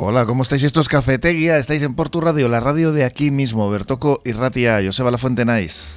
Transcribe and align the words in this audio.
Hola, 0.00 0.26
¿cómo 0.26 0.44
estáis? 0.44 0.62
Esto 0.62 0.80
es 0.80 0.88
Cafeteguía, 0.88 1.58
estáis 1.58 1.82
en 1.82 1.96
Portu 1.96 2.20
Radio, 2.20 2.48
la 2.48 2.60
radio 2.60 2.92
de 2.92 3.04
aquí 3.04 3.32
mismo, 3.32 3.68
Bertoco 3.68 4.20
y 4.24 4.30
Ratia, 4.30 4.80
Joseba 4.80 5.10
La 5.10 5.18
Fuente 5.18 5.44
Nice. 5.44 5.88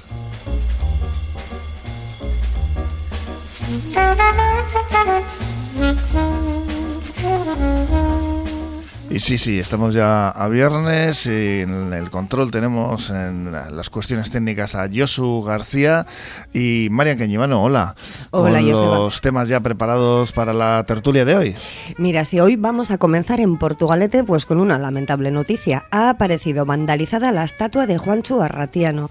Y 9.12 9.20
sí, 9.20 9.36
sí, 9.36 9.58
estamos 9.58 9.92
ya 9.92 10.30
a 10.30 10.48
viernes 10.48 11.26
y 11.26 11.60
en 11.60 11.92
el 11.92 12.08
control 12.08 12.50
tenemos 12.50 13.10
en 13.10 13.52
las 13.52 13.90
cuestiones 13.90 14.30
técnicas 14.30 14.74
a 14.74 14.88
Josu 14.90 15.42
García 15.42 16.06
y 16.54 16.88
Marian 16.90 17.18
Cañivano. 17.18 17.62
Hola. 17.62 17.94
Hola, 18.30 18.60
Con 18.60 18.70
Joseba. 18.70 18.96
los 19.00 19.20
temas 19.20 19.48
ya 19.50 19.60
preparados 19.60 20.32
para 20.32 20.54
la 20.54 20.82
tertulia 20.86 21.26
de 21.26 21.34
hoy. 21.36 21.54
Mira, 21.98 22.24
si 22.24 22.40
hoy 22.40 22.56
vamos 22.56 22.90
a 22.90 22.96
comenzar 22.96 23.38
en 23.40 23.58
Portugalete, 23.58 24.24
pues 24.24 24.46
con 24.46 24.58
una 24.58 24.78
lamentable 24.78 25.30
noticia. 25.30 25.84
Ha 25.90 26.08
aparecido 26.08 26.64
vandalizada 26.64 27.32
la 27.32 27.44
estatua 27.44 27.86
de 27.86 27.98
Juancho 27.98 28.40
Arratiano, 28.40 29.10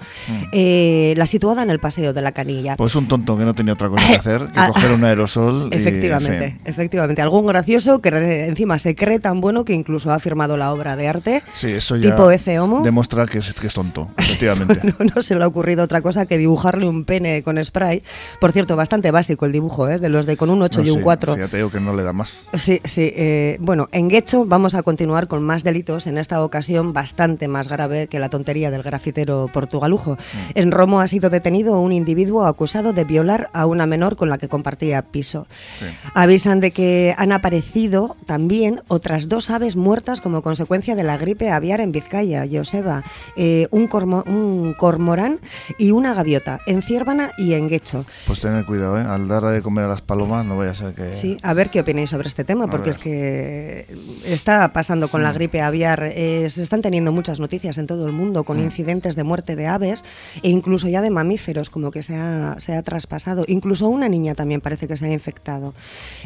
eh, 0.52 1.14
la 1.16 1.28
situada 1.28 1.62
en 1.62 1.70
el 1.70 1.80
Paseo 1.80 2.12
de 2.12 2.24
la 2.24 2.32
Canilla. 2.32 2.76
Pues 2.76 2.96
un 2.96 3.08
tonto 3.08 3.38
que 3.38 3.46
no 3.46 3.54
tenía 3.54 3.74
otra 3.74 3.90
cosa 3.90 4.08
que 4.08 4.16
hacer 4.16 4.48
que 4.48 4.60
Ah, 4.60 4.70
coger 4.70 4.94
un 4.94 5.04
aerosol. 5.04 5.70
y, 5.72 5.76
en 5.76 5.80
Efectivamente, 5.82 6.50
fin. 6.54 6.62
efectivamente. 6.66 7.22
Algún 7.22 7.46
gracioso 7.46 8.02
que 8.02 8.48
encima 8.48 8.80
se 8.80 8.96
cree 8.96 9.20
tan 9.20 9.42
bueno 9.42 9.64
que 9.64 9.74
incluso 9.74 9.91
ha 10.00 10.20
firmado 10.20 10.58
la 10.58 10.72
obra 10.74 10.96
de 10.96 11.08
arte. 11.08 11.44
Sí, 11.54 11.72
eso 11.72 11.96
ya 11.96 12.12
Tipo 12.12 12.32
Ece 12.32 12.60
Homo. 12.60 12.82
demuestra 12.84 13.26
que 13.26 13.40
es, 13.40 13.54
que 13.54 13.68
es 13.68 13.74
tonto, 13.74 14.10
efectivamente. 14.18 14.82
No, 15.00 15.06
no 15.16 15.22
se 15.22 15.36
le 15.36 15.44
ha 15.44 15.48
ocurrido 15.48 15.84
otra 15.84 16.02
cosa 16.02 16.26
que 16.26 16.38
dibujarle 16.38 16.88
un 16.88 17.06
pene 17.06 17.44
con 17.44 17.64
spray. 17.64 18.04
Por 18.40 18.52
cierto, 18.52 18.76
bastante 18.76 19.12
básico 19.12 19.46
el 19.46 19.52
dibujo, 19.52 19.88
¿eh? 19.90 20.00
de 20.00 20.10
los 20.10 20.26
de 20.26 20.38
con 20.38 20.50
un 20.50 20.62
8 20.62 20.80
No, 20.82 20.88
y 20.88 20.90
un 20.92 20.98
sí, 20.98 21.04
4. 21.04 21.34
sí, 21.36 21.40
ya 21.40 21.48
te 21.48 21.58
digo 21.58 21.70
que 21.72 21.80
no 21.80 21.96
le 21.96 22.04
da 22.04 22.14
más. 22.14 22.34
Sí, 22.54 22.80
sí. 22.84 23.12
eh, 23.16 23.58
bueno, 23.60 23.88
en 23.92 24.08
Guecho 24.10 24.46
vamos 24.46 24.76
a 24.76 24.84
continuar 24.84 25.28
con 25.28 25.44
más 25.44 25.64
delitos, 25.64 26.08
en 26.08 26.18
esta 26.18 26.44
ocasión 26.44 26.94
bastante 26.94 27.48
más 27.48 27.68
grave 27.70 28.08
que 28.08 28.20
la 28.20 28.30
tontería 28.30 28.72
del 28.72 28.84
grafitero 28.84 29.50
portugalujo. 29.52 30.18
En 30.56 30.72
Romo 30.72 31.02
ha 31.02 31.08
sido 31.08 31.30
detenido 31.30 31.80
un 31.80 31.92
individuo 31.94 32.46
acusado 32.46 32.94
de 32.94 33.04
violar 33.04 33.50
a 33.54 33.66
una 33.66 33.86
menor 33.86 34.16
con 34.16 34.30
la 34.30 34.38
que 34.38 34.48
compartía 34.50 35.02
piso. 35.02 35.48
Sí. 35.80 35.86
Avisan 36.14 36.60
de 36.60 36.72
que 36.72 37.16
han 37.18 37.32
aparecido 37.32 38.16
también 38.26 38.82
otras 38.88 39.30
dos 39.30 39.50
aves 39.50 39.76
muertas 39.82 40.22
como 40.22 40.42
consecuencia 40.42 40.96
de 40.96 41.04
la 41.04 41.18
gripe 41.18 41.52
aviar 41.52 41.82
en 41.82 41.92
Vizcaya, 41.92 42.46
Joseba. 42.50 43.04
Eh, 43.36 43.68
un, 43.72 43.90
cormo- 43.90 44.24
un 44.28 44.74
cormorán 44.78 45.40
y 45.78 45.92
una 45.92 46.14
gaviota 46.14 46.62
en 46.68 46.82
Ciérvana 46.82 47.32
y 47.38 47.54
en 47.54 47.68
Guecho. 47.68 48.06
Pues 48.28 48.40
tener 48.40 48.64
cuidado, 48.66 48.98
¿eh? 48.98 49.02
Al 49.04 49.28
dar 49.28 49.44
de 49.44 49.62
comer 49.62 49.86
a 49.86 49.88
las 49.90 50.02
palomas 50.02 50.46
no 50.46 50.56
vaya 50.58 50.72
a 50.72 50.76
ser 50.76 50.94
que... 50.94 51.14
Sí, 51.16 51.38
a 51.42 51.54
ver 51.54 51.70
qué 51.70 51.82
opináis 51.82 52.10
sobre 52.12 52.28
este 52.30 52.44
tema, 52.44 52.66
A 52.66 52.68
porque 52.68 52.92
ver. 52.92 52.92
es 52.92 52.98
que 53.00 53.88
está 54.26 54.72
pasando 54.72 55.10
con 55.10 55.24
la 55.24 55.34
gripe 55.34 55.62
aviar. 55.62 56.04
eh, 56.14 56.48
se 56.50 56.62
están 56.64 56.82
teniendo 56.82 57.12
muchas 57.12 57.40
noticias 57.40 57.78
en 57.80 57.88
todo 57.88 58.06
el 58.06 58.12
mundo 58.14 58.44
con 58.44 58.60
incidentes 58.60 59.16
de 59.16 59.24
muerte 59.24 59.56
de 59.56 59.66
aves 59.68 60.04
e 60.44 60.50
incluso 60.50 60.88
ya 60.88 61.02
de 61.02 61.10
mamíferos, 61.10 61.70
como 61.72 61.90
que 61.90 62.04
se 62.04 62.16
ha, 62.16 62.56
se 62.60 62.76
ha 62.76 62.84
traspasado. 62.84 63.44
Incluso 63.48 63.90
una 63.90 64.08
niña 64.10 64.36
también 64.36 64.62
parece 64.62 64.88
que 64.88 64.96
se 64.96 65.06
ha 65.08 65.12
infectado. 65.12 65.74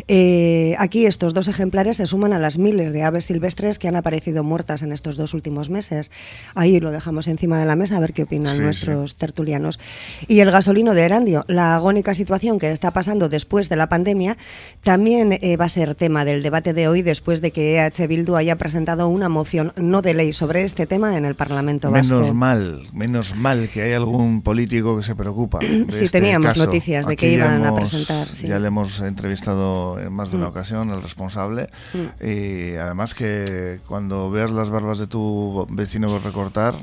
Eh, 0.08 0.76
aquí 0.78 1.06
estos 1.06 1.34
dos 1.34 1.48
ejemplares 1.48 1.98
se 1.98 2.06
suman 2.06 2.34
a 2.34 2.40
las 2.40 2.58
miles 2.58 2.92
de 2.92 3.04
aves 3.04 3.26
silvestres 3.26 3.45
que 3.80 3.88
han 3.88 3.96
aparecido 3.96 4.44
muertas 4.44 4.82
en 4.82 4.92
estos 4.92 5.18
dos 5.18 5.34
últimos 5.34 5.70
meses. 5.70 6.10
Ahí 6.56 6.80
lo 6.80 6.92
dejamos 6.92 7.28
encima 7.28 7.60
de 7.60 7.66
la 7.66 7.76
mesa 7.76 7.98
a 7.98 8.00
ver 8.00 8.14
qué 8.14 8.24
opinan 8.24 8.56
Sí, 8.58 8.62
nuestros 8.64 9.16
tertulianos. 9.16 9.80
Y 10.28 10.40
el 10.40 10.50
gasolino 10.52 10.94
de 10.94 11.04
Erandio, 11.04 11.46
la 11.48 11.76
agónica 11.76 12.14
situación 12.14 12.58
que 12.60 12.72
está 12.72 12.92
pasando 12.92 13.30
después 13.30 13.70
de 13.70 13.76
la 13.76 13.88
pandemia, 13.88 14.38
también 14.84 15.34
eh, 15.42 15.58
va 15.58 15.66
a 15.66 15.70
ser 15.70 15.94
tema 15.96 16.26
del 16.26 16.42
debate 16.42 16.74
de 16.74 16.88
hoy 16.88 17.02
después 17.02 17.42
de 17.42 17.52
que 17.52 17.78
EH 17.78 18.08
Bildu 18.08 18.36
haya 18.36 18.56
presentado 18.56 19.08
una 19.10 19.30
moción 19.30 19.74
no 19.76 20.02
de 20.02 20.14
ley 20.14 20.34
sobre 20.34 20.64
este 20.64 20.86
tema 20.88 21.18
en 21.18 21.26
el 21.26 21.36
Parlamento 21.36 21.92
Vasco. 21.92 22.16
Menos 22.16 22.34
mal, 22.34 22.88
menos 22.94 23.36
mal 23.36 23.70
que 23.70 23.84
hay 23.84 23.94
algún 23.94 24.42
político 24.42 24.98
que 24.98 25.04
se 25.04 25.16
preocupa. 25.16 25.60
de 25.60 25.86
Sí, 25.92 26.06
este 26.06 26.20
teníamos 26.22 26.50
caso. 26.50 26.66
noticias 26.66 27.06
de 27.06 27.16
que 27.16 27.28
Aquí 27.28 27.36
iban 27.36 27.64
a 27.64 27.68
hemos- 27.70 27.80
presentar, 27.80 28.28
sí. 28.34 28.46
Mm. 28.46 28.50
Ya 28.50 28.60
le 28.60 28.68
hemos 28.68 29.00
entrevistado 29.02 30.00
en 30.00 30.12
más 30.14 30.32
de 30.32 30.38
una 30.38 30.48
ocasión 30.48 30.90
al 30.92 31.02
responsable. 31.02 31.70
Y 32.22 32.76
además 32.76 33.14
que 33.14 33.35
cuando 33.88 34.30
veas 34.32 34.52
las 34.52 34.70
barbas 34.70 35.00
de 35.00 35.08
tu 35.08 35.66
vecino 35.70 36.20
recortar, 36.20 36.76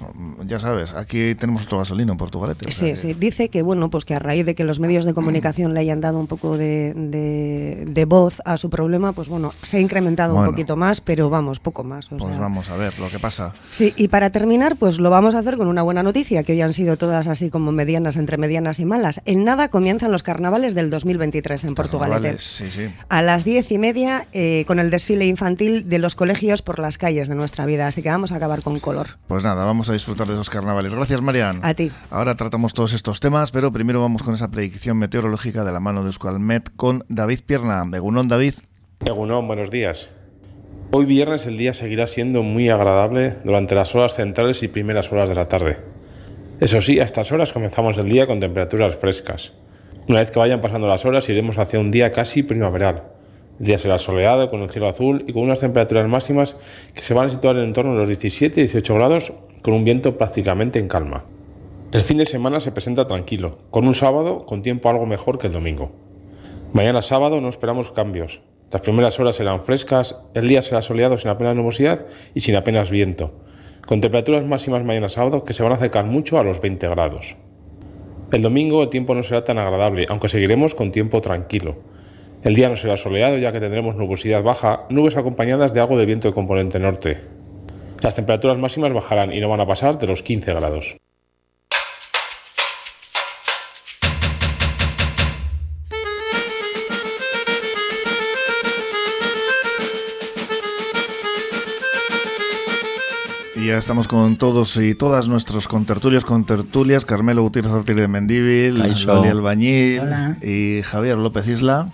ya 0.46 0.58
sabes, 0.58 0.92
aquí 0.94 1.34
tenemos 1.34 1.62
otro 1.64 1.78
gasolino 1.78 2.12
en 2.12 2.18
Portugalete. 2.18 2.66
o 2.68 2.70
sea 2.70 2.88
Sí, 2.96 3.02
que- 3.02 3.14
sí. 3.14 3.14
Dice 3.18 3.48
que 3.48 3.62
bueno, 3.62 3.90
pues 3.90 4.04
que 4.04 4.14
a 4.14 4.18
raíz 4.18 4.44
de 4.46 4.54
que 4.54 4.64
los 4.64 4.80
medios 4.80 5.04
de 5.04 5.14
comunicación 5.14 5.74
le 5.74 5.80
hayan 5.80 6.00
dado 6.00 6.18
un 6.18 6.26
poco 6.26 6.56
de, 6.56 6.92
de- 6.94 7.84
de 7.88 8.04
voz 8.04 8.40
a 8.44 8.56
su 8.56 8.70
problema, 8.70 9.12
pues 9.12 9.28
bueno, 9.28 9.52
se 9.62 9.76
ha 9.76 9.80
incrementado 9.80 10.34
Bueno. 10.34 10.48
un 10.48 10.54
poquito 10.54 10.76
más, 10.76 11.00
pero 11.00 11.30
vamos, 11.30 11.60
poco 11.60 11.84
más. 11.84 12.06
o 12.12 12.16
Pues 12.16 12.30
sea. 12.32 12.40
vamos 12.40 12.68
a 12.70 12.76
ver 12.76 12.98
lo 12.98 13.08
que 13.08 13.18
pasa. 13.18 13.54
Sí, 13.70 13.92
y 13.96 14.08
para 14.08 14.30
terminar, 14.30 14.76
pues 14.76 14.98
lo 14.98 15.10
vamos 15.10 15.34
a 15.34 15.38
hacer 15.40 15.56
con 15.56 15.68
una 15.68 15.82
buena 15.82 16.02
noticia, 16.02 16.42
que 16.42 16.52
hoy 16.52 16.60
han 16.60 16.72
sido 16.72 16.96
todas 16.96 17.26
así 17.28 17.50
como 17.50 17.72
medianas, 17.72 18.16
entre 18.16 18.36
medianas 18.38 18.78
y 18.80 18.84
malas. 18.84 19.20
En 19.24 19.44
nada 19.44 19.68
comienzan 19.68 20.10
los 20.12 20.22
carnavales 20.22 20.74
del 20.74 20.90
2023 20.90 21.64
en 21.64 21.74
Portugalete. 21.74 22.36
Sí, 22.38 22.70
sí. 22.70 22.88
A 23.08 23.22
las 23.22 23.44
diez 23.44 23.70
y 23.70 23.78
media, 23.78 24.26
eh, 24.32 24.64
con 24.66 24.78
el 24.78 24.90
desfile 24.90 25.26
infantil 25.26 25.88
de 25.88 25.98
los 25.98 26.14
colegios 26.14 26.41
por 26.62 26.78
las 26.78 26.98
calles 26.98 27.28
de 27.28 27.34
nuestra 27.34 27.66
vida. 27.66 27.86
Así 27.86 28.02
que 28.02 28.10
vamos 28.10 28.32
a 28.32 28.36
acabar 28.36 28.62
con 28.62 28.80
color. 28.80 29.18
Pues 29.28 29.44
nada, 29.44 29.64
vamos 29.64 29.88
a 29.90 29.92
disfrutar 29.92 30.26
de 30.26 30.34
esos 30.34 30.50
carnavales. 30.50 30.94
Gracias, 30.94 31.22
Marian. 31.22 31.60
A 31.62 31.74
ti. 31.74 31.90
Ahora 32.10 32.34
tratamos 32.34 32.74
todos 32.74 32.92
estos 32.92 33.20
temas, 33.20 33.52
pero 33.52 33.72
primero 33.72 34.00
vamos 34.00 34.22
con 34.22 34.34
esa 34.34 34.50
predicción 34.50 34.98
meteorológica 34.98 35.64
de 35.64 35.72
la 35.72 35.80
mano 35.80 36.02
de 36.02 36.08
Euskalmet 36.08 36.74
con 36.76 37.04
David 37.08 37.40
Pierna. 37.46 37.84
Begunón, 37.86 38.28
David. 38.28 38.54
Egunon, 39.04 39.46
buenos 39.46 39.70
días. 39.70 40.10
Hoy 40.90 41.06
viernes 41.06 41.46
el 41.46 41.56
día 41.56 41.72
seguirá 41.72 42.06
siendo 42.06 42.42
muy 42.42 42.68
agradable 42.68 43.36
durante 43.44 43.74
las 43.74 43.94
horas 43.94 44.14
centrales 44.14 44.62
y 44.62 44.68
primeras 44.68 45.10
horas 45.10 45.28
de 45.28 45.34
la 45.34 45.48
tarde. 45.48 45.78
Eso 46.60 46.80
sí, 46.80 47.00
a 47.00 47.04
estas 47.04 47.32
horas 47.32 47.52
comenzamos 47.52 47.96
el 47.98 48.08
día 48.08 48.26
con 48.26 48.40
temperaturas 48.40 48.94
frescas. 48.96 49.52
Una 50.08 50.20
vez 50.20 50.30
que 50.30 50.38
vayan 50.38 50.60
pasando 50.60 50.88
las 50.88 51.04
horas 51.04 51.28
iremos 51.28 51.58
hacia 51.58 51.80
un 51.80 51.90
día 51.90 52.12
casi 52.12 52.42
primaveral. 52.42 53.11
El 53.58 53.66
día 53.66 53.78
será 53.78 53.98
soleado, 53.98 54.50
con 54.50 54.62
el 54.62 54.70
cielo 54.70 54.88
azul 54.88 55.24
y 55.26 55.32
con 55.32 55.42
unas 55.42 55.60
temperaturas 55.60 56.08
máximas 56.08 56.56
que 56.94 57.02
se 57.02 57.14
van 57.14 57.26
a 57.26 57.28
situar 57.28 57.56
en 57.56 57.72
torno 57.72 57.92
a 57.92 57.96
los 57.96 58.08
17 58.08 58.60
y 58.60 58.64
18 58.64 58.94
grados 58.94 59.32
con 59.62 59.74
un 59.74 59.84
viento 59.84 60.18
prácticamente 60.18 60.78
en 60.78 60.88
calma. 60.88 61.24
El 61.92 62.02
fin 62.02 62.16
de 62.16 62.26
semana 62.26 62.58
se 62.60 62.72
presenta 62.72 63.06
tranquilo, 63.06 63.58
con 63.70 63.86
un 63.86 63.94
sábado 63.94 64.46
con 64.46 64.62
tiempo 64.62 64.88
algo 64.88 65.06
mejor 65.06 65.38
que 65.38 65.46
el 65.46 65.52
domingo. 65.52 65.92
Mañana 66.72 67.02
sábado 67.02 67.40
no 67.40 67.50
esperamos 67.50 67.90
cambios. 67.90 68.40
Las 68.70 68.80
primeras 68.80 69.20
horas 69.20 69.36
serán 69.36 69.62
frescas, 69.62 70.16
el 70.32 70.48
día 70.48 70.62
será 70.62 70.80
soleado 70.80 71.18
sin 71.18 71.30
apenas 71.30 71.54
nubosidad 71.54 72.06
y 72.34 72.40
sin 72.40 72.56
apenas 72.56 72.90
viento, 72.90 73.34
con 73.86 74.00
temperaturas 74.00 74.46
máximas 74.46 74.82
mañana 74.82 75.10
sábado 75.10 75.44
que 75.44 75.52
se 75.52 75.62
van 75.62 75.72
a 75.72 75.74
acercar 75.74 76.06
mucho 76.06 76.38
a 76.38 76.42
los 76.42 76.62
20 76.62 76.88
grados. 76.88 77.36
El 78.32 78.40
domingo 78.40 78.82
el 78.82 78.88
tiempo 78.88 79.14
no 79.14 79.22
será 79.22 79.44
tan 79.44 79.58
agradable, 79.58 80.06
aunque 80.08 80.30
seguiremos 80.30 80.74
con 80.74 80.90
tiempo 80.90 81.20
tranquilo. 81.20 81.76
El 82.42 82.56
día 82.56 82.68
no 82.68 82.74
será 82.74 82.96
soleado 82.96 83.38
ya 83.38 83.52
que 83.52 83.60
tendremos 83.60 83.94
nubosidad 83.94 84.42
baja, 84.42 84.86
nubes 84.90 85.16
acompañadas 85.16 85.72
de 85.72 85.78
algo 85.80 85.96
de 85.96 86.06
viento 86.06 86.26
de 86.26 86.34
componente 86.34 86.80
norte. 86.80 87.20
Las 88.00 88.16
temperaturas 88.16 88.58
máximas 88.58 88.92
bajarán 88.92 89.32
y 89.32 89.40
no 89.40 89.48
van 89.48 89.60
a 89.60 89.66
pasar 89.66 89.96
de 89.96 90.08
los 90.08 90.24
15 90.24 90.52
grados. 90.52 90.96
Y 103.54 103.66
ya 103.66 103.78
estamos 103.78 104.08
con 104.08 104.36
todos 104.36 104.76
y 104.78 104.96
todas 104.96 105.28
nuestros 105.28 105.68
contertulios, 105.68 106.24
contertulias, 106.24 107.04
Carmelo 107.04 107.42
Gutiérrez 107.42 107.70
Ortiz 107.70 107.94
de 107.94 108.08
Mendíbil, 108.08 108.80
Caixo. 108.80 109.14
Loli 109.14 109.28
Albañil 109.28 110.00
Hola. 110.00 110.36
y 110.42 110.82
Javier 110.82 111.18
López 111.18 111.46
Isla. 111.46 111.86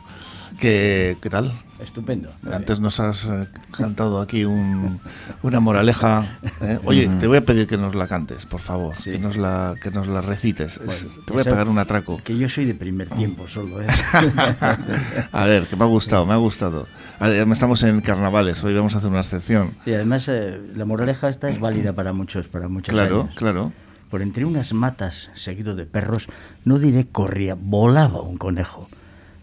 ¿Qué, 0.59 1.17
qué 1.23 1.31
tal? 1.31 1.53
Estupendo. 1.79 2.31
Antes 2.53 2.81
nos 2.81 2.99
has 2.99 3.27
eh, 3.27 3.47
cantado 3.71 4.21
aquí 4.21 4.45
un- 4.45 4.99
una 5.45 5.61
moraleja. 5.61 6.39
¿eh? 6.61 6.79
Oye, 6.85 7.07
te 7.21 7.29
voy 7.29 7.37
a 7.37 7.45
pedir 7.45 7.69
que 7.69 7.77
nos 7.79 7.95
la 7.95 8.09
cantes, 8.09 8.45
por 8.45 8.61
favor. 8.61 8.97
Sí. 8.97 9.13
Que, 9.13 9.19
nos 9.21 9.37
la, 9.37 9.77
que 9.81 9.93
nos 9.93 10.09
la 10.09 10.21
recites. 10.21 10.79
Es- 10.79 11.07
te 11.27 11.33
voy 11.33 11.43
a 11.43 11.45
pegar 11.45 11.69
un 11.69 11.79
atraco. 11.79 12.21
Que 12.25 12.37
yo 12.37 12.49
soy 12.49 12.65
de 12.65 12.75
primer 12.75 13.09
tiempo 13.09 13.47
solo, 13.47 13.81
¿eh? 13.81 13.87
A 15.33 15.45
ver, 15.45 15.69
que 15.69 15.77
me 15.77 15.85
ha 15.85 15.87
gustado, 15.87 16.27
me 16.27 16.33
ha 16.33 16.39
gustado. 16.39 16.89
Estamos 17.21 17.83
en 17.85 18.01
carnavales, 18.01 18.63
hoy 18.65 18.75
vamos 18.75 18.95
a 18.97 18.99
hacer 18.99 19.11
una 19.11 19.21
excepción. 19.21 19.75
y 19.87 19.93
además 19.93 20.27
eh, 20.29 20.61
la 20.75 20.85
moraleja 20.85 21.29
esta 21.29 21.49
es 21.49 21.61
válida 21.61 21.93
para 21.93 22.13
muchos, 22.13 22.49
para 22.49 22.67
muchos 22.69 22.93
Claro, 22.93 23.23
años. 23.23 23.35
claro. 23.37 23.73
Por 24.11 24.23
entre 24.23 24.45
unas 24.45 24.73
matas, 24.73 25.29
seguido 25.35 25.77
de 25.77 25.85
perros, 25.85 26.29
no 26.65 26.79
diré 26.79 27.07
corría, 27.07 27.55
volaba 27.55 28.23
un 28.23 28.39
conejo. 28.39 28.89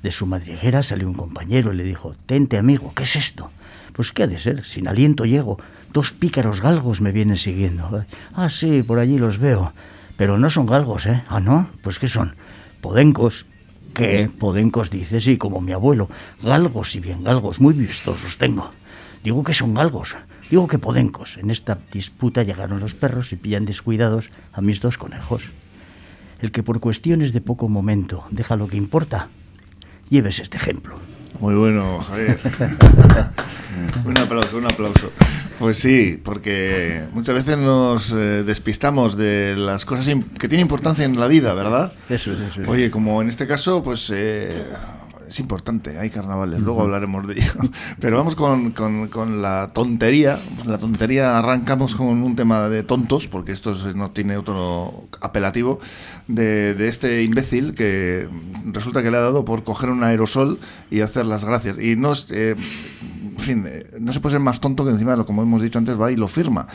De 0.05 0.11
su 0.11 0.27
madriguera 0.27 0.83
salió 0.83 1.07
un 1.07 1.15
compañero 1.15 1.73
y 1.73 1.77
le 1.77 1.83
dijo, 1.83 2.13
Tente, 2.27 2.59
amigo, 2.59 2.93
¿qué 2.93 3.01
es 3.01 3.15
esto? 3.15 3.49
Pues 3.91 4.11
qué 4.11 4.21
ha 4.21 4.27
de 4.27 4.37
ser, 4.37 4.63
sin 4.63 4.87
aliento 4.87 5.25
llego. 5.25 5.57
Dos 5.91 6.11
pícaros 6.11 6.61
galgos 6.61 7.01
me 7.01 7.11
vienen 7.11 7.37
siguiendo. 7.37 8.05
Ah, 8.35 8.51
sí, 8.51 8.83
por 8.83 8.99
allí 8.99 9.17
los 9.17 9.39
veo. 9.39 9.73
Pero 10.15 10.37
no 10.37 10.51
son 10.51 10.67
galgos, 10.67 11.07
¿eh? 11.07 11.23
Ah, 11.27 11.39
¿no? 11.39 11.67
Pues 11.81 11.97
¿qué 11.97 12.07
son? 12.07 12.35
Podencos. 12.81 13.47
¿Qué? 13.95 14.29
Podencos 14.37 14.91
dice, 14.91 15.19
sí, 15.19 15.37
como 15.37 15.59
mi 15.59 15.71
abuelo. 15.71 16.07
Galgos 16.43 16.95
y 16.95 16.99
bien 16.99 17.23
galgos, 17.23 17.59
muy 17.59 17.73
vistosos 17.73 18.37
tengo. 18.37 18.69
Digo 19.23 19.43
que 19.43 19.55
son 19.55 19.73
galgos. 19.73 20.15
Digo 20.51 20.67
que 20.67 20.77
podencos. 20.77 21.37
En 21.37 21.49
esta 21.49 21.79
disputa 21.91 22.43
llegaron 22.43 22.79
los 22.79 22.93
perros 22.93 23.33
y 23.33 23.37
pillan 23.37 23.65
descuidados 23.65 24.29
a 24.53 24.61
mis 24.61 24.81
dos 24.81 24.99
conejos. 24.99 25.49
El 26.41 26.51
que 26.51 26.61
por 26.61 26.79
cuestiones 26.79 27.33
de 27.33 27.41
poco 27.41 27.67
momento 27.67 28.25
deja 28.29 28.55
lo 28.55 28.67
que 28.67 28.77
importa, 28.77 29.29
lleves 30.09 30.39
este 30.39 30.57
ejemplo. 30.57 30.97
Muy 31.39 31.55
bueno, 31.55 31.99
Javier. 31.99 32.39
un 34.05 34.17
aplauso, 34.17 34.57
un 34.57 34.65
aplauso. 34.65 35.11
Pues 35.59 35.77
sí, 35.77 36.19
porque 36.23 37.03
muchas 37.13 37.35
veces 37.35 37.57
nos 37.57 38.11
eh, 38.11 38.43
despistamos 38.43 39.15
de 39.17 39.55
las 39.57 39.85
cosas 39.85 40.05
que 40.37 40.47
tienen 40.47 40.65
importancia 40.65 41.05
en 41.05 41.19
la 41.19 41.27
vida, 41.27 41.53
¿verdad? 41.53 41.93
Eso 42.09 42.33
es, 42.33 42.39
eso 42.39 42.61
es. 42.61 42.67
Oye, 42.67 42.91
como 42.91 43.21
en 43.21 43.29
este 43.29 43.47
caso, 43.47 43.83
pues 43.83 44.11
eh, 44.13 44.65
es 45.27 45.39
importante, 45.39 45.99
hay 45.99 46.09
carnavales, 46.09 46.59
luego 46.59 46.81
hablaremos 46.81 47.27
de 47.27 47.33
ello. 47.33 47.51
Pero 47.99 48.17
vamos 48.17 48.35
con, 48.35 48.71
con, 48.71 49.41
la 49.41 49.71
tontería. 49.73 50.39
La 50.65 50.77
tontería 50.77 51.37
arrancamos 51.37 51.95
con 51.95 52.07
un 52.07 52.35
tema 52.35 52.69
de 52.69 52.83
tontos, 52.83 53.27
porque 53.27 53.51
esto 53.51 53.73
no 53.95 54.11
tiene 54.11 54.37
otro 54.37 55.05
apelativo, 55.21 55.79
de, 56.27 56.73
de, 56.73 56.87
este 56.87 57.23
imbécil 57.23 57.75
que 57.75 58.27
resulta 58.65 59.03
que 59.03 59.11
le 59.11 59.17
ha 59.17 59.21
dado 59.21 59.45
por 59.45 59.63
coger 59.63 59.89
un 59.89 60.03
aerosol 60.03 60.59
y 60.89 61.01
hacer 61.01 61.25
las 61.25 61.45
gracias. 61.45 61.77
Y 61.77 61.95
no 61.95 62.13
es, 62.13 62.27
eh, 62.29 62.55
fin, 63.45 63.65
eh, 63.67 63.85
no 63.99 64.11
se 64.11 64.19
puede 64.19 64.33
ser 64.33 64.41
más 64.41 64.59
tonto 64.59 64.83
que 64.83 64.91
encima 64.91 65.11
de 65.11 65.17
lo 65.17 65.25
como 65.25 65.43
hemos 65.43 65.61
dicho 65.61 65.77
antes 65.77 65.99
va 65.99 66.11
y 66.11 66.15
lo 66.15 66.27
firma. 66.27 66.67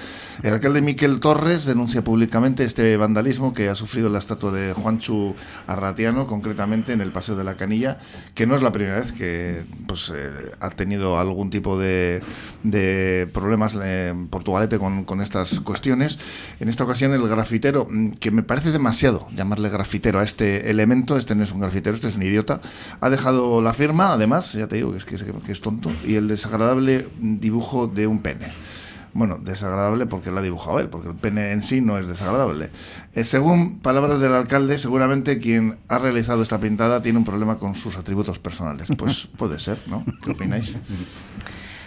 El 0.42 0.54
alcalde 0.54 0.80
Miquel 0.80 1.20
Torres 1.20 1.64
denuncia 1.64 2.02
públicamente 2.02 2.64
este 2.64 2.96
vandalismo 2.96 3.52
que 3.52 3.68
ha 3.68 3.74
sufrido 3.74 4.08
la 4.08 4.18
estatua 4.18 4.52
de 4.52 4.72
Juanchu 4.72 5.34
Arratiano, 5.66 6.26
concretamente 6.26 6.92
en 6.92 7.00
el 7.00 7.12
Paseo 7.12 7.36
de 7.36 7.44
la 7.44 7.56
Canilla, 7.56 7.98
que 8.34 8.46
no 8.46 8.54
es 8.54 8.62
la 8.62 8.72
primera 8.72 8.96
vez 8.96 9.12
que 9.12 9.62
pues, 9.86 10.12
eh, 10.14 10.30
ha 10.60 10.70
tenido 10.70 11.18
algún 11.18 11.50
tipo 11.50 11.78
de, 11.78 12.22
problemas 13.32 13.76
en 13.82 14.28
Portugalete 14.28 14.78
con, 14.78 15.20
estas 15.20 15.60
cuestiones. 15.60 16.18
En 16.60 16.68
esta 16.68 16.84
ocasión 16.84 17.12
el 17.12 17.26
grafitero, 17.28 17.86
mm, 17.90 18.12
que 18.12 18.30
me 18.30 18.42
parece 18.42 18.70
demasiado 18.70 19.26
llamarle 19.34 19.68
grafitero 19.68 20.20
a 20.20 20.22
este 20.22 20.70
elemento, 20.70 21.16
este 21.16 21.34
no 21.34 21.42
es 21.42 21.52
un 21.52 21.60
grafitero, 21.60 21.96
este 21.96 22.08
es 22.08 22.16
un 22.16 22.22
idiota, 22.22 22.60
ha 23.00 23.10
dejado 23.10 23.60
la 23.60 23.74
firma, 23.74 24.12
además, 24.12 24.52
ya 24.52 24.68
te 24.68 24.76
digo 24.76 24.92
que 24.92 24.98
es, 24.98 25.04
que 25.04 25.16
es, 25.16 25.24
que 25.24 25.52
es 25.52 25.60
tonto, 25.60 25.90
y 26.06 26.14
el 26.14 26.28
desagradable 26.28 26.59
desagradable 26.60 27.08
dibujo 27.18 27.86
de 27.86 28.06
un 28.06 28.20
pene. 28.20 28.52
Bueno, 29.12 29.38
desagradable 29.42 30.06
porque 30.06 30.30
lo 30.30 30.38
ha 30.38 30.42
dibujado 30.42 30.78
él, 30.78 30.88
porque 30.88 31.08
el 31.08 31.14
pene 31.14 31.52
en 31.52 31.62
sí 31.62 31.80
no 31.80 31.98
es 31.98 32.06
desagradable. 32.06 32.68
Eh, 33.14 33.24
según 33.24 33.80
palabras 33.80 34.20
del 34.20 34.34
alcalde, 34.34 34.78
seguramente 34.78 35.38
quien 35.38 35.78
ha 35.88 35.98
realizado 35.98 36.42
esta 36.42 36.60
pintada 36.60 37.02
tiene 37.02 37.18
un 37.18 37.24
problema 37.24 37.58
con 37.58 37.74
sus 37.74 37.96
atributos 37.96 38.38
personales. 38.38 38.88
Pues 38.96 39.26
puede 39.36 39.58
ser, 39.58 39.78
¿no? 39.88 40.04
¿Qué 40.22 40.32
opináis? 40.32 40.76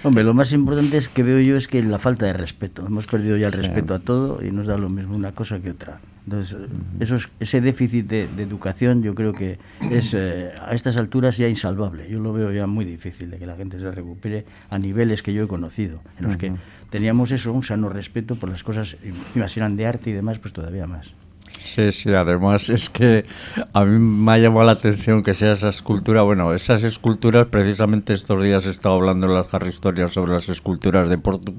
Hombre, 0.04 0.26
lo 0.26 0.34
más 0.34 0.52
importante 0.52 0.98
es 0.98 1.08
que 1.08 1.24
veo 1.24 1.40
yo 1.40 1.56
es 1.56 1.68
que 1.68 1.82
la 1.82 1.98
falta 1.98 2.26
de 2.26 2.34
respeto. 2.34 2.86
Hemos 2.86 3.08
perdido 3.08 3.38
ya 3.38 3.48
el 3.48 3.54
respeto 3.54 3.94
a 3.94 4.00
todo 4.00 4.44
y 4.44 4.52
nos 4.52 4.68
da 4.68 4.78
lo 4.78 4.90
mismo 4.90 5.16
una 5.16 5.32
cosa 5.32 5.62
que 5.62 5.70
otra. 5.70 6.02
Entonces, 6.26 6.58
eso 7.00 7.18
ese 7.40 7.60
déficit 7.60 8.08
de, 8.08 8.24
educación 8.38 9.04
yo 9.04 9.14
creo 9.14 9.34
que 9.34 9.60
es 9.92 10.14
eh, 10.14 10.52
a 10.60 10.74
estas 10.74 10.96
alturas 10.96 11.38
ya 11.38 11.48
insalvable. 11.48 12.10
Yo 12.10 12.20
lo 12.20 12.32
veo 12.32 12.52
ya 12.52 12.66
muy 12.66 12.86
difícil 12.86 13.30
de 13.32 13.38
que 13.38 13.46
la 13.46 13.56
gente 13.56 13.80
se 13.80 13.92
recupere 13.92 14.46
a 14.70 14.78
niveles 14.78 15.22
que 15.22 15.34
yo 15.34 15.44
he 15.44 15.48
conocido, 15.48 16.00
en 16.20 16.26
los 16.26 16.38
que 16.38 16.54
teníamos 16.90 17.32
eso, 17.32 17.52
un 17.52 17.64
sano 17.64 17.90
respeto 17.90 18.36
por 18.36 18.50
las 18.50 18.64
cosas, 18.64 18.96
encima 19.04 19.48
si 19.48 19.60
eran 19.60 19.76
de 19.76 19.86
arte 19.86 20.10
y 20.12 20.14
demás, 20.14 20.40
pues 20.40 20.54
todavía 20.54 20.88
más. 20.88 21.14
Sí, 21.60 21.92
sí, 21.92 22.14
además 22.14 22.70
es 22.70 22.90
que 22.90 23.26
a 23.74 23.86
mí 23.86 23.98
me 23.98 24.34
ha 24.34 24.38
llamado 24.38 24.66
la 24.66 24.74
atención 24.74 25.24
que 25.24 25.34
sea 25.34 25.54
esa 25.54 25.70
escultura. 25.70 26.22
Bueno, 26.22 26.54
esas 26.54 26.84
esculturas, 26.84 27.48
precisamente 27.48 28.14
estos 28.14 28.44
días 28.44 28.66
he 28.66 28.70
estado 28.70 28.96
hablando 28.96 29.28
en 29.28 29.34
las 29.34 29.68
historias 29.68 30.12
sobre 30.12 30.34
las 30.34 30.50
esculturas 30.50 31.10
de 31.10 31.18
Porto. 31.18 31.54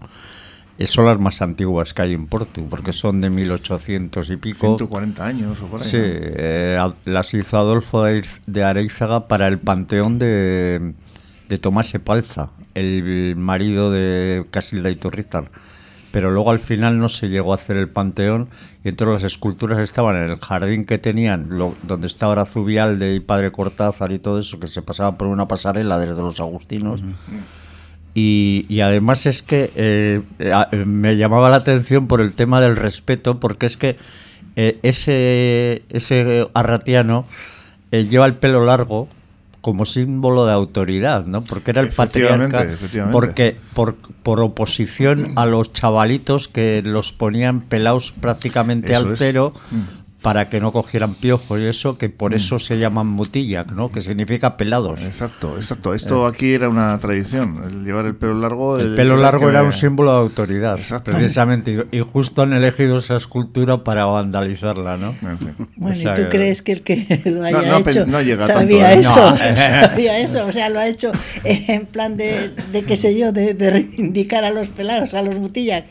Son 0.84 1.06
las 1.06 1.18
más 1.18 1.40
antiguas 1.40 1.94
que 1.94 2.02
hay 2.02 2.14
en 2.14 2.26
Porto, 2.26 2.62
porque 2.68 2.92
son 2.92 3.20
de 3.20 3.30
1800 3.30 4.30
y 4.30 4.36
pico. 4.36 4.76
140 4.76 5.24
años 5.24 5.62
o 5.62 5.66
por 5.66 5.80
ahí. 5.80 5.86
Sí, 5.86 5.98
eh, 6.00 6.78
las 7.04 7.32
hizo 7.34 7.58
Adolfo 7.58 8.04
de 8.04 8.64
Areizaga 8.64 9.28
para 9.28 9.46
el 9.46 9.58
panteón 9.58 10.18
de, 10.18 10.94
de 11.48 11.58
Tomás 11.58 11.94
Epalza, 11.94 12.50
el 12.74 13.36
marido 13.36 13.90
de 13.90 14.44
Casilda 14.50 14.90
y 14.90 14.96
Torritar 14.96 15.50
pero 16.14 16.30
luego 16.30 16.52
al 16.52 16.60
final 16.60 16.96
no 17.00 17.08
se 17.08 17.28
llegó 17.28 17.50
a 17.50 17.56
hacer 17.56 17.76
el 17.76 17.88
panteón 17.88 18.48
y 18.84 18.88
entonces 18.90 19.14
las 19.14 19.32
esculturas 19.32 19.80
estaban 19.80 20.14
en 20.14 20.30
el 20.30 20.36
jardín 20.36 20.84
que 20.84 20.96
tenían, 20.96 21.48
donde 21.82 22.06
está 22.06 22.26
ahora 22.26 22.44
Zubialde 22.44 23.16
y 23.16 23.18
Padre 23.18 23.50
Cortázar 23.50 24.12
y 24.12 24.20
todo 24.20 24.38
eso, 24.38 24.60
que 24.60 24.68
se 24.68 24.80
pasaba 24.80 25.18
por 25.18 25.26
una 25.26 25.48
pasarela 25.48 25.98
desde 25.98 26.22
los 26.22 26.38
agustinos. 26.38 27.02
Y, 28.14 28.80
además 28.80 29.26
es 29.26 29.42
que 29.42 29.72
eh, 29.74 30.22
eh, 30.38 30.84
me 30.86 31.16
llamaba 31.16 31.50
la 31.50 31.56
atención 31.56 32.06
por 32.06 32.20
el 32.20 32.34
tema 32.34 32.60
del 32.60 32.76
respeto, 32.76 33.40
porque 33.40 33.66
es 33.66 33.76
que 33.76 33.96
eh, 34.54 34.78
ese, 34.82 35.82
ese 35.88 36.48
arratiano 36.54 37.24
lleva 37.90 38.26
el 38.26 38.34
pelo 38.34 38.64
largo, 38.64 39.08
como 39.60 39.86
símbolo 39.86 40.46
de 40.46 40.52
autoridad, 40.52 41.26
¿no? 41.26 41.42
Porque 41.42 41.70
era 41.70 41.80
el 41.80 41.88
patriarca. 41.88 42.66
Porque 43.10 43.56
por, 43.72 43.94
por 43.94 44.40
oposición 44.40 45.32
a 45.36 45.46
los 45.46 45.72
chavalitos 45.72 46.48
que 46.48 46.82
los 46.84 47.12
ponían 47.12 47.62
pelados 47.62 48.12
prácticamente 48.20 48.94
al 48.94 49.16
cero, 49.16 49.52
mm 49.70 50.03
para 50.24 50.48
que 50.48 50.58
no 50.58 50.72
cogieran 50.72 51.14
piojos 51.14 51.60
y 51.60 51.66
eso, 51.66 51.98
que 51.98 52.08
por 52.08 52.32
mm. 52.32 52.36
eso 52.36 52.58
se 52.58 52.78
llaman 52.78 53.06
mutillac, 53.06 53.70
¿no? 53.72 53.90
Que 53.90 54.00
significa 54.00 54.56
pelados. 54.56 55.02
Exacto, 55.02 55.56
exacto. 55.58 55.92
Esto 55.92 56.26
eh. 56.26 56.30
aquí 56.32 56.54
era 56.54 56.70
una 56.70 56.96
tradición, 56.96 57.60
el 57.62 57.84
llevar 57.84 58.06
el 58.06 58.16
pelo 58.16 58.32
largo. 58.32 58.78
El, 58.78 58.94
pelo 58.94 59.18
largo 59.18 59.50
era 59.50 59.62
un 59.62 59.72
símbolo 59.72 60.12
de 60.12 60.18
autoridad, 60.20 60.78
precisamente, 61.04 61.84
y, 61.92 62.00
justo 62.00 62.40
han 62.40 62.54
elegido 62.54 62.96
esa 62.96 63.16
escultura 63.16 63.84
para 63.84 64.06
vandalizarla, 64.06 64.96
¿no? 64.96 65.14
Bueno, 65.76 66.00
¿y 66.00 66.14
tú 66.14 66.22
crees 66.30 66.62
que 66.62 66.72
el 66.72 66.80
que 66.80 67.20
lo 67.26 67.44
haya 67.44 67.78
hecho 67.78 68.06
sabía 68.46 68.94
¿eh? 68.94 69.00
eso? 69.00 69.36
sabía 69.36 70.18
eso, 70.20 70.46
o 70.46 70.52
sea, 70.52 70.70
lo 70.70 70.78
ha 70.78 70.88
hecho 70.88 71.12
en 71.44 71.84
plan 71.84 72.16
de, 72.16 72.54
de 72.72 72.82
qué 72.84 72.96
sé 72.96 73.18
yo, 73.18 73.30
de, 73.30 73.52
de 73.52 73.70
reivindicar 73.70 74.44
a 74.44 74.50
los 74.50 74.68
pelados, 74.68 75.12
a 75.12 75.20
los 75.20 75.36
mutillac. 75.36 75.84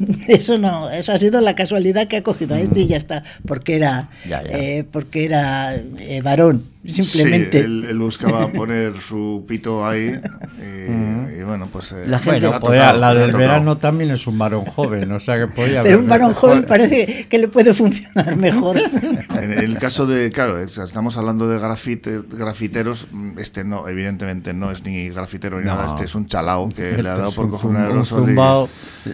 Eso 0.28 0.58
no, 0.58 0.90
eso 0.90 1.12
ha 1.12 1.18
sido 1.18 1.40
la 1.40 1.54
casualidad 1.54 2.08
que 2.08 2.16
ha 2.16 2.22
cogido 2.22 2.54
a 2.54 2.60
este 2.60 2.80
y 2.80 2.86
ya 2.86 2.96
está, 2.96 3.22
porque 3.46 3.76
era, 3.76 4.08
Eh, 4.50 4.84
porque 4.90 5.24
era 5.24 5.74
eh, 5.76 6.20
varón. 6.22 6.69
Simplemente. 6.84 7.60
él, 7.60 7.98
buscaba 7.98 8.48
poner 8.52 9.00
su 9.00 9.44
pito 9.46 9.86
ahí 9.86 10.18
y, 10.58 11.42
bueno, 11.42 11.68
pues... 11.70 11.92
Eh, 11.92 12.04
la, 12.06 12.18
bueno, 12.18 12.58
la 12.70 13.14
del 13.14 13.32
verano 13.32 13.76
también 13.76 14.10
es 14.10 14.26
un 14.26 14.38
varón 14.38 14.64
joven, 14.64 15.12
o 15.12 15.20
sea 15.20 15.38
que 15.38 15.46
podía... 15.46 15.82
Pero 15.82 15.98
un 15.98 16.08
varón 16.08 16.32
joven 16.32 16.64
parece 16.64 17.26
que 17.28 17.38
le 17.38 17.48
puede 17.48 17.74
funcionar 17.74 18.34
mejor. 18.36 18.78
en 19.34 19.52
el 19.52 19.78
caso 19.78 20.06
de, 20.06 20.30
claro, 20.30 20.58
estamos 20.58 21.18
hablando 21.18 21.48
de 21.48 21.58
grafite, 21.58 22.22
grafiteros, 22.30 23.08
este 23.36 23.62
no, 23.64 23.86
evidentemente 23.86 24.54
no 24.54 24.70
es 24.70 24.82
ni 24.84 25.10
grafitero 25.10 25.60
ni 25.60 25.66
nada, 25.66 25.86
este 25.86 26.04
es 26.04 26.14
un 26.14 26.26
chalao 26.26 26.70
que 26.70 27.02
le 27.02 27.08
ha 27.08 27.16
dado 27.16 27.32
por 27.32 27.50
coger 27.50 27.70
un 27.70 27.76
aerosol 27.76 28.68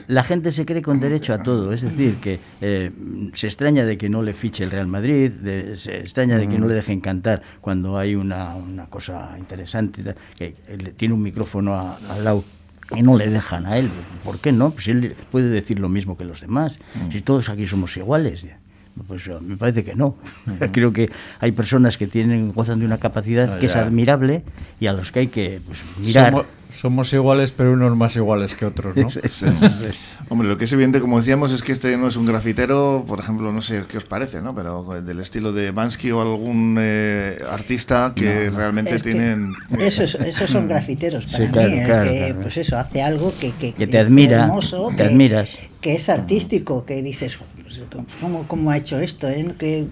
La 0.06 0.22
gente 0.22 0.52
se 0.52 0.64
cree 0.64 0.82
con 0.82 1.00
derecho 1.00 1.34
a 1.34 1.38
todo, 1.38 1.72
es 1.72 1.82
decir, 1.82 2.16
que 2.16 2.38
eh, 2.60 2.92
se 3.34 3.46
extraña 3.46 3.84
de 3.84 3.98
que 3.98 4.08
no 4.08 4.22
le 4.22 4.34
fiche 4.34 4.62
el 4.62 4.70
Real 4.70 4.86
Madrid, 4.86 5.32
se 5.76 5.98
extraña 5.98 6.38
de 6.38 6.48
que 6.48 6.58
no 6.58 6.68
le 6.68 6.74
dejen 6.74 7.00
cantar 7.00 7.42
cuando 7.66 7.98
hay 7.98 8.14
una, 8.14 8.54
una 8.54 8.86
cosa 8.86 9.34
interesante, 9.36 10.14
que 10.38 10.54
tiene 10.96 11.14
un 11.14 11.20
micrófono 11.20 11.96
al 12.10 12.22
lado 12.22 12.44
y 12.94 13.02
no 13.02 13.18
le 13.18 13.28
dejan 13.28 13.66
a 13.66 13.76
él. 13.76 13.90
¿Por 14.22 14.38
qué 14.38 14.52
no? 14.52 14.70
Pues 14.70 14.86
él 14.86 15.16
puede 15.32 15.50
decir 15.50 15.80
lo 15.80 15.88
mismo 15.88 16.16
que 16.16 16.24
los 16.24 16.42
demás. 16.42 16.78
Mm. 16.94 17.10
Si 17.10 17.22
todos 17.22 17.48
aquí 17.48 17.66
somos 17.66 17.96
iguales. 17.96 18.46
Pues 19.06 19.26
eh, 19.26 19.36
me 19.40 19.56
parece 19.56 19.84
que 19.84 19.94
no. 19.94 20.16
Creo 20.72 20.92
que 20.92 21.10
hay 21.40 21.52
personas 21.52 21.98
que 21.98 22.06
tienen 22.06 22.52
gozan 22.52 22.80
de 22.80 22.86
una 22.86 22.98
capacidad 22.98 23.58
que 23.58 23.66
es 23.66 23.76
admirable 23.76 24.42
y 24.80 24.86
a 24.86 24.92
los 24.92 25.12
que 25.12 25.20
hay 25.20 25.28
que 25.28 25.60
pues, 25.66 25.84
mirar. 25.98 26.46
Somos, 26.68 27.12
iguales, 27.12 27.52
pero 27.52 27.72
unos 27.72 27.96
más 27.96 28.16
iguales 28.16 28.54
que 28.54 28.66
otros, 28.66 28.96
¿no? 28.96 29.06
Hombre, 30.28 30.48
lo 30.48 30.58
que 30.58 30.64
es 30.64 30.72
evidente, 30.72 31.00
como 31.00 31.18
decíamos, 31.18 31.52
es 31.52 31.62
que 31.62 31.70
este 31.70 31.96
no 31.96 32.08
es 32.08 32.16
un 32.16 32.26
grafitero, 32.26 33.04
por 33.06 33.20
ejemplo, 33.20 33.52
no 33.52 33.62
sé 33.62 33.84
qué 33.88 33.98
os 33.98 34.04
parece, 34.04 34.42
¿no? 34.42 34.54
Pero 34.54 35.00
del 35.00 35.20
estilo 35.20 35.52
de 35.52 35.70
Bansky 35.70 36.10
o 36.10 36.20
algún 36.20 36.76
eh, 36.78 37.38
artista 37.50 38.12
que 38.14 38.50
realmente 38.50 38.98
tienen... 38.98 39.54
Eh, 39.70 39.86
esos, 39.86 40.16
esos 40.16 40.50
son 40.50 40.66
grafiteros 40.66 41.26
para 41.26 41.46
mí, 41.46 41.50
que, 41.52 42.36
pues 42.42 42.56
eso, 42.56 42.76
hace 42.76 43.00
algo 43.00 43.32
que, 43.40 43.52
que, 43.52 43.86
te 43.86 43.98
admira, 43.98 44.44
hermoso, 44.44 44.90
te 44.96 45.04
admiras. 45.04 45.48
Que 45.80 45.94
es 45.94 46.08
artístico, 46.08 46.84
que 46.84 47.02
dices, 47.02 47.38
pues, 47.62 47.82
¿cómo, 48.20 48.48
¿cómo, 48.48 48.70
ha 48.70 48.76
hecho 48.76 48.98
esto? 48.98 49.28
Eh? 49.28 49.54
Que 49.58 49.86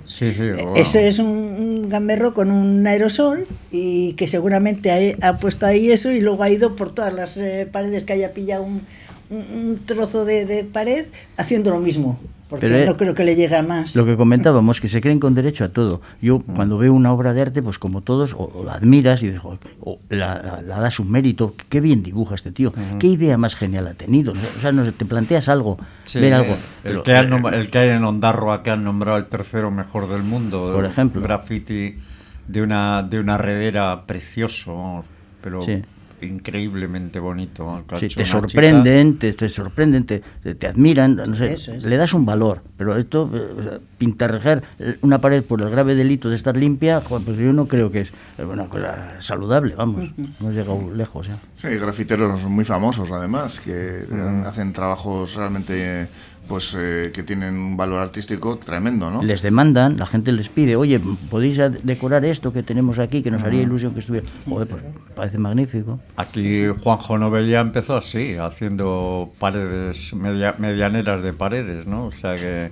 Ese 0.76 1.08
es 1.08 1.18
un, 1.18 1.88
gamberro 1.88 2.34
con 2.34 2.50
un 2.50 2.86
aerosol 2.86 3.46
y 3.70 4.14
que 4.14 4.26
seguramente 4.26 5.16
ha, 5.20 5.38
puesto 5.38 5.66
ahí 5.66 5.90
eso 5.90 6.10
y 6.10 6.20
luego 6.20 6.42
ha 6.42 6.50
ido 6.50 6.74
por 6.74 6.92
todas 6.92 7.12
las 7.12 7.38
paredes 7.70 8.04
que 8.04 8.14
haya 8.14 8.32
pillado 8.32 8.64
un 8.64 8.82
un, 9.30 9.80
trozo 9.86 10.24
de, 10.24 10.66
pared 10.72 11.06
haciendo 11.36 11.70
lo 11.70 11.80
mismo. 11.80 12.18
Porque 12.60 12.86
no 12.86 12.96
creo 12.96 13.14
que 13.14 13.24
le 13.24 13.36
llegue 13.36 13.56
a 13.56 13.62
más. 13.62 13.94
Lo 13.96 14.04
que 14.04 14.16
comentábamos, 14.16 14.80
que 14.80 14.88
se 14.88 15.00
creen 15.00 15.20
con 15.20 15.34
derecho 15.34 15.64
a 15.64 15.68
todo. 15.68 16.00
Yo 16.20 16.38
mm. 16.38 16.54
cuando 16.54 16.78
veo 16.78 16.92
una 16.92 17.12
obra 17.12 17.32
de 17.32 17.42
arte, 17.42 17.62
pues 17.62 17.78
como 17.78 18.02
todos, 18.02 18.34
o, 18.36 18.62
la 18.64 18.74
admiras 18.74 19.22
y 19.22 19.28
dices, 19.28 19.42
o 19.44 19.98
la, 20.08 20.62
das 20.62 20.98
un 20.98 21.10
mérito, 21.10 21.54
qué 21.68 21.80
bien 21.80 22.02
dibuja 22.02 22.34
este 22.34 22.52
tío, 22.52 22.72
qué 22.98 23.06
idea 23.06 23.36
más 23.36 23.54
genial 23.54 23.86
ha 23.86 23.94
tenido. 23.94 24.32
O 24.32 24.60
sea, 24.60 24.72
no, 24.72 24.90
te 24.90 25.04
planteas 25.04 25.48
algo, 25.48 25.78
ver 26.14 26.34
algo. 26.34 26.56
El, 26.84 27.02
que 27.02 27.12
el, 27.12 27.70
que 27.70 27.78
hay 27.78 27.88
en 27.90 28.04
Ondarroa 28.04 28.62
que 28.62 28.70
han 28.70 28.84
nombrado 28.84 29.18
el 29.18 29.26
tercero 29.26 29.70
mejor 29.70 30.08
del 30.08 30.22
mundo, 30.22 30.72
por 30.74 30.84
ejemplo. 30.84 31.22
Graffiti 31.22 31.94
de 32.48 32.62
una, 32.62 33.02
de 33.02 33.18
una 33.18 33.38
redera 33.38 34.04
precioso, 34.06 35.04
pero 35.42 35.64
increíblemente 36.24 37.18
bonito. 37.20 37.84
Sí, 37.98 38.08
te 38.08 38.24
sorprenden, 38.24 39.18
te, 39.18 39.48
sorprenden, 39.48 40.04
te, 40.04 40.20
te, 40.54 40.66
admiran, 40.66 41.16
no 41.16 41.34
sé, 41.34 41.56
le 41.82 41.96
das 41.96 42.14
un 42.14 42.24
valor. 42.24 42.62
Pero 42.76 42.96
esto, 42.96 43.30
eh, 43.32 43.78
pintarrejar 43.98 44.62
una 45.02 45.18
pared 45.18 45.42
por 45.42 45.62
el 45.62 45.70
grave 45.70 45.94
delito 45.94 46.28
de 46.28 46.36
estar 46.36 46.56
limpia, 46.56 47.00
pues 47.00 47.24
yo 47.36 47.52
no 47.52 47.66
creo 47.66 47.90
que 47.90 48.00
es 48.00 48.12
una 48.38 48.66
cosa 48.66 49.20
saludable, 49.20 49.74
vamos, 49.74 50.10
no 50.16 50.28
hemos 50.40 50.54
llegado 50.54 50.92
lejos. 50.94 51.28
¿ya? 51.28 51.38
Sí, 51.56 51.68
grafiteros 51.76 52.42
muy 52.44 52.64
famosos 52.64 53.10
además, 53.10 53.60
que 53.60 54.04
hacen 54.44 54.72
trabajos 54.72 55.34
realmente 55.34 56.08
pues 56.48 56.76
eh, 56.78 57.10
que 57.14 57.22
tienen 57.22 57.54
un 57.54 57.76
valor 57.76 58.00
artístico 58.00 58.58
tremendo, 58.58 59.10
¿no? 59.10 59.22
Les 59.22 59.42
demandan, 59.42 59.96
la 59.96 60.06
gente 60.06 60.32
les 60.32 60.48
pide, 60.48 60.76
oye, 60.76 61.00
¿podéis 61.30 61.58
decorar 61.82 62.24
esto 62.24 62.52
que 62.52 62.62
tenemos 62.62 62.98
aquí, 62.98 63.22
que 63.22 63.30
nos 63.30 63.42
haría 63.42 63.62
ilusión 63.62 63.94
que 63.94 64.00
estuviera? 64.00 64.26
Joder, 64.48 64.68
pues 64.68 64.84
parece 65.14 65.38
magnífico. 65.38 66.00
Aquí 66.16 66.66
Juanjo 66.82 67.18
Novella 67.18 67.60
empezó 67.60 67.96
así, 67.96 68.36
haciendo 68.36 69.32
paredes, 69.38 70.12
medianeras 70.14 71.22
de 71.22 71.32
paredes, 71.32 71.86
¿no? 71.86 72.06
O 72.06 72.12
sea 72.12 72.36
que 72.36 72.70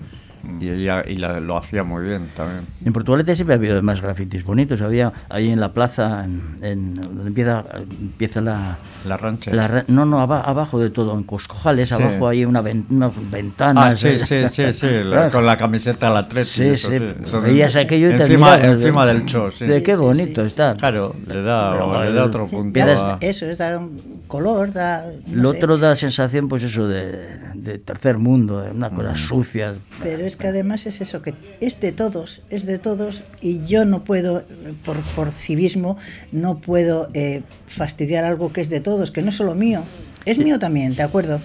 y 0.61 0.69
ella 0.69 1.03
y 1.07 1.17
lo 1.17 1.57
hacía 1.57 1.85
muy 1.85 2.05
bien 2.05 2.29
también. 2.35 2.67
En 2.85 2.93
Portugalete 2.93 3.35
siempre 3.35 3.55
ha 3.55 3.59
habido 3.59 3.81
más 3.83 4.01
grafitis 4.01 4.45
bonitos. 4.45 4.81
Había 4.83 5.13
ahí 5.29 5.51
en 5.51 5.61
la 5.61 5.73
plaza, 5.73 6.25
en, 6.25 6.95
donde 6.95 7.29
empieza, 7.29 7.65
empieza 7.79 8.41
la... 8.41 8.79
La 9.05 9.17
rancha. 9.17 9.51
no, 9.89 10.07
no, 10.07 10.21
abajo 10.21 10.79
de 10.79 10.91
todo, 10.91 11.17
en 11.17 11.25
Coscojales, 11.25 11.91
abajo 11.93 12.29
hay 12.29 12.45
una, 12.45 12.63
una 12.91 13.11
ventana. 13.31 13.87
Ah, 13.87 13.97
sí, 13.97 14.19
sí, 14.19 14.43
sí, 14.53 14.73
sí, 14.73 14.87
con 15.33 15.45
la 15.45 15.57
camiseta 15.57 16.09
la 16.11 16.29
tres. 16.29 16.49
Sí, 16.49 16.77
sí. 16.77 16.99
Veías 17.43 17.75
aquello 17.75 18.11
y 18.11 18.13
encima, 18.15 18.57
encima 18.57 19.07
del 19.07 19.27
show, 19.27 19.51
sí. 19.51 19.67
De 19.67 19.83
qué 19.83 19.97
bonito 19.97 20.43
está. 20.43 20.77
Claro, 20.77 21.17
le 21.27 21.43
da, 21.43 22.05
le 22.05 22.13
da 22.13 22.25
otro 22.25 22.47
punto. 22.47 22.79
Eso, 23.21 23.47
es 23.47 23.59
da 23.59 23.79
un 23.79 24.22
color, 24.33 24.73
da... 24.73 25.05
Lo 25.31 25.51
otro 25.51 25.77
da 25.77 25.95
sensación, 25.95 26.49
pues 26.49 26.63
eso, 26.63 26.89
de, 26.89 27.53
de 27.53 27.77
tercer 27.77 28.17
mundo, 28.17 28.63
de 28.63 28.71
una 28.71 28.89
cosa 28.89 29.13
mm. 29.13 29.17
sucia. 29.19 29.75
Pero 30.03 30.25
es 30.25 30.39
que 30.39 30.47
además 30.47 30.87
es 30.87 31.03
eso, 31.03 31.21
que 31.21 31.35
es 31.61 31.81
de 31.81 31.93
todos, 31.93 32.43
es 32.49 32.65
de 32.65 32.79
todos 32.79 33.25
y 33.43 33.63
yo 33.67 33.85
no 33.85 34.05
puedo, 34.05 34.43
por, 34.87 35.03
por 35.15 35.31
civismo, 35.31 35.99
no 36.33 36.61
puedo 36.61 37.11
eh, 37.13 37.43
fastidiar 37.67 38.25
algo 38.25 38.55
que 38.55 38.63
es 38.63 38.71
de 38.71 38.81
todos, 38.81 39.11
que 39.11 39.21
no 39.21 39.29
es 39.29 39.37
solo 39.37 39.55
mío, 39.55 39.83
es 40.25 40.39
mío 40.39 40.59
también, 40.59 40.95
de 40.95 41.03
acuerdo, 41.03 41.39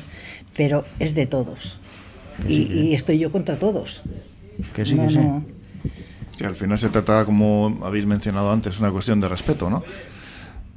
pero 0.55 0.85
es 0.99 1.13
de 1.13 1.25
todos. 1.25 1.79
Y, 2.47 2.93
estoy 2.93 3.19
yo 3.19 3.33
contra 3.33 3.59
todos. 3.59 4.03
Que 4.73 4.85
sí, 4.85 4.95
que 4.95 5.09
sí. 5.09 5.19
Que 6.37 6.45
al 6.45 6.55
final 6.55 6.79
se 6.79 6.87
trata, 6.87 7.25
como 7.25 7.79
habéis 7.83 8.05
mencionado 8.05 8.49
antes, 8.49 8.79
una 8.79 8.91
cuestión 8.91 9.19
de 9.19 9.27
respeto, 9.27 9.69
¿no? 9.69 9.83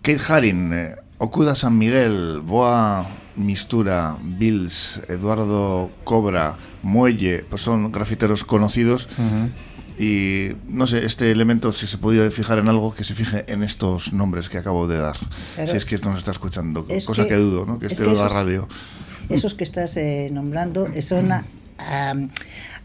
Kate 0.02 0.20
Haring, 0.26 0.72
eh, 0.72 0.96
Okuda 1.20 1.54
San 1.54 1.76
Miguel, 1.76 2.40
Boa 2.40 3.06
Mistura, 3.36 4.16
Bills, 4.22 5.02
Eduardo 5.06 5.90
Cobra, 6.02 6.56
Muelle, 6.82 7.44
pues 7.48 7.60
son 7.60 7.92
grafiteros 7.92 8.42
conocidos. 8.44 9.06
Y 9.98 10.52
no 10.66 10.86
sé, 10.86 11.04
este 11.04 11.30
elemento, 11.30 11.72
si 11.72 11.86
se 11.86 11.98
podía 11.98 12.30
fijar 12.30 12.58
en 12.58 12.68
algo, 12.68 12.94
que 12.94 13.04
se 13.04 13.14
fije 13.14 13.44
en 13.48 13.62
estos 13.62 14.14
nombres 14.14 14.48
que 14.48 14.56
acabo 14.56 14.88
de 14.88 14.96
dar. 14.96 15.16
si 15.66 15.76
es 15.76 15.84
que 15.84 15.94
esto 15.94 16.08
nos 16.08 16.20
está 16.20 16.30
escuchando, 16.30 16.86
cosa 17.06 17.28
que, 17.28 17.36
dudo, 17.36 17.66
¿no? 17.66 17.78
Que 17.78 17.88
esté 17.88 18.04
en 18.04 18.16
la 18.16 18.30
radio. 18.30 18.66
Esos 19.28 19.52
que 19.52 19.64
estás 19.64 19.98
eh, 19.98 20.30
nombrando 20.32 20.88
son 21.02 21.32
a, 21.32 21.44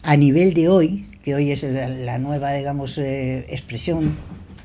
a, 0.02 0.16
nivel 0.18 0.52
de 0.52 0.68
hoy, 0.68 1.06
que 1.24 1.34
hoy 1.34 1.52
es 1.52 1.62
la 1.62 2.18
nueva, 2.18 2.52
digamos, 2.52 2.98
eh, 2.98 3.46
expresión 3.48 4.14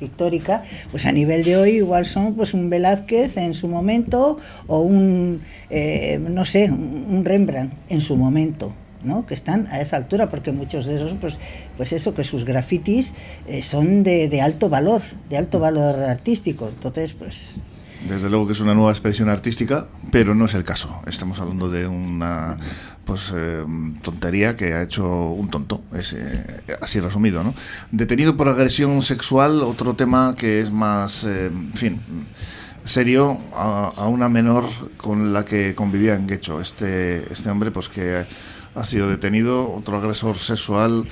pictórica, 0.02 0.64
pues 0.90 1.06
a 1.06 1.12
nivel 1.12 1.44
de 1.44 1.56
hoy 1.56 1.70
igual 1.78 2.06
son 2.06 2.34
pues 2.34 2.54
un 2.54 2.70
Velázquez 2.70 3.38
en 3.38 3.54
su 3.54 3.68
momento 3.68 4.38
o 4.68 4.80
un, 4.80 5.42
eh, 5.70 6.20
no 6.20 6.44
sé, 6.44 6.70
un 6.70 7.24
Rembrandt 7.24 7.74
en 7.88 8.02
su 8.02 8.18
momento. 8.18 8.74
¿no? 9.04 9.26
que 9.26 9.34
están 9.34 9.66
a 9.72 9.82
esa 9.82 9.98
altura, 9.98 10.30
porque 10.30 10.52
muchos 10.52 10.86
de 10.86 10.98
esos, 10.98 11.16
pues, 11.20 11.40
pues 11.76 11.92
eso, 11.92 12.14
que 12.14 12.24
sus 12.24 12.46
grafitis 12.46 13.16
eh, 13.48 13.64
son 13.64 14.04
de, 14.04 14.30
de, 14.30 14.42
alto 14.42 14.70
valor, 14.70 15.02
de 15.28 15.38
alto 15.38 15.60
valor 15.60 15.96
artístico. 16.02 16.70
Entonces, 16.70 17.16
pues... 17.16 17.58
Desde 18.08 18.30
luego 18.30 18.48
que 18.48 18.54
es 18.54 18.60
una 18.60 18.74
nueva 18.74 18.92
expresión 18.92 19.30
artística, 19.30 19.88
pero 20.12 20.34
no 20.34 20.46
es 20.46 20.54
el 20.54 20.64
caso. 20.64 21.02
Estamos 21.06 21.40
hablando 21.40 21.70
de 21.70 21.88
una 21.88 22.58
pues 23.06 23.34
eh, 23.36 23.64
tontería 24.02 24.56
que 24.56 24.74
ha 24.74 24.84
hecho 24.84 25.08
un 25.08 25.50
tonto, 25.50 25.82
es, 25.94 26.14
eh, 26.14 26.64
así 26.82 27.00
resumido. 27.00 27.44
¿no? 27.44 27.54
Detenido 27.92 28.38
por 28.38 28.50
agresión 28.50 29.02
sexual, 29.02 29.62
otro 29.64 29.96
tema 29.96 30.36
que 30.38 30.62
es 30.62 30.72
más, 30.72 31.24
en 31.26 31.74
fin, 31.74 32.02
serio, 32.84 33.38
a, 33.56 33.92
a, 33.96 34.08
una 34.08 34.30
menor 34.30 34.66
con 34.98 35.34
la 35.34 35.46
que 35.46 35.76
convivía 35.76 36.16
en 36.16 36.28
Guecho. 36.28 36.62
Este, 36.62 37.32
este 37.32 37.50
hombre, 37.50 37.72
pues 37.72 37.90
que 37.90 38.24
ha 38.76 38.84
sido 38.84 39.10
detenido, 39.10 39.74
otro 39.74 39.98
agresor 39.98 40.38
sexual. 40.38 41.06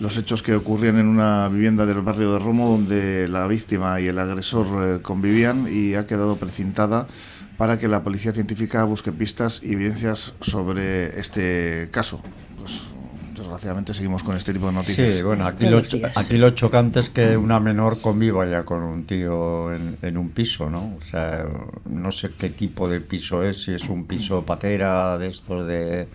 Los 0.00 0.16
hechos 0.16 0.42
que 0.42 0.54
ocurrían 0.54 0.98
en 0.98 1.06
una 1.06 1.48
vivienda 1.48 1.84
del 1.84 2.02
barrio 2.02 2.32
de 2.32 2.38
Romo, 2.38 2.70
donde 2.70 3.26
la 3.26 3.46
víctima 3.48 4.00
y 4.00 4.06
el 4.06 4.18
agresor 4.18 4.66
eh, 4.82 5.02
convivían 5.02 5.66
y 5.68 5.94
ha 5.94 6.06
quedado 6.06 6.36
precintada 6.36 7.08
para 7.56 7.78
que 7.78 7.88
la 7.88 8.04
policía 8.04 8.32
científica 8.32 8.84
busque 8.84 9.10
pistas 9.10 9.60
y 9.62 9.72
evidencias 9.72 10.34
sobre 10.40 11.18
este 11.18 11.88
caso. 11.90 12.22
Pues, 12.56 12.90
desgraciadamente 13.36 13.94
seguimos 13.94 14.22
con 14.22 14.36
este 14.36 14.52
tipo 14.52 14.66
de 14.66 14.72
noticias. 14.72 15.14
Sí, 15.14 15.22
bueno, 15.22 15.46
aquí 15.46 15.66
lo, 15.66 15.78
aquí 16.14 16.38
lo 16.38 16.50
chocante 16.50 17.00
es 17.00 17.10
que 17.10 17.36
una 17.36 17.58
menor 17.58 18.00
conviva 18.00 18.46
ya 18.46 18.64
con 18.64 18.82
un 18.82 19.04
tío 19.04 19.74
en, 19.74 19.98
en, 20.02 20.16
un 20.16 20.30
piso, 20.30 20.70
¿no? 20.70 20.96
O 20.96 21.04
sea, 21.04 21.44
no 21.86 22.10
sé 22.12 22.30
qué 22.38 22.50
tipo 22.50 22.88
de 22.88 23.00
piso 23.00 23.42
es, 23.42 23.64
si 23.64 23.72
es 23.72 23.88
un 23.88 24.06
piso 24.06 24.44
patera 24.44 25.18
de 25.18 25.28
estos 25.28 25.66
de 25.66 26.08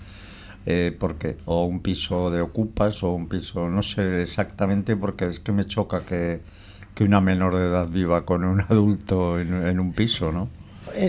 eh, 0.65 0.96
porque 0.98 1.38
o 1.46 1.65
un 1.65 1.82
piso 1.82 2.32
de 2.32 2.41
ocupas 2.41 3.03
o 3.03 3.12
un 3.12 3.27
piso, 3.27 3.67
no 3.70 3.84
sé 3.84 4.22
exactamente 4.22 4.96
porque 4.96 5.27
es 5.27 5.39
que 5.39 5.51
me 5.51 5.65
choca 5.65 6.05
que, 6.05 6.41
que 6.96 7.03
una 7.03 7.20
menor 7.20 7.55
de 7.55 7.65
edad 7.65 7.88
viva 7.89 8.25
con 8.25 8.46
un 8.46 8.62
adulto 8.70 9.39
en, 9.39 9.79
un 9.79 9.93
piso, 9.93 10.32
¿no? 10.32 10.48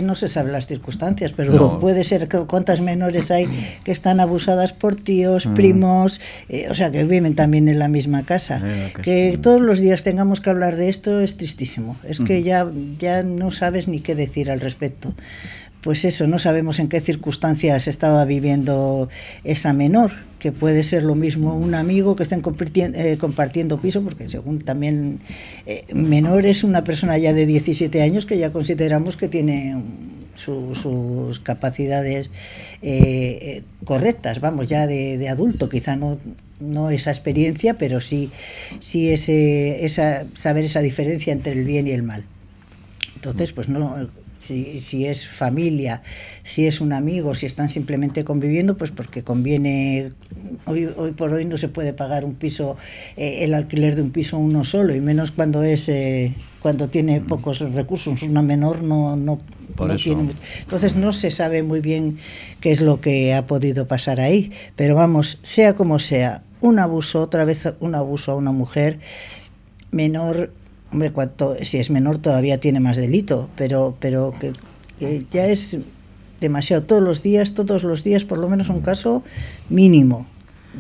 no 0.02 0.16
se 0.16 0.28
sabe 0.28 0.50
las 0.50 0.66
circunstancias, 0.66 1.32
pero 1.36 1.78
puede 1.78 2.04
ser 2.04 2.26
que 2.26 2.38
cuántas 2.46 2.80
menores 2.80 3.30
hay 3.30 3.46
que 3.84 3.92
están 3.92 4.18
abusadas 4.18 4.72
por 4.72 4.96
tíos, 4.96 5.46
mm. 5.46 5.54
primos, 5.54 6.20
eh, 6.48 6.68
o 6.70 6.74
sea, 6.74 6.90
que 6.90 7.04
viven 7.04 7.34
también 7.34 7.68
en 7.68 7.78
la 7.78 7.88
misma 7.88 8.24
casa. 8.24 8.62
que, 9.02 9.38
todos 9.42 9.60
los 9.60 9.80
días 9.80 10.02
tengamos 10.02 10.40
que 10.40 10.48
hablar 10.48 10.76
de 10.76 10.88
esto 10.88 11.20
es 11.20 11.36
tristísimo. 11.36 11.98
Es 12.02 12.20
que 12.20 12.42
ya, 12.42 12.66
ya 12.98 13.22
no 13.24 13.50
sabes 13.50 13.86
ni 13.86 14.00
qué 14.00 14.14
decir 14.14 14.50
al 14.50 14.60
respecto 14.60 15.14
pues 15.84 16.06
eso, 16.06 16.26
no 16.26 16.38
sabemos 16.38 16.78
en 16.78 16.88
qué 16.88 16.98
circunstancias 16.98 17.88
estaba 17.88 18.24
viviendo 18.24 19.10
esa 19.44 19.74
menor, 19.74 20.12
que 20.38 20.50
puede 20.50 20.82
ser 20.82 21.02
lo 21.02 21.14
mismo 21.14 21.54
un 21.54 21.74
amigo 21.74 22.16
que 22.16 22.22
estén 22.22 22.42
eh, 22.42 23.18
compartiendo, 23.20 23.78
piso, 23.78 24.02
porque 24.02 24.30
según 24.30 24.60
también 24.60 25.20
eh, 25.66 25.84
menor 25.92 26.46
es 26.46 26.64
una 26.64 26.84
persona 26.84 27.18
ya 27.18 27.34
de 27.34 27.44
17 27.44 28.00
años 28.00 28.24
que 28.24 28.38
ya 28.38 28.50
consideramos 28.50 29.18
que 29.18 29.28
tiene 29.28 29.76
sus 30.36 31.38
capacidades 31.40 32.30
eh, 32.80 33.62
correctas, 33.84 34.40
vamos, 34.40 34.70
ya 34.70 34.86
de, 34.86 35.28
adulto, 35.28 35.68
quizá 35.68 35.96
no, 35.96 36.18
no 36.60 36.88
esa 36.88 37.10
experiencia, 37.10 37.74
pero 37.74 38.00
sí, 38.00 38.30
sí 38.80 39.10
ese, 39.10 39.84
esa, 39.84 40.24
saber 40.34 40.64
esa 40.64 40.80
diferencia 40.80 41.34
entre 41.34 41.52
el 41.52 41.66
bien 41.66 41.86
y 41.86 41.90
el 41.90 42.02
mal. 42.02 42.24
Entonces, 43.16 43.52
pues 43.52 43.68
no, 43.68 44.08
si, 44.44 44.80
si, 44.80 45.06
es 45.06 45.26
familia, 45.26 46.02
si 46.42 46.66
es 46.66 46.80
un 46.80 46.92
amigo, 46.92 47.34
si 47.34 47.46
están 47.46 47.68
simplemente 47.68 48.24
conviviendo, 48.24 48.76
pues 48.76 48.90
porque 48.90 49.22
conviene, 49.22 50.12
hoy, 50.66 50.88
hoy 50.96 51.12
por 51.12 51.32
hoy 51.32 51.44
no 51.44 51.56
se 51.56 51.68
puede 51.68 51.92
pagar 51.92 52.24
un 52.24 52.34
piso, 52.34 52.76
eh, 53.16 53.44
el 53.44 53.54
alquiler 53.54 53.96
de 53.96 54.02
un 54.02 54.10
piso 54.10 54.38
uno 54.38 54.64
solo, 54.64 54.94
y 54.94 55.00
menos 55.00 55.32
cuando 55.32 55.62
es... 55.62 55.88
Eh, 55.88 56.34
cuando 56.64 56.88
tiene 56.88 57.20
mm. 57.20 57.26
pocos 57.26 57.60
recursos, 57.74 58.22
una 58.22 58.40
menor 58.40 58.82
no, 58.82 59.16
no, 59.16 59.38
no 59.78 59.96
tiene 59.96 60.32
Entonces 60.60 60.96
no 60.96 61.12
se 61.12 61.30
sabe 61.30 61.62
muy 61.62 61.80
bien 61.80 62.16
qué 62.62 62.72
es 62.72 62.80
lo 62.80 63.02
que 63.02 63.34
ha 63.34 63.44
podido 63.46 63.86
pasar 63.86 64.18
ahí, 64.18 64.50
pero 64.74 64.94
vamos, 64.94 65.38
sea 65.42 65.74
como 65.74 65.98
sea, 65.98 66.42
un 66.62 66.78
abuso, 66.78 67.20
otra 67.20 67.44
vez 67.44 67.70
un 67.80 67.94
abuso 67.94 68.32
a 68.32 68.36
una 68.36 68.50
mujer 68.50 68.98
menor 69.90 70.52
Hombre, 70.94 71.10
cuanto, 71.10 71.56
si 71.60 71.78
es 71.78 71.90
menor 71.90 72.18
todavía 72.18 72.60
tiene 72.60 72.78
más 72.78 72.96
delito, 72.96 73.50
pero, 73.56 73.96
pero 73.98 74.32
que, 74.40 74.52
ya 75.32 75.48
es 75.48 75.78
demasiado. 76.40 76.84
Todos 76.84 77.02
los 77.02 77.20
días, 77.20 77.52
todos 77.52 77.82
los 77.82 78.04
días, 78.04 78.24
por 78.24 78.38
lo 78.38 78.48
menos 78.48 78.68
un 78.68 78.80
caso 78.80 79.24
mínimo. 79.68 80.28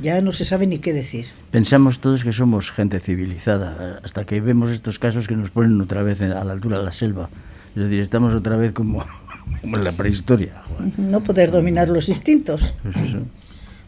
ya 0.00 0.22
no 0.22 0.32
se 0.32 0.44
sabe 0.44 0.68
ni 0.68 0.78
qué 0.78 0.92
decir. 0.92 1.26
Pensamos 1.50 1.98
todos 1.98 2.22
que 2.22 2.30
somos 2.30 2.70
gente 2.70 3.00
civilizada, 3.00 3.98
hasta 4.04 4.24
que 4.24 4.40
vemos 4.40 4.70
estos 4.70 5.00
casos 5.00 5.26
que 5.26 5.34
nos 5.34 5.50
ponen 5.50 5.80
otra 5.80 6.04
vez 6.04 6.20
a 6.20 6.44
la 6.44 6.52
altura 6.52 6.78
de 6.78 6.84
la 6.84 6.92
selva. 6.92 7.28
Es 7.74 7.82
decir, 7.82 7.98
estamos 7.98 8.34
otra 8.34 8.56
vez 8.56 8.70
como, 8.72 9.04
en 9.64 9.82
la 9.82 9.96
prehistoria. 9.96 10.62
No 10.96 11.24
poder 11.24 11.50
dominar 11.50 11.88
los 11.88 12.08
instintos. 12.08 12.72
Pues, 12.84 13.16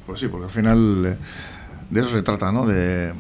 pues 0.07 0.19
sí, 0.19 0.27
porque 0.27 0.47
al 0.47 0.51
final 0.51 1.07
eh, 1.07 1.17
de 1.91 2.01
eso 2.01 2.11
se 2.11 2.23
trata, 2.23 2.53
¿no? 2.53 2.67
De, 2.67 3.13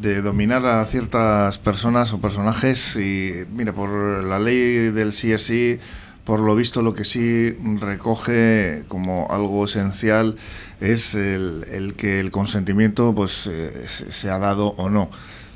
de, 0.00 0.22
dominar 0.22 0.64
a 0.66 0.84
ciertas 0.84 1.58
personas 1.58 2.12
o 2.12 2.20
personajes 2.20 2.96
y, 2.96 3.44
mira, 3.52 3.72
por 3.72 3.90
la 4.24 4.38
ley 4.38 4.90
del 4.90 5.12
sí 5.12 5.32
es 5.32 5.44
sí, 5.44 5.78
por 6.24 6.40
lo 6.40 6.54
visto 6.54 6.82
lo 6.82 6.94
que 6.94 7.04
sí 7.04 7.50
recoge 7.80 8.84
como 8.88 9.26
algo 9.30 9.64
esencial 9.64 10.36
es 10.80 11.14
el, 11.14 11.64
el 11.70 11.94
que 11.94 12.20
el 12.20 12.30
consentimiento 12.30 13.14
pues 13.14 13.48
eh, 13.48 13.86
se 13.86 14.30
ha 14.30 14.38
dado 14.38 14.68
o 14.78 14.88
no 14.88 15.10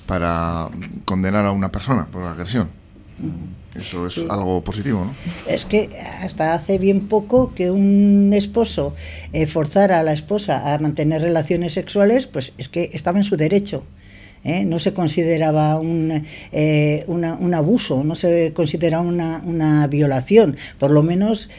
para 0.07 0.69
condenar 1.05 1.47
a 1.47 1.53
una 1.53 1.71
persona 1.71 2.07
por 2.07 2.25
agresión. 2.25 2.71
Eso 3.79 4.07
es 4.07 4.19
algo 4.29 4.63
positivo, 4.63 5.05
¿no? 5.05 5.15
Es 5.47 5.67
que 5.67 5.89
hasta 6.23 6.55
hace 6.55 6.79
bien 6.79 7.09
poco 7.09 7.55
que 7.55 7.71
un 7.71 8.33
esposo 8.33 8.95
eh, 9.33 9.47
forzara 9.47 10.01
a 10.01 10.03
la 10.03 10.13
esposa 10.13 10.73
a 10.73 10.79
mantener 10.79 11.23
relaciones 11.23 11.75
sexuales, 11.75 12.27
pues 12.27 12.53
es 12.59 12.69
que 12.69 12.91
estaba 12.93 13.19
en 13.19 13.25
su 13.25 13.37
derecho. 13.37 13.85
¿eh? 14.45 14.65
No 14.65 14.79
se 14.79 14.95
consideraba 14.95 15.79
un, 15.79 16.25
eh, 16.53 17.05
un 17.09 17.55
abuso, 17.55 18.05
no 18.05 18.15
se 18.15 18.53
consideraba 18.53 19.03
una, 19.03 19.43
una 19.45 19.87
violación. 19.89 20.57
Por 20.79 20.91
lo 20.91 21.03
menos 21.03 21.51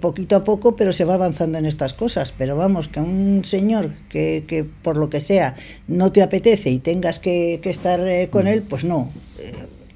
poquito 0.00 0.36
a 0.36 0.44
poco, 0.44 0.76
pero 0.76 0.92
se 0.92 1.04
va 1.04 1.14
avanzando 1.14 1.58
en 1.58 1.66
estas 1.66 1.92
cosas. 1.92 2.32
Pero 2.36 2.56
vamos, 2.56 2.88
que 2.88 3.00
un 3.00 3.42
señor 3.44 3.92
que, 4.08 4.44
que 4.46 4.64
por 4.64 4.96
lo 4.96 5.10
que 5.10 5.20
sea 5.20 5.54
no 5.88 6.12
te 6.12 6.22
apetece 6.22 6.70
y 6.70 6.78
tengas 6.78 7.18
que, 7.18 7.60
que 7.62 7.70
estar 7.70 8.00
con 8.30 8.46
él, 8.46 8.62
pues 8.62 8.84
no 8.84 9.10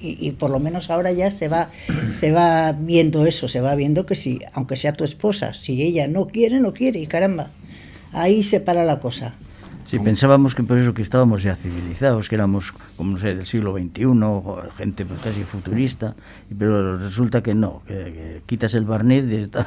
y, 0.00 0.32
por 0.32 0.50
lo 0.50 0.58
menos 0.58 0.90
ahora 0.90 1.12
ya 1.12 1.30
se 1.30 1.48
va, 1.48 1.70
se 2.12 2.32
va 2.32 2.72
viendo 2.72 3.26
eso, 3.26 3.48
se 3.48 3.60
va 3.60 3.74
viendo 3.74 4.06
que 4.06 4.14
si, 4.14 4.40
aunque 4.52 4.76
sea 4.76 4.92
tu 4.92 5.04
esposa, 5.04 5.54
si 5.54 5.82
ella 5.82 6.08
no 6.08 6.26
quiere, 6.26 6.60
no 6.60 6.74
quiere, 6.74 7.00
y 7.00 7.06
caramba, 7.06 7.50
ahí 8.12 8.42
se 8.42 8.60
para 8.60 8.84
la 8.84 9.00
cosa. 9.00 9.34
Sí, 9.86 9.98
pensábamos 9.98 10.54
que 10.54 10.62
por 10.62 10.78
eso 10.78 10.94
que 10.94 11.02
estábamos 11.02 11.42
ya 11.42 11.56
civilizados, 11.56 12.28
que 12.28 12.34
éramos, 12.34 12.72
como 12.96 13.12
no 13.12 13.18
sé, 13.18 13.34
del 13.34 13.46
siglo 13.46 13.76
XXI, 13.76 14.06
gente 14.76 15.06
casi 15.22 15.42
futurista, 15.42 16.16
pero 16.58 16.98
resulta 16.98 17.42
que 17.42 17.54
no, 17.54 17.82
que, 17.86 18.40
quitas 18.46 18.74
el 18.74 18.84
barniz 18.84 19.24
y 19.30 19.36
está, 19.36 19.66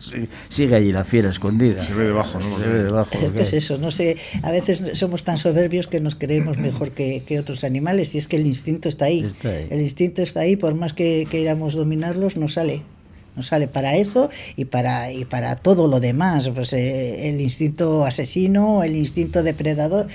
sigue 0.48 0.74
allí 0.74 0.92
la 0.92 1.04
fiera 1.04 1.30
escondida. 1.30 1.82
Se 1.82 1.94
ve 1.94 2.04
debajo, 2.04 2.38
¿no? 2.38 2.58
Se 2.58 2.66
ve 2.66 2.82
debajo. 2.84 3.10
Es 3.34 3.52
eso, 3.54 3.78
no 3.78 3.90
sé, 3.90 4.18
a 4.42 4.50
veces 4.50 4.98
somos 4.98 5.24
tan 5.24 5.38
soberbios 5.38 5.86
que 5.86 6.00
nos 6.00 6.14
creemos 6.14 6.58
mejor 6.58 6.90
que, 6.90 7.22
otros 7.38 7.64
animales 7.64 8.14
y 8.14 8.18
es 8.18 8.26
que 8.28 8.36
el 8.36 8.46
instinto 8.46 8.88
está 8.88 9.06
ahí. 9.06 9.32
El 9.42 9.80
instinto 9.80 10.22
está 10.22 10.40
ahí, 10.40 10.56
por 10.56 10.74
más 10.74 10.92
que 10.92 11.26
queramos 11.30 11.74
dominarlos, 11.74 12.36
no 12.36 12.48
sale 12.48 12.82
no 13.38 13.44
sale 13.44 13.68
para 13.68 13.94
eso 13.96 14.30
y 14.56 14.64
para, 14.64 15.12
y 15.12 15.24
para 15.24 15.54
todo 15.54 15.86
lo 15.86 16.00
demás, 16.00 16.48
pues 16.48 16.72
eh, 16.72 17.28
el 17.28 17.40
instinto 17.40 18.04
asesino, 18.04 18.82
el 18.82 18.96
instinto 18.96 19.44
depredador, 19.44 20.08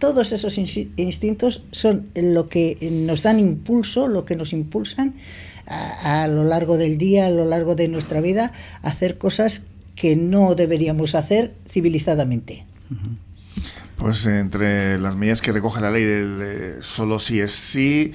todos 0.00 0.32
esos 0.32 0.58
instintos 0.58 1.62
son 1.70 2.08
lo 2.14 2.48
que 2.48 2.76
nos 2.90 3.22
dan 3.22 3.38
impulso, 3.38 4.08
lo 4.08 4.24
que 4.24 4.34
nos 4.34 4.52
impulsan 4.52 5.14
a, 5.66 6.26
lo 6.26 6.42
largo 6.42 6.76
del 6.76 6.98
día, 6.98 7.26
a 7.26 7.30
lo 7.30 7.44
largo 7.44 7.76
de 7.76 7.86
nuestra 7.86 8.20
vida, 8.20 8.52
a 8.82 8.88
hacer 8.88 9.16
cosas 9.16 9.62
que 9.94 10.16
no 10.16 10.56
deberíamos 10.56 11.14
hacer 11.14 11.54
civilizadamente. 11.70 12.66
Pues 13.96 14.26
entre 14.26 14.98
las 14.98 15.16
medidas 15.16 15.40
que 15.40 15.52
recoge 15.52 15.80
la 15.80 15.90
ley 15.90 16.04
del 16.04 16.40
eh, 16.42 16.74
solo 16.80 17.18
sí 17.18 17.40
es 17.40 17.52
sí, 17.52 18.12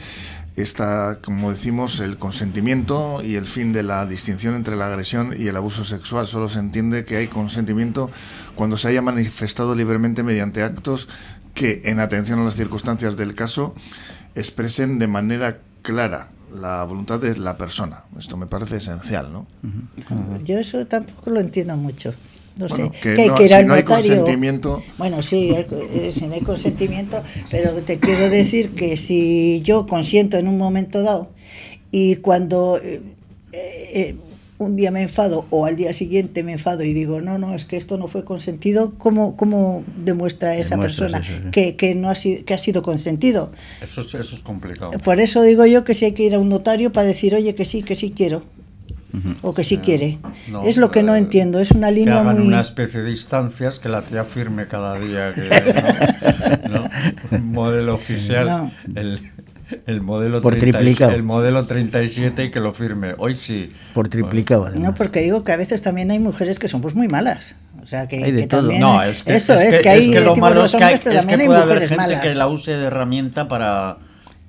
está, 0.56 1.20
como 1.22 1.52
decimos, 1.52 2.00
el 2.00 2.18
consentimiento 2.18 3.24
y 3.24 3.36
el 3.36 3.46
fin 3.46 3.74
de 3.74 3.84
la 3.84 4.06
distinción 4.06 4.56
entre 4.56 4.76
la 4.76 4.88
agresión 4.88 5.34
y 5.38 5.48
el 5.48 5.56
abuso 5.56 5.86
sexual. 5.86 6.28
Solo 6.28 6.50
se 6.50 6.60
entiende 6.60 7.06
que 7.06 7.18
hay 7.18 7.28
consentimiento 7.28 8.12
cuando 8.56 8.78
se 8.78 8.90
haya 8.90 9.02
manifestado 9.02 9.76
libremente 9.76 10.24
mediante 10.24 10.64
actos 10.64 11.08
que, 11.54 11.82
en 11.86 12.00
atención 12.00 12.40
a 12.40 12.44
las 12.44 12.56
circunstancias 12.56 13.18
del 13.18 13.36
caso, 13.36 13.76
expresen 14.36 15.00
de 15.00 15.08
manera 15.08 15.60
clara 15.82 16.28
la 16.54 16.84
voluntad 16.84 17.20
de 17.20 17.38
la 17.38 17.58
persona. 17.58 18.04
Esto 18.20 18.36
me 18.38 18.46
parece 18.46 18.78
esencial, 18.78 19.32
¿no? 19.32 19.48
Yo 20.44 20.60
eso 20.60 20.86
tampoco 20.86 21.30
lo 21.30 21.40
entiendo 21.40 21.76
mucho. 21.78 22.14
No 22.58 22.70
sé, 22.70 22.92
que, 23.02 23.28
no, 23.28 23.38
si 23.38 23.66
no 23.66 23.74
hay 23.74 23.84
consentimiento. 23.84 24.84
Bueno, 24.98 25.22
sí, 25.22 25.54
si 26.12 26.26
no 26.26 26.34
hay 26.34 26.42
consentimiento, 26.42 27.22
pero 27.50 27.72
te 27.82 28.00
quiero 28.00 28.30
decir 28.30 28.72
que 28.72 28.98
si 28.98 29.62
yo 29.64 29.88
consiento 29.88 30.38
en 30.38 30.48
un 30.48 30.58
momento 30.58 31.02
dado 31.02 31.30
y 31.92 32.18
cuando 32.18 32.78
eh, 32.78 33.02
eh, 33.54 34.16
un 34.58 34.76
día 34.76 34.92
me 34.92 35.02
enfado 35.02 35.46
o 35.50 35.66
al 35.66 35.76
día 35.76 35.94
siguiente 35.94 36.44
me 36.44 36.52
enfado 36.52 36.84
y 36.84 36.94
digo, 36.94 37.22
no, 37.22 37.38
no, 37.38 37.56
es 37.56 37.66
que 37.66 37.78
esto 37.78 37.98
no 37.98 38.08
fue 38.08 38.26
consentido, 38.26 38.94
¿cómo, 38.98 39.36
cómo 39.36 39.84
demuestra 39.98 40.56
esa 40.58 40.78
persona 40.78 41.22
que, 41.52 41.76
que, 41.76 41.96
no 41.96 42.10
ha 42.10 42.16
sido, 42.16 42.46
que 42.46 42.54
ha 42.54 42.58
sido 42.58 42.82
consentido? 42.82 43.52
Eso, 43.82 44.02
eso 44.02 44.20
es 44.20 44.40
complicado. 44.42 44.92
Por 45.04 45.20
eso 45.20 45.42
digo 45.42 45.66
yo 45.66 45.84
que 45.84 45.94
si 45.94 46.06
hay 46.06 46.12
que 46.12 46.24
ir 46.24 46.36
a 46.36 46.40
un 46.40 46.50
notario 46.50 46.92
para 46.92 47.08
decir, 47.08 47.34
oye, 47.34 47.56
que 47.56 47.66
sí, 47.66 47.82
que 47.82 47.96
sí 47.96 48.14
quiero 48.16 48.44
o 49.42 49.54
que 49.54 49.64
si 49.64 49.78
quiere. 49.78 50.20
es 50.66 50.78
lo 50.78 50.92
que 50.92 51.04
no 51.04 51.16
entiendo, 51.16 51.60
es 51.60 51.72
una 51.72 51.92
línea 51.92 52.16
que 52.16 52.20
hagan 52.20 52.38
muy... 52.38 52.48
una 52.48 52.62
especie 52.62 53.02
de 53.02 53.12
instancias 53.12 53.80
que 53.80 53.90
la 53.90 54.02
tía 54.02 54.24
firme 54.24 54.68
cada 54.68 54.98
día, 55.00 55.34
un 57.32 57.52
modelo 57.52 57.96
oficial, 57.96 58.72
el, 58.96 59.32
el, 59.86 60.02
modelo 60.02 60.42
Por 60.42 60.58
30, 60.58 61.14
el 61.14 61.24
modelo 61.24 61.66
37 61.66 62.46
y 62.46 62.52
que 62.52 62.60
lo 62.60 62.74
firme. 62.74 63.16
Hoy 63.18 63.34
sí. 63.34 63.72
Por 63.94 64.10
triplicado. 64.10 64.70
No, 64.72 64.94
porque 64.94 65.22
digo 65.22 65.44
que 65.44 65.52
a 65.52 65.58
veces 65.58 65.82
también 65.82 66.12
hay 66.12 66.20
mujeres 66.20 66.60
que 66.60 66.68
son 66.68 66.82
pues 66.82 66.96
muy 66.96 67.08
malas. 67.08 67.56
O 67.82 67.88
sea, 67.88 68.08
que, 68.08 68.24
hay 68.24 68.32
de 68.32 68.48
todo. 68.48 68.62
También 68.62 68.82
no, 68.82 69.02
es 69.02 69.24
que, 69.24 69.36
eso 69.36 69.56
es, 69.56 69.80
que, 69.80 69.90
hay 69.90 70.12
es 70.12 70.20
que 70.20 70.26
lo 70.26 70.36
malo 70.36 70.66
es 70.66 70.76
que, 70.76 70.84
hay, 70.84 70.96
es 70.96 71.26
que 71.26 71.38
puede 71.38 71.60
haber 71.60 71.80
gente 71.80 71.96
malas. 71.96 72.22
que 72.22 72.34
la 72.36 72.48
use 72.48 72.72
de 72.72 72.86
herramienta 72.86 73.48
para 73.48 73.98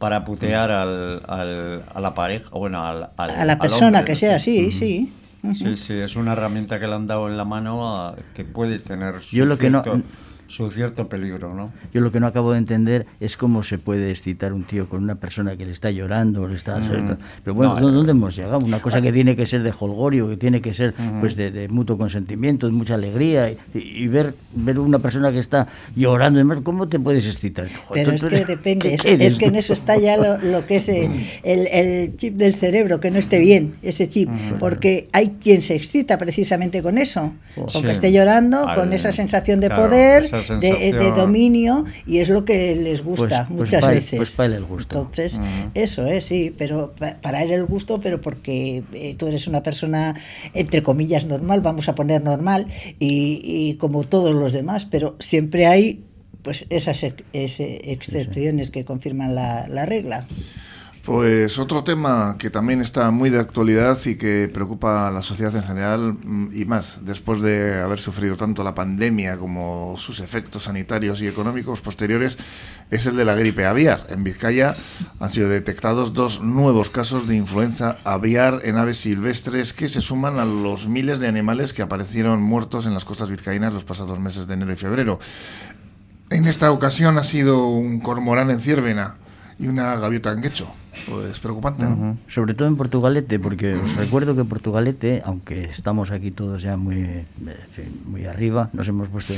para 0.03 0.25
putear 0.25 0.73
al, 0.73 1.23
al, 1.29 1.85
a 1.95 2.01
la 2.01 2.13
pareja, 2.13 2.51
bueno, 2.59 2.85
al, 2.85 3.11
a 3.17 3.45
la 3.45 3.57
persona 3.57 4.05
que 4.05 4.17
sea, 4.17 4.41
sí, 4.41 4.73
sí. 4.73 5.13
Sí, 5.55 5.77
sí, 5.77 5.95
es 5.95 6.17
una 6.17 6.33
herramienta 6.33 6.81
que 6.81 6.89
le 6.89 6.95
han 6.95 7.07
dado 7.07 7.29
en 7.29 7.37
la 7.37 7.45
mano 7.45 8.17
que 8.35 8.45
puede 8.45 8.81
tener 8.81 9.21
su 9.21 9.37
Yo 9.37 9.45
lo 9.45 9.57
que 9.57 9.71
no 9.71 9.81
su 10.53 10.71
cierto 10.71 11.09
peligro, 11.09 11.55
¿no? 11.55 11.73
Yo 11.95 12.03
lo 12.03 12.13
que 12.13 12.21
no 12.21 12.27
acabo 12.27 12.53
de 12.53 12.59
entender 12.59 13.07
es 13.21 13.39
cómo 13.39 13.63
se 13.63 13.79
puede 13.79 14.11
excitar 14.11 14.53
un 14.53 14.65
tío 14.65 14.87
con 14.87 15.03
una 15.03 15.15
persona 15.15 15.57
que 15.57 15.65
le 15.65 15.73
está 15.73 15.91
llorando, 15.91 16.47
le 16.47 16.57
está... 16.57 16.79
Mm. 16.79 17.17
Pero 17.43 17.55
bueno, 17.55 17.81
¿dónde 17.81 18.13
hemos 18.13 18.37
llegado? 18.37 18.59
Una 18.59 18.81
cosa 18.81 19.01
que 19.01 19.13
tiene 19.13 19.35
que 19.35 19.47
ser 19.47 19.63
de 19.63 19.73
holgorio, 19.77 20.29
que 20.29 20.37
tiene 20.37 20.61
que 20.61 20.75
ser 20.75 20.95
pues 21.21 21.37
de, 21.37 21.69
mutuo 21.69 21.97
consentimiento, 21.97 22.67
de 22.67 22.73
mucha 22.73 22.95
alegría, 22.95 23.51
y, 23.73 24.07
ver 24.09 24.35
ver 24.55 24.79
una 24.79 24.99
persona 24.99 25.33
que 25.33 25.39
está 25.39 25.69
llorando, 25.97 26.63
¿cómo 26.63 26.87
te 26.87 27.01
puedes 27.01 27.27
excitar? 27.27 27.69
Pero 27.93 28.13
es 28.13 28.23
que 28.23 28.45
depende, 28.45 28.95
es, 28.95 29.37
que 29.37 29.47
en 29.47 29.57
eso 29.57 29.73
está 29.73 29.97
ya 29.97 30.19
lo, 30.19 30.67
que 30.67 30.77
es 30.77 30.89
eh, 30.91 31.09
el, 31.43 31.67
el, 31.69 32.17
chip 32.17 32.35
del 32.35 32.55
cerebro, 32.55 33.01
que 33.01 33.11
no 33.11 33.19
esté 33.19 33.39
bien, 33.39 33.75
ese 33.83 34.09
chip, 34.09 34.29
porque 34.59 35.09
hay 35.13 35.37
quien 35.43 35.63
se 35.63 35.75
excita 35.75 36.19
precisamente 36.19 36.83
con 36.83 36.99
eso, 36.99 37.33
pues 37.55 37.73
con 37.73 37.83
que 37.83 37.93
esté 37.93 38.13
llorando, 38.13 38.67
con 38.77 38.93
esa 38.93 39.13
sensación 39.13 39.61
de 39.61 39.71
poder, 39.71 40.29
de, 40.49 41.13
dominio 41.15 41.85
y 42.07 42.19
es 42.19 42.29
lo 42.29 42.45
que 42.45 42.75
les 42.77 43.03
gusta 43.03 43.47
pues, 43.49 43.71
pues 43.71 43.73
muchas 43.73 43.87
veces. 43.87 44.19
Pues 44.19 44.31
para 44.33 44.47
él 44.47 44.53
el 44.55 44.65
gusto. 44.65 44.99
Entonces, 44.99 45.39
eso 45.75 46.07
es, 46.07 46.25
sí, 46.25 46.55
pero 46.57 46.95
para 47.21 47.43
él 47.43 47.51
el 47.51 47.65
gusto, 47.67 48.01
pero 48.01 48.21
porque 48.21 48.83
eh, 48.93 49.15
tú 49.17 49.27
eres 49.27 49.47
una 49.47 49.63
persona, 49.63 50.15
entre 50.55 50.83
comillas, 50.83 51.25
normal, 51.27 51.61
vamos 51.61 51.89
a 51.89 51.95
poner 51.95 52.23
normal, 52.23 52.67
y, 52.99 53.75
como 53.75 54.05
todos 54.05 54.35
los 54.35 54.53
demás, 54.53 54.87
pero 54.91 55.17
siempre 55.19 55.67
hay 55.67 56.05
pues 56.43 56.67
esas 56.71 57.05
excepciones 57.33 58.71
que 58.71 58.85
confirman 58.85 59.35
la, 59.35 59.67
la 59.69 59.87
regla. 59.87 60.27
Pues 61.05 61.59
otro 61.59 61.83
tema 61.83 62.37
que 62.39 62.49
también 62.49 62.81
está 62.81 63.11
muy 63.11 63.29
de 63.29 63.41
actualidad 63.41 63.99
y 64.05 64.15
que 64.15 64.49
preocupa 64.55 65.09
a 65.09 65.11
la 65.11 65.21
sociedad 65.21 65.57
en 65.57 65.65
general 65.65 66.17
mm, 66.23 66.51
y 66.53 66.65
más 66.65 66.99
después 67.05 67.41
de 67.41 67.81
haber 67.81 67.99
sufrido 67.99 68.37
tanto 68.37 68.63
la 68.63 68.77
pandemia 68.77 69.37
como 69.37 69.97
sus 69.99 70.21
efectos 70.21 70.63
sanitarios 70.65 71.21
y 71.21 71.27
económicos 71.27 71.81
posteriores 71.81 72.39
es 72.93 73.07
el 73.07 73.17
de 73.17 73.25
la 73.25 73.35
gripe 73.35 73.67
aviar. 73.67 74.07
En 74.11 74.23
Vizcaya 74.23 74.77
han 75.19 75.29
sido 75.29 75.49
detectados 75.49 76.13
dos 76.13 76.41
nuevos 76.41 76.89
casos 76.89 77.27
de 77.27 77.35
influenza 77.35 77.99
aviar 78.05 78.61
en 78.63 78.77
aves 78.77 78.99
silvestres 78.99 79.73
que 79.73 79.89
se 79.89 80.03
suman 80.03 80.39
a 80.39 80.45
los 80.45 80.87
miles 80.87 81.19
de 81.19 81.27
animales 81.27 81.73
que 81.73 81.83
aparecieron 81.83 82.41
muertos 82.41 82.87
en 82.87 82.95
las 82.95 83.05
costas 83.05 83.29
vizcaínas 83.29 83.73
los 83.73 83.85
pasados 83.85 84.21
meses 84.21 84.47
de 84.47 84.55
enero 84.55 84.73
y 84.73 84.77
febrero. 84.77 85.19
En 86.31 86.47
esta 86.47 86.71
ocasión 86.71 87.19
ha 87.19 87.25
sido 87.25 87.67
un 87.67 87.99
cormorán 87.99 88.53
en 88.53 88.61
Ciervena 88.61 89.17
y 89.59 89.69
una 89.69 89.97
gaviota 89.97 90.33
en 90.33 90.43
Quecho. 90.43 90.67
pues 91.09 91.41
preocupante. 91.41 91.87
Sobre 92.29 92.55
todo 92.55 92.69
en 92.69 92.77
Portugalete, 92.77 93.39
porque 93.39 93.75
os 93.75 93.97
recuerdo 93.97 94.37
que 94.37 94.45
Portugalete, 94.45 95.23
aunque 95.25 95.65
estamos 95.65 96.11
aquí 96.11 96.31
todos 96.31 96.63
ya 96.63 96.77
muy, 96.77 97.25
muy 98.05 98.27
arriba, 98.27 98.71
nos 98.73 98.89
hemos 98.89 99.09
puesto, 99.09 99.33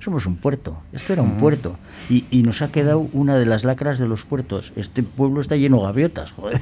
somos 0.00 0.26
un 0.26 0.36
puerto, 0.36 0.82
esto 0.92 1.12
era 1.12 1.22
un 1.22 1.38
puerto, 1.38 1.78
y, 2.10 2.26
y, 2.30 2.42
nos 2.42 2.62
ha 2.62 2.70
quedado 2.70 3.08
una 3.12 3.36
de 3.36 3.46
las 3.46 3.64
lacras 3.64 3.98
de 3.98 4.06
los 4.06 4.24
puertos. 4.24 4.72
Este 4.76 5.02
pueblo 5.02 5.40
está 5.40 5.56
lleno 5.56 5.78
de 5.78 5.82
gaviotas, 5.84 6.32
joder. 6.32 6.60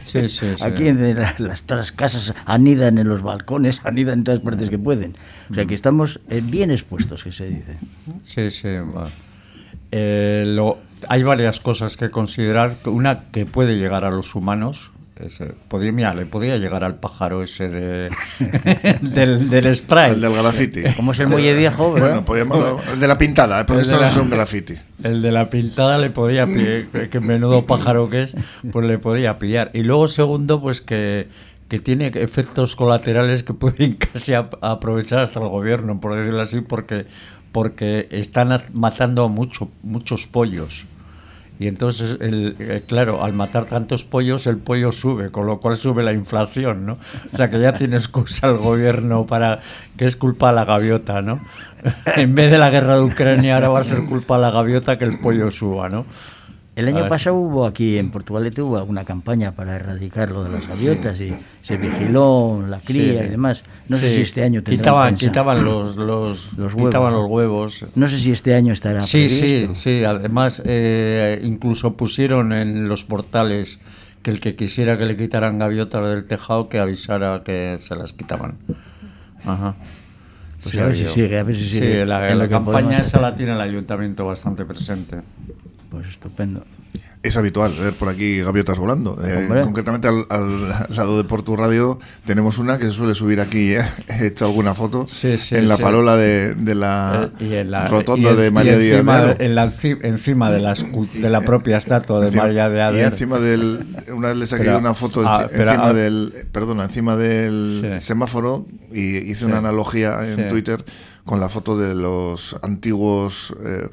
aquí 0.61 0.89
en 0.89 1.17
las, 1.17 1.63
todas 1.63 1.81
las 1.81 1.93
casas 1.93 2.35
anidan 2.45 2.99
en 2.99 3.09
los 3.09 3.23
balcones, 3.23 3.81
anidan 3.85 4.21
en 4.21 4.25
todas 4.25 4.41
partes 4.41 4.71
que 4.71 4.79
pueden. 4.79 5.17
O 5.51 5.55
sea 5.55 5.67
que 5.67 5.75
estamos 5.75 6.21
eh, 6.29 6.41
bien 6.45 6.71
expuestos, 6.71 7.25
que 7.25 7.33
se 7.33 7.47
dice. 7.47 7.77
Sí, 8.23 8.51
sí. 8.51 8.69
Eh, 9.93 10.45
lo, 10.47 10.79
hay 11.09 11.23
varias 11.23 11.61
cosas 11.61 11.97
que 11.97 12.11
considerar. 12.11 12.77
Una 12.85 13.31
que 13.31 13.47
puede 13.47 13.77
llegar 13.77 14.05
a 14.05 14.11
los 14.11 14.35
humanos. 14.35 14.91
Ese, 15.17 15.53
podría, 15.69 15.93
mira, 15.93 16.15
le 16.15 16.25
podría 16.25 16.57
llegar 16.57 16.83
al 16.83 16.95
pájaro 16.95 17.43
ese 17.43 17.69
de, 17.69 18.11
del, 19.03 19.51
del 19.51 19.75
spray. 19.75 20.13
El 20.13 20.21
del 20.23 20.33
graffiti. 20.33 20.83
Como 20.97 21.13
es 21.13 21.21
el 21.21 21.29
muelle 21.29 21.55
viejo, 21.55 21.91
Bueno, 21.91 22.25
pues 22.25 22.43
el 22.93 23.01
de 23.01 23.07
la 23.07 23.19
pintada, 23.19 23.61
¿eh? 23.61 23.65
porque 23.67 23.83
esto 23.83 24.01
no 24.01 24.07
es 24.07 24.17
un 24.17 24.31
graffiti. 24.31 24.77
El 25.03 25.21
de 25.21 25.31
la 25.31 25.51
pintada 25.51 25.99
le 25.99 26.09
podía 26.09 26.47
pillar, 26.47 27.09
que 27.11 27.21
menudo 27.21 27.67
pájaro 27.67 28.09
que 28.09 28.23
es, 28.23 28.35
pues 28.73 28.87
le 28.87 28.99
podía 28.99 29.39
pillar. 29.39 29.71
Y 29.75 29.83
luego, 29.83 30.09
segundo, 30.09 30.59
pues 30.63 30.81
que, 30.81 31.29
que 31.71 31.79
tiene 31.79 32.11
efectos 32.15 32.75
colaterales 32.75 33.43
que 33.43 33.55
pueden 33.55 33.95
casi 34.13 34.35
aprovechar 34.35 35.21
hasta 35.21 35.41
el 35.41 35.49
gobierno, 35.49 36.01
por 36.01 36.17
decirlo 36.17 36.41
así, 36.41 36.63
porque 36.63 37.07
porque 37.53 38.09
están 38.11 38.61
matando 38.73 39.29
mucho, 39.29 39.71
muchos 39.83 40.27
pollos. 40.27 40.87
Y 41.61 41.69
entonces, 41.69 42.17
el, 42.21 42.57
eh, 42.59 42.85
claro, 42.87 43.23
al 43.23 43.35
matar 43.35 43.67
tantos 43.67 44.07
pollos, 44.07 44.47
el 44.47 44.57
pollo 44.57 44.93
sube, 44.93 45.31
con 45.31 45.47
lo 45.47 45.61
cual 45.61 45.77
sube 45.77 46.03
la 46.03 46.13
inflación, 46.13 46.87
¿no? 46.87 46.97
O 47.35 47.37
sea 47.37 47.51
que 47.51 47.61
ya 47.61 47.75
tiene 47.75 47.97
excusa 47.97 48.49
el 48.49 48.57
gobierno 48.57 49.27
para 49.27 49.61
que 49.99 50.07
es 50.07 50.17
culpa 50.17 50.49
a 50.49 50.53
la 50.53 50.65
gaviota, 50.65 51.21
¿no? 51.21 51.41
en 52.17 52.35
vez 52.35 52.51
de 52.51 52.57
la 52.57 52.71
guerra 52.71 52.95
de 52.95 53.03
Ucrania, 53.03 53.57
ahora 53.57 53.69
va 53.69 53.81
a 53.81 53.85
ser 53.85 54.07
culpa 54.07 54.37
a 54.37 54.39
la 54.39 54.51
gaviota 54.51 54.97
que 54.97 55.05
el 55.05 55.19
pollo 55.19 55.51
suba, 55.51 55.91
¿no? 55.91 56.07
El 56.77 56.89
año 56.89 57.09
pasado 57.09 57.37
hubo 57.37 57.67
aquí 57.67 57.99
en 57.99 58.11
Portugal 58.11 58.51
hubo 58.59 58.79
alguna 58.79 59.05
campaña 59.05 59.53
para 59.53 59.77
erradicar 59.77 60.31
lo 60.31 60.45
de 60.45 60.51
las 60.51 60.69
gaviotas 60.69 61.21
y 61.21 61.37
se 61.63 61.77
vigiló 61.77 62.65
la 62.67 62.81
cría 62.81 63.25
y 63.25 63.29
demás. 63.29 63.65
No 63.89 63.99
sé 63.99 64.15
si 64.15 64.23
este 64.23 64.43
año 64.43 64.63
quitaban, 64.63 65.17
quitaban 65.17 65.65
los, 65.65 65.97
los, 65.97 66.53
los 66.57 66.75
huevos. 66.75 66.91
Quitaban 66.91 67.13
los 67.13 67.29
huevos. 67.29 67.87
No 67.95 68.09
sé 68.09 68.19
si 68.19 68.31
este 68.31 68.55
año 68.55 68.73
estará. 68.73 69.03
Sí, 69.03 69.29
sí, 69.29 69.69
sí. 69.73 70.05
Además, 70.05 70.63
eh, 70.65 71.41
incluso 71.43 71.97
pusieron 71.97 72.53
en 72.53 72.89
los 72.89 73.05
portales 73.05 73.81
que 74.23 74.31
el 74.31 74.41
que 74.41 74.55
quisiera 74.55 74.97
que 74.97 75.07
le 75.07 75.17
quitaran 75.17 75.59
gaviotas 75.59 76.09
del 76.09 76.25
tejado 76.25 76.69
que 76.69 76.79
avisara 76.79 77.43
que 77.45 77.77
se 77.79 77.97
las 77.97 78.13
quitaban. 78.13 78.59
Ajá. 79.45 79.75
Pues 80.63 80.77
a 80.77 80.85
ver 80.87 80.97
si 80.97 81.07
sigue, 81.07 81.39
a 81.39 81.43
ver 81.43 81.57
si 81.57 81.69
sigue. 81.69 82.03
Sí, 82.03 82.09
la, 82.09 82.35
la 82.35 82.49
campaña 82.49 82.99
esa 82.99 83.21
la 83.21 83.35
tiene 83.35 83.53
el 83.53 83.61
ayuntamiento 83.61 84.27
bastante 84.27 84.65
presente. 84.65 85.17
Pues 85.91 86.07
estupendo. 86.09 86.65
Es 87.23 87.37
habitual 87.37 87.75
ver 87.79 87.93
por 87.95 88.09
aquí 88.09 88.41
gaviotas 88.41 88.79
volando. 88.79 89.19
Eh, 89.23 89.47
concretamente 89.63 90.09
al, 90.09 90.69
lado 90.89 91.19
de 91.19 91.25
Portu 91.25 91.55
Radio 91.55 91.99
tenemos 92.25 92.57
una 92.57 92.79
que 92.79 92.87
se 92.87 92.93
suele 92.93 93.15
subir 93.15 93.43
aquí. 93.43 93.75
¿eh? 93.75 93.83
He 94.09 94.29
hecho 94.29 94.47
alguna 94.47 94.73
foto 94.73 95.05
en 95.23 95.69
la 95.69 95.77
farola 95.77 96.17
de, 96.17 96.55
la, 96.75 97.31
eh, 97.39 97.87
rotonda 97.89 98.35
de 98.35 98.51
María 98.51 98.79
Díaz 98.79 99.05
de 99.05 99.99
encima 100.03 100.51
de, 100.51 100.61
las, 100.61 100.87
de 101.13 101.29
la 101.29 101.43
propia 101.43 101.77
estatua 101.77 102.21
de 102.21 102.35
María 102.35 102.71
de 102.71 102.81
Ader. 102.81 103.03
Y 103.03 103.05
encima 103.05 103.39
del. 103.39 103.87
Una 104.15 104.29
vez 104.29 104.37
le 104.39 104.47
saqué 104.47 104.71
una 104.71 104.95
foto 104.95 105.23
ah, 105.27 105.47
encima 105.51 105.89
ah, 105.89 105.93
del. 105.93 106.33
Perdona, 106.53 106.85
encima 106.85 107.17
del 107.17 107.97
semáforo 108.01 108.65
y 108.93 109.19
hice 109.19 109.45
una 109.45 109.59
analogía 109.59 110.27
en 110.27 110.49
Twitter 110.49 110.83
con 111.25 111.39
la 111.39 111.49
foto 111.49 111.79
de 111.79 111.95
los 111.95 112.57
antiguos 112.63 113.55
eh, 113.65 113.89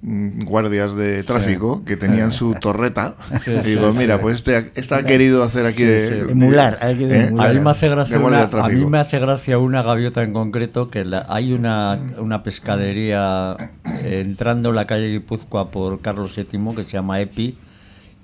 guardias 0.00 0.94
de 0.96 1.22
tráfico 1.24 1.84
que 1.84 1.96
tenían 1.96 2.30
su 2.30 2.54
torreta. 2.54 3.16
y 3.46 3.66
digo, 3.66 3.92
mira, 3.92 4.20
pues 4.20 4.36
este, 4.36 4.70
este, 4.74 4.94
ha 4.94 5.02
querido 5.02 5.42
hacer 5.42 5.66
aquí 5.66 5.84
de, 5.84 6.20
emular. 6.20 6.78
¿eh? 6.82 7.30
A 7.36 7.48
mí 7.48 7.60
me 7.60 7.70
hace 7.70 7.88
gracia 7.88 8.18
una, 8.18 8.42
a 8.42 8.68
mí 8.68 8.84
me 8.84 8.98
hace 8.98 9.18
gracia 9.18 9.58
una 9.58 9.82
gaviota 9.82 10.22
en 10.22 10.32
concreto 10.32 10.90
que 10.90 11.04
hay 11.28 11.52
una, 11.52 11.98
una 12.18 12.42
pescadería 12.42 13.56
eh, 14.02 14.22
entrando 14.24 14.70
en 14.70 14.76
la 14.76 14.86
calle 14.86 15.10
Guipúzcoa 15.10 15.70
por 15.70 16.00
Carlos 16.00 16.36
VII 16.36 16.76
que 16.76 16.84
se 16.84 16.90
llama 16.90 17.20
Epi 17.20 17.56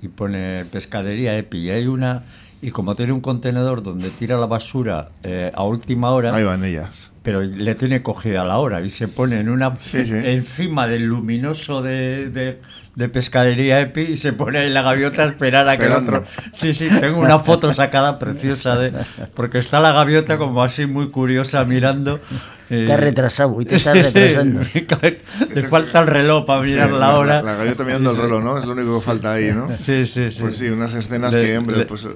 y 0.00 0.08
pone 0.08 0.64
pescadería 0.66 1.36
Epi. 1.36 1.58
Y 1.58 1.70
hay 1.70 1.86
una 1.86 2.22
y 2.62 2.70
como 2.70 2.94
tiene 2.94 3.12
un 3.12 3.20
contenedor 3.20 3.82
donde 3.82 4.10
tira 4.10 4.38
la 4.38 4.46
basura 4.46 5.08
a 5.54 5.62
última 5.64 6.10
hora 6.12 6.34
ahí 6.34 6.44
van 6.44 6.64
ellas 6.64 7.10
pero 7.24 7.40
le 7.40 7.74
tiene 7.74 8.02
cogida 8.02 8.44
la 8.44 8.58
hora 8.58 8.82
y 8.82 8.90
se 8.90 9.08
pone 9.08 9.40
en 9.40 9.48
una 9.48 9.72
encima 9.94 10.86
del 10.86 11.06
luminoso 11.06 11.80
de, 11.80 12.60
de, 12.94 13.08
pescadería 13.08 13.80
EPI 13.80 14.02
y 14.02 14.16
se 14.18 14.34
pone 14.34 14.58
ahí 14.58 14.70
la 14.70 14.82
gaviota 14.82 15.22
a 15.22 15.26
esperar 15.28 15.66
a 15.66 15.78
que 15.78 15.86
el 15.86 15.92
otro. 15.92 16.24
Sí, 16.52 16.74
sí, 16.74 16.86
tengo 17.00 17.20
una 17.20 17.38
foto 17.38 17.72
sacada 17.72 18.18
preciosa 18.18 18.76
de. 18.76 18.92
Porque 19.32 19.56
está 19.56 19.80
la 19.80 19.92
gaviota 19.92 20.36
como 20.36 20.62
así 20.62 20.84
muy 20.84 21.08
curiosa 21.08 21.64
mirando. 21.64 22.20
Eh, 22.68 22.82
está 22.82 22.98
retrasado 22.98 23.58
y 23.62 23.64
te 23.64 23.76
está 23.76 23.94
retrasando. 23.94 24.60
Le 25.54 25.62
falta 25.62 26.00
el 26.00 26.06
reloj 26.06 26.44
para 26.44 26.62
mirar 26.62 26.92
la 26.92 27.16
hora. 27.16 27.40
La, 27.40 27.54
gaviota 27.54 27.84
mirando 27.84 28.10
el 28.10 28.18
reloj, 28.18 28.44
¿no? 28.44 28.58
Es 28.58 28.66
lo 28.66 28.72
único 28.72 28.98
que 28.98 29.04
falta 29.04 29.32
ahí, 29.32 29.50
¿no? 29.50 29.70
Sí, 29.70 30.04
sí, 30.04 30.30
sí. 30.30 30.42
Pues 30.42 30.58
sí, 30.58 30.68
unas 30.68 30.92
escenas 30.92 31.34
que, 31.34 31.56
hombre, 31.56 31.86
pues. 31.86 32.06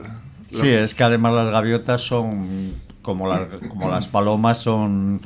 Sí, 0.51 0.69
es 0.69 0.95
que 0.95 1.03
además 1.03 1.33
las 1.33 1.51
gaviotas 1.51 2.03
son 2.03 2.77
como, 3.09 3.27
como 3.71 3.91
las 3.91 4.07
palomas 4.07 4.59
son 4.59 5.23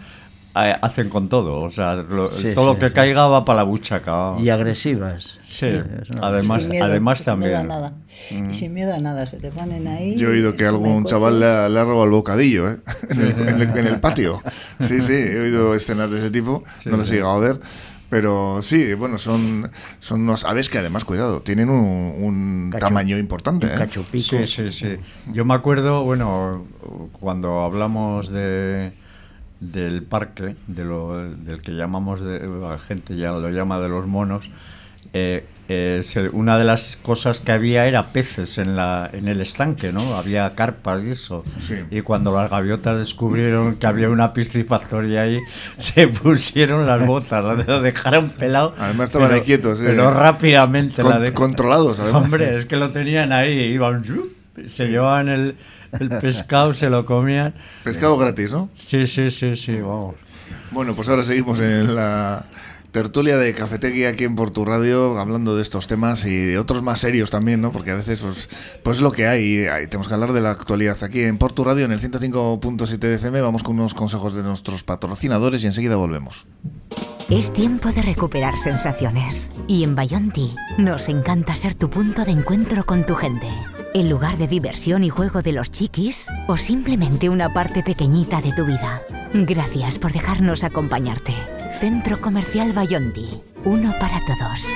eh, 0.54 0.76
hacen 0.82 1.08
con 1.08 1.30
todo, 1.30 1.62
o 1.62 1.70
sea, 1.70 2.04
todo 2.54 2.74
lo 2.74 2.78
que 2.78 2.92
caiga 2.92 3.26
va 3.26 3.42
para 3.42 3.58
la 3.58 3.62
buchaca. 3.62 4.34
Y 4.38 4.50
agresivas. 4.50 5.38
Sí, 5.40 5.66
además, 6.20 6.68
además 6.78 7.24
también. 7.24 7.52
Sin 7.52 7.66
miedo 7.66 7.74
a 7.74 7.80
nada. 7.80 7.92
Mm. 8.30 8.50
Y 8.50 8.54
sin 8.54 8.74
miedo 8.74 8.94
a 8.94 9.00
nada, 9.00 9.26
se 9.26 9.38
te 9.38 9.50
ponen 9.50 9.88
ahí. 9.88 10.16
Yo 10.16 10.28
he 10.28 10.32
oído 10.32 10.54
que 10.54 10.66
algún 10.66 11.06
chaval 11.06 11.40
le 11.40 11.46
ha, 11.46 11.84
robado 11.84 12.04
el 12.04 12.10
bocadillo, 12.10 12.70
¿eh? 12.70 12.76
en, 13.10 13.86
el, 13.86 13.98
patio. 13.98 14.42
Sí, 14.80 15.00
sí, 15.00 15.14
he 15.14 15.40
oído 15.40 15.74
escenas 15.74 16.10
de 16.10 16.18
ese 16.18 16.30
tipo, 16.30 16.62
no 16.84 16.98
las 16.98 17.10
he 17.10 17.14
llegado 17.14 17.32
a 17.32 17.40
ver. 17.40 17.60
Pero 18.12 18.60
sí, 18.60 18.92
bueno, 18.92 19.16
son, 19.16 19.70
son 19.98 20.20
unos 20.20 20.44
aves 20.44 20.68
que 20.68 20.76
además, 20.76 21.06
cuidado, 21.06 21.40
tienen 21.40 21.70
un, 21.70 22.70
tamaño 22.78 23.16
importante. 23.16 23.68
¿eh? 23.68 23.88
Sí, 24.18 24.44
sí, 24.44 24.70
sí. 24.70 24.96
Yo 25.32 25.46
me 25.46 25.54
acuerdo, 25.54 26.04
bueno, 26.04 26.66
cuando 27.18 27.62
hablamos 27.62 28.28
de 28.28 28.92
del 29.60 30.02
parque, 30.02 30.56
de 30.66 30.84
lo, 30.84 31.26
del 31.26 31.62
que 31.62 31.72
llamamos, 31.72 32.20
de, 32.20 32.46
la 32.46 32.76
gente 32.76 33.16
ya 33.16 33.30
lo 33.30 33.48
llama 33.48 33.80
de 33.80 33.88
los 33.88 34.06
monos, 34.06 34.50
eh, 35.14 35.46
eh, 35.72 36.30
una 36.32 36.58
de 36.58 36.64
las 36.64 36.96
cosas 36.96 37.40
que 37.40 37.52
había 37.52 37.86
era 37.86 38.12
peces 38.12 38.58
en, 38.58 38.76
la, 38.76 39.08
en 39.12 39.28
el 39.28 39.40
estanque, 39.40 39.92
¿no? 39.92 40.14
Había 40.16 40.54
carpas 40.54 41.04
y 41.04 41.10
eso. 41.10 41.44
Y 41.90 42.02
cuando 42.02 42.34
las 42.34 42.50
gaviotas 42.50 42.98
descubrieron 42.98 43.76
que 43.76 43.86
había 43.86 44.08
una 44.10 44.32
piscifactoria 44.32 45.22
ahí, 45.22 45.38
se 45.78 46.08
pusieron 46.08 46.86
las 46.86 47.06
botas, 47.06 47.44
la 47.44 47.80
dejaron 47.80 48.30
pelado. 48.30 48.74
Además 48.78 49.10
estaban 49.10 49.32
ahí 49.32 49.40
quietos. 49.40 49.80
Pero 49.82 50.12
rápidamente. 50.12 51.02
la 51.02 51.18
de... 51.18 51.32
Controlados, 51.32 52.00
además. 52.00 52.24
Hombre, 52.24 52.56
es 52.56 52.66
que 52.66 52.76
lo 52.76 52.90
tenían 52.90 53.32
ahí, 53.32 53.52
iban... 53.52 54.02
Se 54.66 54.88
llevaban 54.88 55.28
el, 55.28 55.56
el 55.98 56.08
pescado, 56.18 56.74
se 56.74 56.90
lo 56.90 57.06
comían. 57.06 57.54
Pescado 57.84 58.18
gratis, 58.18 58.52
¿no? 58.52 58.68
Sí, 58.78 59.06
sí, 59.06 59.30
sí, 59.30 59.56
sí, 59.56 59.76
vamos. 59.76 60.16
Bueno, 60.70 60.94
pues 60.94 61.08
ahora 61.08 61.22
seguimos 61.22 61.60
en 61.60 61.94
la 61.94 62.44
tertulia 62.92 63.38
de 63.38 63.54
Cafetegui 63.54 64.04
aquí 64.04 64.24
en 64.24 64.36
Portu 64.36 64.64
Radio, 64.64 65.18
hablando 65.18 65.56
de 65.56 65.62
estos 65.62 65.88
temas 65.88 66.24
y 66.26 66.36
de 66.36 66.58
otros 66.58 66.82
más 66.82 67.00
serios 67.00 67.30
también, 67.30 67.60
¿no? 67.60 67.72
Porque 67.72 67.90
a 67.90 67.94
veces, 67.94 68.20
pues, 68.20 68.48
pues 68.82 69.00
lo 69.00 69.10
que 69.12 69.26
hay, 69.26 69.64
hay, 69.64 69.86
tenemos 69.86 70.08
que 70.08 70.14
hablar 70.14 70.32
de 70.32 70.42
la 70.42 70.50
actualidad. 70.50 71.02
Aquí 71.02 71.22
en 71.22 71.38
Portu 71.38 71.64
Radio, 71.64 71.86
en 71.86 71.92
el 71.92 72.00
105.7 72.00 72.98
de 72.98 73.14
FM, 73.14 73.40
vamos 73.40 73.62
con 73.62 73.78
unos 73.78 73.94
consejos 73.94 74.34
de 74.34 74.42
nuestros 74.42 74.84
patrocinadores 74.84 75.64
y 75.64 75.66
enseguida 75.66 75.96
volvemos. 75.96 76.46
Es 77.30 77.50
tiempo 77.50 77.90
de 77.92 78.02
recuperar 78.02 78.58
sensaciones. 78.58 79.50
Y 79.66 79.84
en 79.84 79.94
Bayonti 79.94 80.54
nos 80.76 81.08
encanta 81.08 81.56
ser 81.56 81.74
tu 81.74 81.88
punto 81.88 82.26
de 82.26 82.32
encuentro 82.32 82.84
con 82.84 83.06
tu 83.06 83.14
gente. 83.14 83.48
El 83.94 84.10
lugar 84.10 84.36
de 84.36 84.48
diversión 84.48 85.02
y 85.02 85.08
juego 85.08 85.40
de 85.40 85.52
los 85.52 85.70
chiquis 85.70 86.26
o 86.46 86.58
simplemente 86.58 87.30
una 87.30 87.54
parte 87.54 87.82
pequeñita 87.82 88.42
de 88.42 88.52
tu 88.52 88.66
vida. 88.66 89.02
Gracias 89.32 89.98
por 89.98 90.12
dejarnos 90.12 90.62
acompañarte. 90.62 91.34
Centro 91.82 92.20
Comercial 92.20 92.72
Bayonti. 92.72 93.42
Uno 93.64 93.92
para 93.98 94.20
todos. 94.24 94.68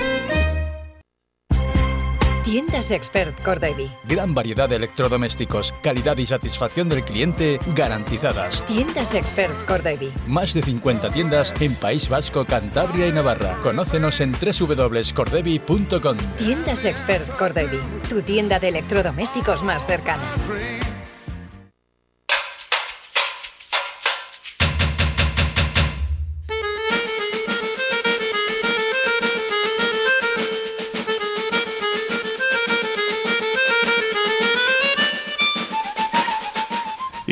Tiendas 2.43 2.91
Expert 2.91 3.41
Cordevi. 3.43 3.89
Gran 4.09 4.33
variedad 4.33 4.67
de 4.67 4.75
electrodomésticos, 4.75 5.73
calidad 5.81 6.17
y 6.17 6.25
satisfacción 6.25 6.89
del 6.89 7.05
cliente 7.05 7.61
garantizadas. 7.77 8.61
Tiendas 8.63 9.15
Expert 9.15 9.53
Cordevi. 9.65 10.11
Más 10.27 10.53
de 10.53 10.61
50 10.61 11.09
tiendas 11.11 11.55
en 11.61 11.75
País 11.75 12.09
Vasco, 12.09 12.43
Cantabria 12.43 13.07
y 13.07 13.13
Navarra. 13.13 13.57
Conócenos 13.63 14.19
en 14.19 14.33
www.cordevi.com. 14.33 16.17
Tiendas 16.37 16.83
Expert 16.83 17.37
Cordevi, 17.37 17.79
tu 18.09 18.21
tienda 18.21 18.59
de 18.59 18.67
electrodomésticos 18.67 19.63
más 19.63 19.85
cercana. 19.85 20.23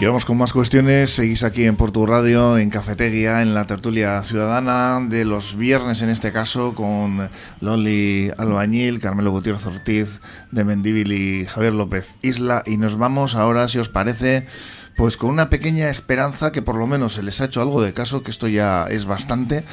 Vamos 0.08 0.26
con 0.26 0.38
más 0.38 0.54
cuestiones. 0.54 1.10
Seguís 1.10 1.44
aquí 1.44 1.66
en 1.66 1.78
Portu 1.78 2.06
Radio, 2.06 2.60
en 2.60 2.70
Cafetería, 2.70 3.42
en 3.42 3.56
la 3.56 3.66
tertulia 3.66 4.22
ciudadana 4.22 5.04
de 5.04 5.26
los 5.26 5.58
viernes, 5.58 6.04
en 6.04 6.10
este 6.10 6.32
caso, 6.32 6.76
con 6.76 7.28
Loli 7.60 8.32
Albañil, 8.38 9.00
Carmelo 9.00 9.32
Gutiérrez 9.32 9.66
Ortiz 9.66 10.22
de 10.52 10.64
Mendíbil 10.64 11.12
y 11.12 11.46
Javier 11.46 11.74
López 11.74 12.18
Isla. 12.22 12.62
Y 12.68 12.78
nos 12.78 13.00
vamos 13.00 13.34
ahora, 13.34 13.68
si 13.68 13.80
os 13.80 13.90
parece, 13.90 14.46
pues 14.96 15.18
con 15.18 15.30
una 15.30 15.50
pequeña 15.50 15.90
esperanza 15.90 16.52
que 16.52 16.62
por 16.62 16.76
lo 16.76 16.88
menos 16.88 17.14
se 17.14 17.24
les 17.24 17.42
ha 17.42 17.46
hecho 17.46 17.62
algo 17.62 17.82
de 17.82 17.94
caso, 17.94 18.24
que 18.24 18.32
esto 18.32 18.48
ya 18.48 18.88
es 18.90 19.06
bastante, 19.06 19.64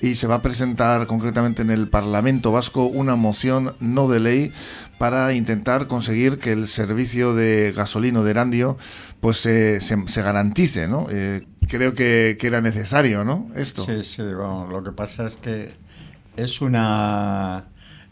y 0.00 0.16
se 0.16 0.26
va 0.26 0.36
a 0.36 0.42
presentar 0.42 1.06
concretamente 1.06 1.62
en 1.62 1.70
el 1.70 1.88
Parlamento 1.88 2.50
Vasco 2.50 2.86
una 2.86 3.14
moción 3.14 3.74
no 3.78 4.08
de 4.08 4.20
ley 4.20 4.52
para 4.98 5.34
intentar 5.34 5.86
conseguir 5.86 6.38
que 6.38 6.52
el 6.52 6.66
servicio 6.66 7.34
de 7.34 7.72
gasolino 7.74 8.24
de 8.24 8.30
Erandio 8.32 8.76
pues 9.20 9.36
se, 9.38 9.80
se, 9.80 10.22
garantice, 10.22 10.88
¿no? 10.88 11.06
Eh, 11.10 11.46
creo 11.68 11.94
que, 11.94 12.36
era 12.40 12.60
necesario, 12.60 13.24
¿no? 13.24 13.48
Esto. 13.54 13.84
Sí, 13.84 14.02
sí, 14.02 14.22
lo 14.22 14.82
que 14.84 14.90
pasa 14.90 15.26
es 15.26 15.36
que 15.36 15.72
es 16.36 16.60
una 16.60 17.66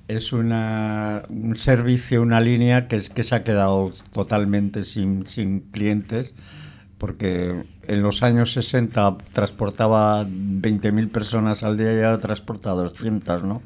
es 0.06 0.33
una, 0.33 1.22
un 1.28 1.56
servicio, 1.56 2.20
una 2.20 2.40
línea 2.40 2.88
que, 2.88 2.96
es, 2.96 3.11
que 3.11 3.22
se 3.22 3.37
ha 3.37 3.44
quedado 3.44 3.92
totalmente 4.12 4.83
sin, 4.83 5.24
sin 5.26 5.61
clientes 5.61 6.35
porque 7.01 7.65
en 7.89 8.03
los 8.03 8.23
años 8.23 8.53
60 8.53 9.17
transportaba 9.33 10.23
20.000 10.23 11.11
personas 11.11 11.63
al 11.63 11.79
día 11.79 11.95
y 11.95 12.03
ahora 12.03 12.19
transporta 12.19 12.71
200, 12.71 13.43
¿no? 13.43 13.63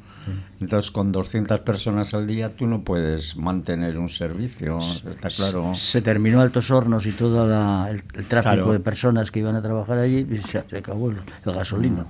Entonces, 0.61 0.89
con 0.89 1.11
200 1.11 1.59
personas 1.59 2.13
al 2.13 2.27
día 2.27 2.55
tú 2.55 2.65
no 2.65 2.85
puedes 2.85 3.35
mantener 3.35 3.97
un 3.97 4.07
servicio, 4.09 4.79
está 5.09 5.27
claro. 5.27 5.75
Se 5.75 6.01
terminó 6.01 6.39
Altos 6.39 6.71
Hornos 6.71 7.05
y 7.05 7.11
todo 7.11 7.43
el, 7.89 8.03
tráfico 8.29 8.71
de 8.71 8.79
personas 8.79 9.31
que 9.31 9.39
iban 9.39 9.57
a 9.57 9.61
trabajar 9.61 9.97
allí 9.97 10.25
y 10.31 10.37
se, 10.37 10.59
acabó 10.59 11.11
el, 11.11 11.17
gasolino. 11.43 12.07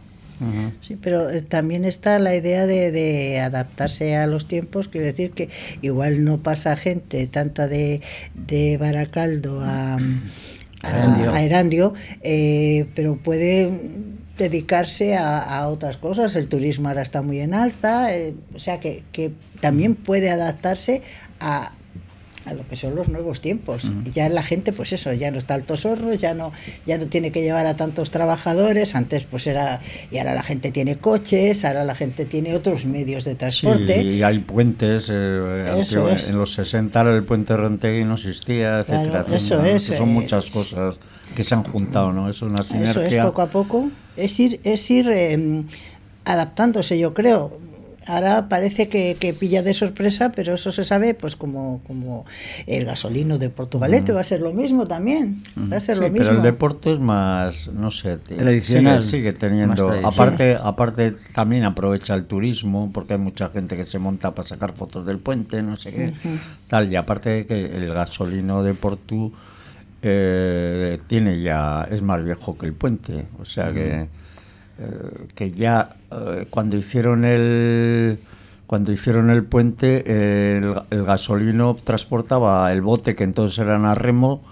Sí, 0.81 0.97
pero 1.01 1.29
eh, 1.29 1.41
también 1.41 1.85
está 1.85 2.19
la 2.19 2.35
idea 2.35 2.67
de, 2.67 2.91
de, 2.91 3.39
adaptarse 3.39 4.17
a 4.17 4.27
los 4.27 4.47
tiempos, 4.47 4.89
quiero 4.89 5.07
decir 5.07 5.31
que 5.31 5.49
igual 5.81 6.23
no 6.25 6.39
pasa 6.39 6.75
gente 6.75 7.25
tanta 7.27 7.67
de, 7.67 8.01
de 8.35 8.77
Baracaldo 8.77 9.61
a 9.63 9.97
a, 10.85 11.43
Erandio, 11.43 11.93
eh, 12.21 12.87
pero 12.95 13.17
puede 13.17 13.71
dedicarse 14.37 15.15
a, 15.15 15.67
otras 15.67 15.97
cosas. 15.97 16.35
El 16.35 16.47
turismo 16.47 16.89
ahora 16.89 17.01
está 17.01 17.21
muy 17.21 17.39
en 17.39 17.53
alza, 17.53 18.13
eh, 18.15 18.35
o 18.53 18.59
sea 18.59 18.79
que, 18.79 19.03
también 19.61 19.95
puede 19.95 20.29
adaptarse 20.29 21.01
a, 21.39 21.71
a 22.45 22.53
lo 22.53 22.67
que 22.67 22.75
son 22.75 22.95
los 22.95 23.09
nuevos 23.09 23.41
tiempos. 23.41 23.91
y 24.05 24.11
Ya 24.11 24.29
la 24.29 24.43
gente, 24.43 24.71
pues 24.71 24.93
eso, 24.93 25.11
ya 25.13 25.31
no 25.31 25.37
está 25.37 25.55
altos 25.55 25.85
hornos, 25.85 26.21
ya 26.21 26.33
no, 26.33 26.51
ya 26.85 26.97
no 26.97 27.07
tiene 27.07 27.31
que 27.31 27.41
llevar 27.41 27.65
a 27.65 27.75
tantos 27.75 28.11
trabajadores. 28.11 28.95
Antes, 28.95 29.23
pues 29.23 29.47
era, 29.47 29.81
y 30.11 30.17
ahora 30.19 30.33
la 30.33 30.43
gente 30.43 30.71
tiene 30.71 30.97
coches, 30.97 31.65
ahora 31.65 31.83
la 31.83 31.95
gente 31.95 32.25
tiene 32.25 32.55
otros 32.55 32.85
medios 32.85 33.23
de 33.25 33.35
transporte. 33.35 34.01
Sí, 34.01 34.07
y 34.07 34.23
hay 34.23 34.39
puentes. 34.39 35.09
Eh, 35.11 35.83
en 36.27 36.37
los 36.37 36.53
60 36.53 37.01
el 37.01 37.23
puente 37.23 37.55
Rentegui 37.55 38.03
no 38.03 38.15
existía, 38.15 38.79
etcétera. 38.79 39.25
eso 39.33 39.63
es. 39.65 39.83
son 39.83 40.09
eh, 40.09 40.13
muchas 40.13 40.49
cosas 40.49 40.97
que 41.35 41.43
se 41.43 41.55
han 41.55 41.63
juntado, 41.63 42.13
¿no? 42.13 42.29
Es 42.29 42.41
una 42.41 42.63
sinergia. 42.63 42.91
Eso 42.91 43.01
es 43.01 43.15
poco 43.15 43.41
a 43.41 43.47
poco. 43.47 43.89
Es 44.15 44.39
ir, 44.39 44.59
es 44.63 44.89
ir 44.91 45.09
em, 45.09 45.65
adaptándose, 46.23 46.97
yo 46.97 47.13
creo 47.13 47.59
Ahora 48.07 48.47
parece 48.49 48.87
que, 48.87 49.35
pilla 49.39 49.63
de 49.63 49.73
sorpresa, 49.73 50.31
pero 50.31 50.53
eso 50.53 50.71
se 50.71 50.83
sabe, 50.83 51.13
pues 51.13 51.35
como, 51.35 51.81
como 51.87 52.25
el 52.67 52.85
gasolino 52.85 53.37
de 53.37 53.49
Portugalete 53.49 54.11
va 54.11 54.21
a 54.21 54.23
ser 54.23 54.41
lo 54.41 54.53
mismo 54.53 54.87
también. 54.87 55.41
Va 55.71 55.77
a 55.77 55.79
ser 55.79 55.97
lo 55.97 56.09
mismo. 56.09 56.25
Pero 56.25 56.37
el 56.37 56.43
deporte 56.43 56.93
es 56.93 56.99
más, 56.99 57.67
no 57.67 57.89
sé, 57.89 58.17
tradicional. 58.17 59.01
Sigue, 59.01 59.33
teniendo. 59.33 59.91
Aparte, 60.03 60.57
aparte 60.61 61.13
también 61.33 61.63
aprovecha 61.63 62.13
el 62.13 62.25
turismo, 62.25 62.91
porque 62.93 63.13
hay 63.13 63.19
mucha 63.19 63.49
gente 63.49 63.75
que 63.75 63.83
se 63.83 63.97
monta 63.97 64.35
para 64.35 64.47
sacar 64.47 64.73
fotos 64.73 65.05
del 65.05 65.19
puente, 65.19 65.63
no 65.63 65.75
sé 65.75 65.91
qué, 65.91 66.13
tal. 66.67 66.91
Y 66.91 66.95
aparte 66.95 67.29
de 67.29 67.45
que 67.45 67.65
el 67.65 67.91
gasolino 67.93 68.63
de 68.63 68.73
Portu 68.75 69.33
eh, 70.01 70.99
tiene 71.07 71.41
ya 71.41 71.87
es 71.89 72.03
más 72.03 72.23
viejo 72.23 72.55
que 72.57 72.67
el 72.67 72.73
puente, 72.73 73.25
o 73.39 73.45
sea 73.45 73.71
que 73.71 74.07
eh, 74.77 75.27
que 75.35 75.51
ya 75.51 75.95
eh, 76.11 76.47
cuando 76.49 76.75
hicieron 76.77 77.23
el 77.25 78.19
cuando 78.67 78.91
hicieron 78.91 79.29
el 79.29 79.43
puente 79.43 80.57
el, 80.57 80.73
gasolino 80.89 81.77
transportaba 81.83 82.71
el 82.73 82.81
bote 82.81 83.15
que 83.15 83.23
entonces 83.23 83.59
eran 83.59 83.85
a 83.85 83.95
remo 83.95 84.43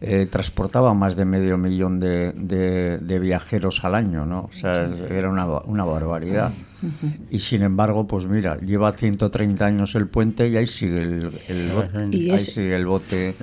eh, 0.00 0.26
transportaba 0.30 0.94
más 0.94 1.14
de 1.14 1.26
medio 1.26 1.58
millón 1.58 2.00
de, 2.00 2.32
de, 2.32 3.18
viajeros 3.18 3.84
al 3.84 3.94
año, 3.94 4.24
¿no? 4.24 4.48
O 4.50 4.52
sea, 4.52 4.88
era 5.10 5.28
una, 5.28 5.44
una 5.44 5.84
barbaridad. 5.84 6.52
Y 7.30 7.38
sin 7.40 7.60
embargo, 7.60 8.06
pues 8.06 8.24
mira, 8.24 8.56
lleva 8.56 8.94
130 8.94 9.62
años 9.62 9.94
el 9.96 10.06
puente 10.06 10.48
y 10.48 10.56
ahí 10.56 10.64
sigue 10.64 11.02
el, 11.02 11.38
el 11.48 11.72
bote, 11.72 12.32
ahí 12.32 12.40
sigue 12.40 12.76
el 12.76 12.86
bote, 12.86 13.36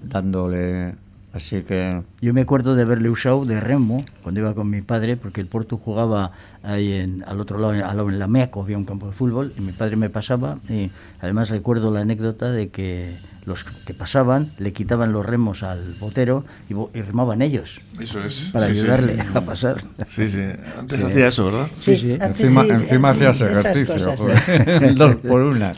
dándole 0.00 0.94
Así 1.34 1.62
que... 1.62 2.00
Yo 2.20 2.32
me 2.32 2.42
acuerdo 2.42 2.76
de 2.76 2.84
verle 2.84 3.10
usado 3.10 3.44
de 3.44 3.58
remo 3.58 4.04
cuando 4.22 4.40
iba 4.40 4.54
con 4.54 4.70
mi 4.70 4.82
padre, 4.82 5.16
porque 5.16 5.40
el 5.40 5.48
Porto 5.48 5.76
jugaba 5.76 6.30
ahí 6.62 6.92
en, 6.92 7.24
al 7.26 7.40
otro 7.40 7.58
lado, 7.58 7.72
al 7.72 7.96
lado 7.96 8.08
en 8.08 8.20
la 8.20 8.28
Meaco, 8.28 8.62
había 8.62 8.78
un 8.78 8.84
campo 8.84 9.08
de 9.08 9.12
fútbol, 9.12 9.52
y 9.58 9.60
mi 9.60 9.72
padre 9.72 9.96
me 9.96 10.10
pasaba, 10.10 10.58
y 10.68 10.92
además 11.20 11.50
recuerdo 11.50 11.92
la 11.92 12.00
anécdota 12.00 12.52
de 12.52 12.68
que 12.68 13.16
los 13.46 13.64
que 13.64 13.94
pasaban 13.94 14.50
le 14.58 14.72
quitaban 14.72 15.12
los 15.12 15.24
remos 15.24 15.62
al 15.62 15.94
botero 16.00 16.44
y, 16.68 17.00
remaban 17.00 17.42
ellos. 17.42 17.80
Eso 18.00 18.22
es. 18.24 18.50
Para 18.52 18.66
ayudarle 18.66 19.22
a 19.34 19.40
pasar. 19.44 19.84
Sí, 20.06 20.28
sí. 20.28 20.42
Antes 20.78 21.02
hacía 21.02 21.28
eso, 21.28 21.46
¿verdad? 21.46 21.68
Sí, 21.76 21.96
sí. 21.96 22.16
Encima, 22.20 22.64
encima 22.64 23.10
hacías 23.10 23.40
ejercicio. 23.40 24.16
dos 24.94 25.16
por 25.16 25.42
una. 25.42 25.72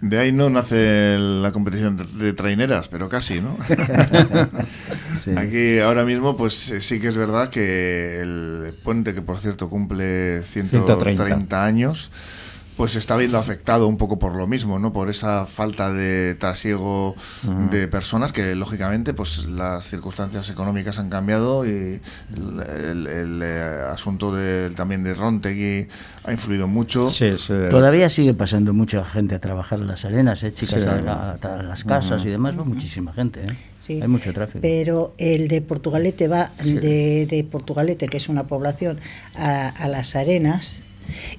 De 0.00 0.18
ahí 0.18 0.30
no 0.30 0.48
nace 0.48 1.18
la 1.18 1.50
competición 1.50 1.96
de, 1.96 2.32
traineras, 2.32 2.86
pero 2.86 3.08
casi, 3.08 3.40
¿no? 3.40 3.56
Aquí 5.36 5.80
ahora 5.80 6.04
mismo, 6.04 6.36
pues 6.36 6.70
eh, 6.70 6.80
sí 6.80 7.00
que 7.00 7.08
es 7.08 7.16
verdad 7.16 7.50
que 7.50 8.20
el 8.20 8.74
puente, 8.84 9.12
que 9.12 9.22
por 9.22 9.38
cierto 9.38 9.68
cumple 9.68 10.42
130, 10.42 11.64
años, 11.64 12.12
pues 12.78 12.92
se 12.92 13.00
está 13.00 13.16
viendo 13.16 13.38
afectado 13.38 13.88
un 13.88 13.96
poco 13.96 14.20
por 14.20 14.36
lo 14.36 14.46
mismo, 14.46 14.78
¿no? 14.78 14.92
Por 14.92 15.10
esa 15.10 15.46
falta 15.46 15.92
de 15.92 16.36
trasiego 16.36 17.16
de 17.72 17.88
personas 17.88 18.32
que 18.32 18.54
lógicamente 18.54 19.14
pues 19.14 19.46
las 19.46 19.84
circunstancias 19.84 20.48
económicas 20.48 21.00
han 21.00 21.10
cambiado 21.10 21.66
y 21.66 22.00
el, 22.36 23.40
eh, 23.42 23.82
asunto 23.90 24.32
de, 24.32 24.70
también 24.70 25.02
de 25.02 25.12
Rontegui 25.12 25.88
ha 26.22 26.32
influido 26.32 26.68
mucho. 26.68 27.08
Todavía 27.68 28.08
sigue 28.08 28.32
pasando 28.32 28.72
mucha 28.72 29.04
gente 29.04 29.34
a 29.34 29.40
trabajar 29.40 29.80
en 29.80 29.88
las 29.88 30.04
arenas, 30.04 30.44
¿eh? 30.44 30.54
chicas 30.54 30.86
a, 30.86 31.36
las 31.64 31.82
casas 31.82 32.24
y 32.24 32.28
demás, 32.28 32.54
muchísima 32.54 33.12
gente, 33.12 33.40
¿eh? 33.40 34.00
Hay 34.00 34.06
mucho 34.06 34.32
tráfico. 34.32 34.60
Pero 34.62 35.14
el 35.18 35.48
de 35.48 35.62
Portugalete 35.62 36.28
va 36.28 36.52
de, 36.62 37.26
de, 37.26 37.44
Portugalete, 37.50 38.06
que 38.06 38.18
es 38.18 38.28
una 38.28 38.46
población, 38.46 39.00
a, 39.34 39.68
a 39.68 39.88
las 39.88 40.14
arenas 40.14 40.82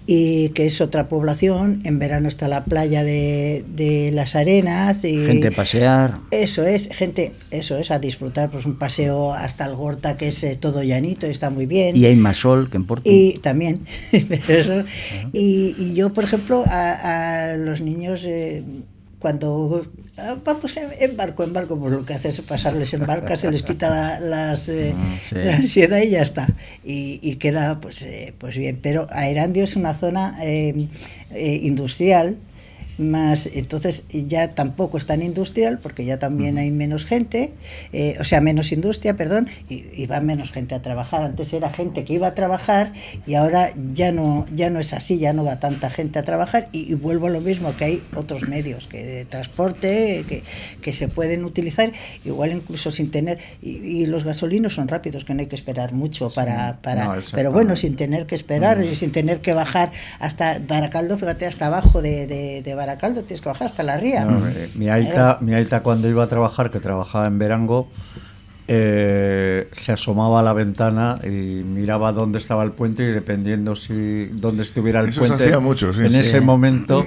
y 0.05 0.49
que 0.49 0.65
es 0.65 0.81
otra 0.81 1.09
población. 1.09 1.81
En 1.83 1.99
verano 1.99 2.27
está 2.27 2.47
la 2.47 2.65
playa 2.65 3.03
de, 3.03 3.65
de 3.67 4.11
las 4.13 4.35
arenas. 4.35 5.03
Y 5.03 5.25
gente 5.25 5.47
a 5.47 5.51
pasear. 5.51 6.19
Eso 6.31 6.65
es, 6.65 6.89
gente, 6.91 7.33
eso 7.51 7.77
es, 7.77 7.91
a 7.91 7.99
disfrutar 7.99 8.49
pues 8.49 8.65
un 8.65 8.77
paseo 8.77 9.33
hasta 9.33 9.65
el 9.65 9.75
Gorta, 9.75 10.17
que 10.17 10.29
es 10.29 10.43
eh, 10.43 10.57
todo 10.59 10.83
llanito, 10.83 11.27
está 11.27 11.49
muy 11.49 11.65
bien. 11.65 11.95
Y 11.95 12.05
hay 12.05 12.15
más 12.15 12.37
sol 12.37 12.69
que 12.69 12.77
en 12.77 12.85
Porto. 12.85 13.09
Y 13.09 13.39
también. 13.41 13.85
y, 15.33 15.75
y, 15.77 15.93
yo, 15.93 16.13
por 16.13 16.23
ejemplo, 16.23 16.63
a, 16.67 17.51
a 17.51 17.57
los 17.57 17.81
niños... 17.81 18.25
Eh, 18.25 18.63
cuando 19.19 19.85
vamos 20.43 20.77
en 20.77 21.17
barco, 21.17 21.43
en 21.43 21.53
barco, 21.53 21.79
pues 21.79 21.93
lo 21.93 22.05
que 22.05 22.13
hace 22.13 22.29
es 22.29 22.41
pasarles 22.41 22.93
en 22.93 23.05
barca, 23.05 23.37
se 23.37 23.51
les 23.51 23.63
quita 23.63 23.89
la, 23.89 24.19
las, 24.19 24.69
eh, 24.69 24.93
ah, 25.31 25.35
la 25.35 25.55
ansiedad 25.55 25.99
y 26.01 26.09
ya 26.09 26.21
está. 26.21 26.47
Y, 26.83 27.19
y 27.21 27.35
queda 27.35 27.79
pues, 27.79 28.01
eh, 28.03 28.33
pues 28.37 28.57
bien. 28.57 28.79
Pero 28.81 29.07
Aerandio 29.11 29.63
es 29.63 29.75
una 29.75 29.93
zona 29.93 30.37
eh, 30.41 30.87
industrial 31.61 32.37
más 32.99 33.49
entonces 33.53 34.03
ya 34.09 34.55
tampoco 34.55 34.97
es 34.97 35.05
tan 35.05 35.21
industrial 35.21 35.79
porque 35.79 36.05
ya 36.05 36.19
también 36.19 36.57
hay 36.57 36.71
menos 36.71 37.05
gente, 37.05 37.53
eh, 37.93 38.17
o 38.19 38.23
sea, 38.23 38.41
menos 38.41 38.71
industria, 38.71 39.15
perdón, 39.15 39.47
y, 39.69 40.05
va 40.07 40.21
menos 40.21 40.51
gente 40.51 40.75
a 40.75 40.81
trabajar. 40.81 41.23
Antes 41.23 41.53
era 41.53 41.69
gente 41.69 42.03
que 42.03 42.13
iba 42.13 42.27
a 42.27 42.33
trabajar 42.33 42.93
y 43.27 43.35
ahora 43.35 43.73
ya 43.93 44.11
no, 44.11 44.45
ya 44.55 44.69
no 44.69 44.79
es 44.79 44.93
así, 44.93 45.19
ya 45.19 45.33
no 45.33 45.43
va 45.43 45.59
tanta 45.59 45.89
gente 45.89 46.19
a 46.19 46.23
trabajar. 46.23 46.65
Y, 46.71 46.93
vuelvo 46.95 47.27
a 47.27 47.29
lo 47.29 47.41
mismo, 47.41 47.75
que 47.77 47.85
hay 47.85 48.03
otros 48.15 48.47
medios 48.47 48.87
que 48.87 49.03
de 49.03 49.25
transporte 49.25 50.25
que, 50.27 50.43
que 50.81 50.93
se 50.93 51.07
pueden 51.07 51.45
utilizar, 51.45 51.91
igual 52.25 52.51
incluso 52.51 52.91
sin 52.91 53.11
tener, 53.11 53.39
y, 53.61 54.05
los 54.07 54.23
gasolinos 54.23 54.73
son 54.73 54.87
rápidos, 54.87 55.25
que 55.25 55.33
no 55.33 55.41
hay 55.41 55.47
que 55.47 55.55
esperar 55.55 55.93
mucho 55.93 56.29
para... 56.31 56.79
para 56.81 57.19
pero 57.33 57.51
bueno, 57.51 57.75
sin 57.75 57.95
tener 57.95 58.25
que 58.25 58.35
esperar 58.35 58.83
y 58.83 58.95
sin 58.95 59.11
tener 59.11 59.41
que 59.41 59.53
bajar 59.53 59.91
hasta 60.19 60.59
Baracaldo, 60.59 61.17
fíjate, 61.17 61.45
hasta 61.45 61.67
abajo 61.67 62.01
de, 62.01 62.27
de, 62.27 62.75
Baracaldo, 62.75 62.88
tienes 62.97 63.41
que 63.41 63.49
bajar 63.49 63.67
hasta 63.67 63.83
la 63.83 63.97
ría. 63.97 64.25
Mi, 64.75 64.89
alta, 64.89 65.37
mi 65.41 65.53
alta 65.53 65.81
cuando 65.81 66.07
iba 66.07 66.23
a 66.23 66.27
trabajar, 66.27 66.71
que 66.71 66.79
trabajaba 66.79 67.27
en 67.27 67.39
Verango, 67.39 67.89
eh, 68.71 69.67
se 69.71 69.91
asomaba 69.91 70.41
a 70.41 70.43
la 70.43 70.53
ventana 70.53 71.17
y 71.23 71.27
miraba 71.27 72.11
dónde 72.11 72.37
estaba 72.37 72.63
el 72.63 72.69
puente 72.69 73.01
y 73.01 73.07
dependiendo 73.07 73.75
si 73.75 74.25
dónde 74.25 74.61
estuviera 74.61 74.99
el 74.99 75.11
puente 75.11 75.51
en 75.51 76.13
ese 76.13 76.39
momento 76.39 77.03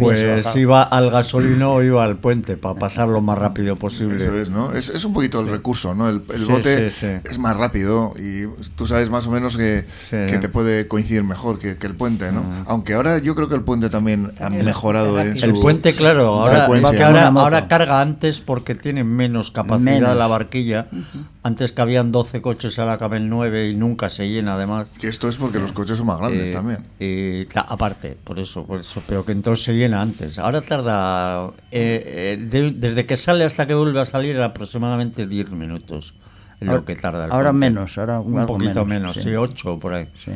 pues 0.00 0.56
iba 0.56 0.82
al 0.82 1.10
gasolino 1.10 1.74
o 1.74 1.82
iba 1.82 2.02
al 2.02 2.16
puente 2.16 2.56
para 2.56 2.78
pasar 2.78 3.08
lo 3.08 3.20
más 3.20 3.36
rápido 3.36 3.76
posible. 3.76 4.24
Eso 4.24 4.38
es, 4.38 4.48
¿no? 4.48 4.72
es, 4.72 5.04
un 5.04 5.12
poquito 5.12 5.40
el 5.40 5.48
recurso 5.48 5.94
¿no? 5.94 6.08
el, 6.08 6.20
bote 6.48 6.86
es 6.86 7.38
más 7.38 7.58
rápido 7.58 8.14
y 8.16 8.46
tú 8.76 8.86
sabes 8.86 9.10
más 9.10 9.26
o 9.26 9.30
menos 9.30 9.58
que, 9.58 9.84
que 10.08 10.38
te 10.38 10.48
puede 10.48 10.88
coincidir 10.88 11.24
mejor 11.24 11.58
que, 11.58 11.76
el 11.78 11.94
puente 11.94 12.32
¿no? 12.32 12.42
aunque 12.66 12.94
ahora 12.94 13.18
yo 13.18 13.34
creo 13.34 13.50
que 13.50 13.54
el 13.54 13.62
puente 13.64 13.90
también 13.90 14.32
ha 14.40 14.48
mejorado 14.48 15.20
en 15.20 15.36
el 15.36 15.52
puente 15.52 15.92
claro 15.92 16.42
ahora, 16.42 16.68
ahora, 17.34 17.68
carga 17.68 18.00
antes 18.00 18.40
porque 18.40 18.74
tiene 18.74 19.04
menos 19.04 19.50
capacidad 19.50 20.16
la 20.16 20.26
barquilla 20.26 20.86
antes 21.42 21.72
cabían 21.72 22.12
12 22.12 22.42
coches, 22.42 22.78
ahora 22.78 22.98
caben 22.98 23.28
9 23.28 23.70
y 23.70 23.74
nunca 23.74 24.10
se 24.10 24.28
llena 24.28 24.54
además. 24.54 24.88
Que 24.98 25.08
esto 25.08 25.28
es 25.28 25.36
porque 25.36 25.58
los 25.58 25.72
coches 25.72 25.98
son 25.98 26.06
más 26.06 26.18
grandes 26.18 26.50
eh, 26.50 26.52
también. 26.52 26.86
Y, 26.98 27.46
aparte, 27.54 28.16
por 28.22 28.38
eso, 28.38 28.64
por 28.64 28.80
eso, 28.80 29.02
pero 29.06 29.24
que 29.24 29.32
entonces 29.32 29.64
se 29.64 29.72
llena 29.72 30.02
antes. 30.02 30.38
Ahora 30.38 30.60
tarda, 30.60 31.46
eh, 31.70 32.38
eh, 32.50 32.72
desde 32.74 33.06
que 33.06 33.16
sale 33.16 33.44
hasta 33.44 33.66
que 33.66 33.74
vuelve 33.74 34.00
a 34.00 34.04
salir, 34.04 34.40
aproximadamente 34.40 35.26
10 35.26 35.52
minutos. 35.52 36.14
lo 36.60 36.84
que 36.84 36.94
tarda 36.94 37.26
Ahora 37.26 37.52
menos, 37.52 37.98
ahora 37.98 38.20
un 38.20 38.46
poquito 38.46 38.84
menos, 38.84 39.16
sí, 39.16 39.34
8 39.34 39.78
por 39.78 39.94
ahí. 39.94 40.08
Sí. 40.14 40.32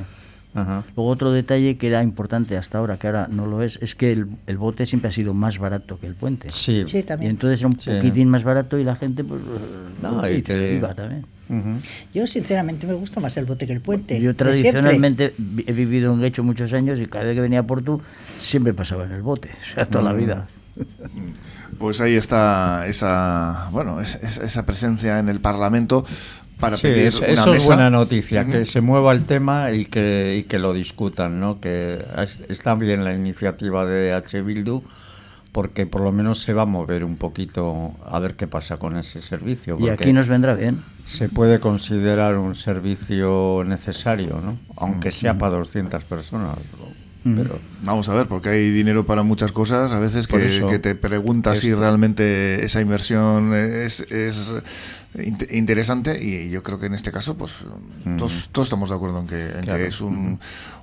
Luego 0.57 1.11
otro 1.11 1.33
detalle 1.33 1.77
que 1.77 1.87
era 1.87 2.03
importante 2.03 2.57
hasta 2.57 2.79
ahora, 2.79 2.97
que 2.97 3.07
ahora 3.09 3.29
no 3.31 3.47
lo 3.47 3.63
es, 3.63 3.79
es 3.83 3.95
que 3.95 4.13
el, 4.13 4.57
bote 4.57 4.87
siempre 4.87 5.11
ha 5.11 5.13
sido 5.13 5.35
más 5.35 5.59
barato 5.59 5.99
que 6.01 6.07
el 6.07 6.15
puente. 6.15 6.51
Sí, 6.51 6.85
también. 7.07 7.31
Y 7.31 7.35
entonces 7.35 7.61
era 7.61 7.69
un 7.69 7.75
poquitín 7.77 8.29
más 8.29 8.43
barato 8.43 8.79
y 8.79 8.85
la 8.85 8.97
gente 8.97 9.23
pues 9.23 9.43
no, 10.03 10.29
y 10.29 10.43
que... 10.43 10.77
iba 10.77 10.93
también. 10.95 11.27
Yo 12.13 12.27
sinceramente 12.27 12.87
me 12.87 12.95
gusta 12.95 13.21
más 13.21 13.37
el 13.37 13.45
bote 13.45 13.67
que 13.67 13.73
el 13.73 13.81
puente. 13.81 14.21
Yo 14.21 14.35
tradicionalmente 14.35 15.33
he 15.67 15.73
vivido 15.73 16.13
en 16.13 16.25
Hecho 16.25 16.43
muchos 16.43 16.73
años 16.73 16.99
y 16.99 17.07
cada 17.07 17.25
vez 17.25 17.35
que 17.35 17.41
venía 17.41 17.63
por 17.63 17.83
tú 17.83 18.01
siempre 18.39 18.75
pasaba 18.75 19.05
en 19.05 19.13
el 19.13 19.23
bote, 19.23 19.51
o 19.73 19.75
sea, 19.75 19.87
toda 19.87 20.05
la 20.05 20.13
vida. 20.13 20.47
Pues 21.79 22.01
ahí 22.01 22.15
está 22.15 22.87
esa, 22.87 23.69
bueno, 23.71 24.01
esa 24.01 24.67
presencia 24.67 25.19
en 25.19 25.29
el 25.29 25.41
Parlamento 25.41 26.05
para 26.59 26.77
pedir 26.77 27.07
eso, 27.07 27.25
eso 27.25 27.55
es 27.55 27.67
buena 27.67 27.91
noticia, 27.91 28.45
que 28.45 28.65
se 28.65 28.81
mueva 28.81 29.13
el 29.13 29.25
tema 29.25 29.73
y 29.73 29.85
que, 29.85 30.37
y 30.41 30.43
que 30.45 30.59
lo 30.59 30.73
discutan, 30.73 31.39
¿no? 31.41 31.61
Que 31.61 31.99
está 32.49 32.75
bien 32.75 33.05
la 33.05 33.15
iniciativa 33.15 33.85
de 33.85 34.13
H. 34.13 34.43
Bildu 34.43 34.83
porque 35.57 35.87
por 35.87 36.03
lo 36.03 36.13
menos 36.13 36.43
se 36.43 36.53
va 36.53 36.65
a 36.65 36.67
mover 36.67 37.03
un 37.03 37.17
poquito 37.17 37.93
a 38.05 38.19
ver 38.19 38.35
qué 38.35 38.47
pasa 38.47 38.77
con 38.77 38.95
ese 38.99 39.23
servicio. 39.23 39.79
Y 39.81 39.89
aquí 39.89 40.13
nos 40.13 40.29
vendrá 40.29 40.53
bien. 40.53 40.83
Se 41.07 41.31
puede 41.31 41.61
considerar 41.61 42.37
un 42.37 42.55
servicio 42.55 43.65
necesario, 43.65 44.39
¿no? 44.45 44.59
Aunque 44.77 45.11
sea 45.11 45.39
para 45.39 45.57
200 45.57 46.05
personas. 46.05 46.59
Pero... 47.25 47.59
Vamos 47.85 48.07
a 48.11 48.15
ver, 48.15 48.27
porque 48.27 48.51
hay 48.51 48.71
dinero 48.71 49.07
para 49.07 49.23
muchas 49.23 49.51
cosas, 49.51 49.93
a 49.93 49.99
veces 49.99 50.27
que, 50.27 50.47
que 50.69 50.79
te 50.79 50.95
preguntas 50.95 51.61
si 51.61 51.73
realmente 51.73 52.63
esa 52.63 52.83
inversión 52.83 53.55
es, 53.55 54.01
es 54.13 54.47
interesante 55.51 56.23
y 56.23 56.51
yo 56.51 56.63
creo 56.63 56.79
que 56.79 56.87
en 56.87 56.95
este 56.95 57.13
caso 57.13 57.37
pues 57.37 57.53
todos, 58.19 58.51
estamos 58.57 58.91
de 58.91 58.97
acuerdo 58.97 59.21
en 59.21 59.27
que, 59.27 59.87
es 59.87 60.01
un, 60.01 60.39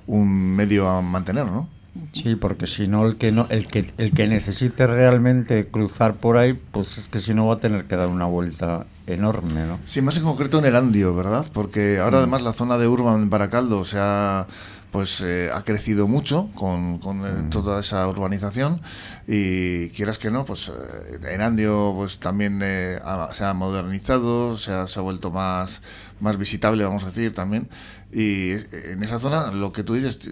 un, 0.06 0.56
medio 0.56 0.88
a 0.88 1.02
mantener, 1.02 1.46
¿no? 1.46 1.68
Sí, 2.12 2.34
porque 2.34 2.66
si 2.66 2.88
no 2.88 3.06
el 3.06 3.16
que 3.16 3.30
no 3.30 3.46
el 3.50 3.68
que 3.68 3.86
el 3.98 4.12
que 4.12 4.26
necesite 4.26 4.86
realmente 4.86 5.68
cruzar 5.68 6.14
por 6.14 6.36
ahí, 6.36 6.52
pues 6.52 6.98
es 6.98 7.08
que 7.08 7.20
si 7.20 7.34
no 7.34 7.46
va 7.46 7.54
a 7.54 7.58
tener 7.58 7.84
que 7.84 7.94
dar 7.94 8.08
una 8.08 8.26
vuelta 8.26 8.86
enorme, 9.06 9.64
¿no? 9.66 9.78
Sí, 9.84 10.02
más 10.02 10.16
en 10.16 10.24
concreto 10.24 10.58
en 10.58 10.64
el 10.64 10.74
Andio, 10.74 11.14
¿verdad? 11.14 11.46
Porque 11.52 12.00
ahora 12.00 12.18
además 12.18 12.42
la 12.42 12.52
zona 12.52 12.78
de 12.78 12.88
Urban 12.88 13.22
en 13.22 13.30
Baracaldo 13.30 13.84
se 13.84 13.98
ha 14.00 14.46
pues 14.94 15.20
eh, 15.22 15.50
ha 15.52 15.64
crecido 15.64 16.06
mucho 16.06 16.50
con, 16.54 17.00
con 17.00 17.26
eh, 17.26 17.48
toda 17.50 17.80
esa 17.80 18.06
urbanización 18.06 18.80
y 19.26 19.88
quieras 19.88 20.18
que 20.18 20.30
no, 20.30 20.44
pues 20.44 20.68
eh, 20.68 21.32
en 21.32 21.40
Andio 21.40 21.92
pues 21.96 22.20
también 22.20 22.60
se 22.60 23.44
ha 23.44 23.54
modernizado, 23.54 24.56
se 24.56 24.72
ha, 24.72 24.86
se 24.86 25.00
ha, 25.00 25.02
vuelto 25.02 25.32
más, 25.32 25.82
más 26.20 26.38
visitable, 26.38 26.84
vamos 26.84 27.02
a 27.02 27.08
decir, 27.08 27.34
también. 27.34 27.68
Y 28.12 28.52
en 28.52 29.02
esa 29.02 29.18
zona 29.18 29.50
lo 29.50 29.72
que 29.72 29.82
tú 29.82 29.94
dices, 29.94 30.30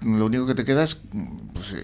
lo 0.00 0.24
único 0.24 0.46
que 0.46 0.54
te 0.54 0.64
queda 0.64 0.82
es 0.82 1.02
pues, 1.52 1.76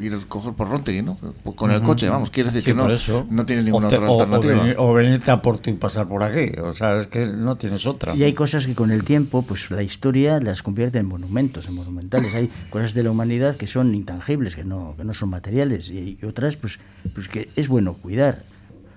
ir 0.00 0.14
a 0.14 0.18
coger 0.28 0.52
por 0.54 0.68
Rontegui, 0.68 1.02
¿no? 1.02 1.18
Con 1.56 1.70
el 1.70 1.82
coche, 1.82 2.08
vamos, 2.08 2.30
quiere 2.30 2.50
decir 2.50 2.64
que 2.64 2.74
no, 2.74 2.88
no 3.30 3.46
tienes 3.46 3.64
ninguna 3.64 3.88
otra 3.88 4.06
alternativa. 4.06 4.62
O, 4.78 4.92
venirte 4.92 5.30
a 5.30 5.42
por 5.42 5.60
y 5.66 5.72
pasar 5.72 6.08
por 6.08 6.22
aquí, 6.22 6.58
o 6.60 6.72
sea, 6.72 6.98
es 6.98 7.06
que 7.06 7.26
no 7.26 7.56
tienes 7.56 7.86
otra. 7.86 8.14
Y 8.14 8.22
hay 8.22 8.32
cosas 8.32 8.66
que 8.66 8.74
con 8.74 8.90
el 8.90 9.04
tiempo, 9.04 9.42
pues 9.42 9.70
la 9.70 9.82
historia 9.82 10.40
las 10.40 10.62
convierte 10.62 10.98
en 10.98 11.06
monumentos, 11.06 11.68
en 11.68 11.74
monumentales. 11.74 12.34
Hay 12.34 12.50
cosas 12.70 12.94
de 12.94 13.02
la 13.02 13.10
humanidad 13.10 13.56
que 13.56 13.66
son 13.66 13.94
intangibles, 13.94 14.56
que 14.56 14.64
no, 14.64 14.94
que 14.96 15.04
no 15.04 15.14
son 15.14 15.30
materiales, 15.30 15.90
y, 15.90 16.18
otras, 16.24 16.56
pues, 16.56 16.78
pues 17.14 17.28
que 17.28 17.48
es 17.56 17.68
bueno 17.68 17.94
cuidar. 17.94 18.42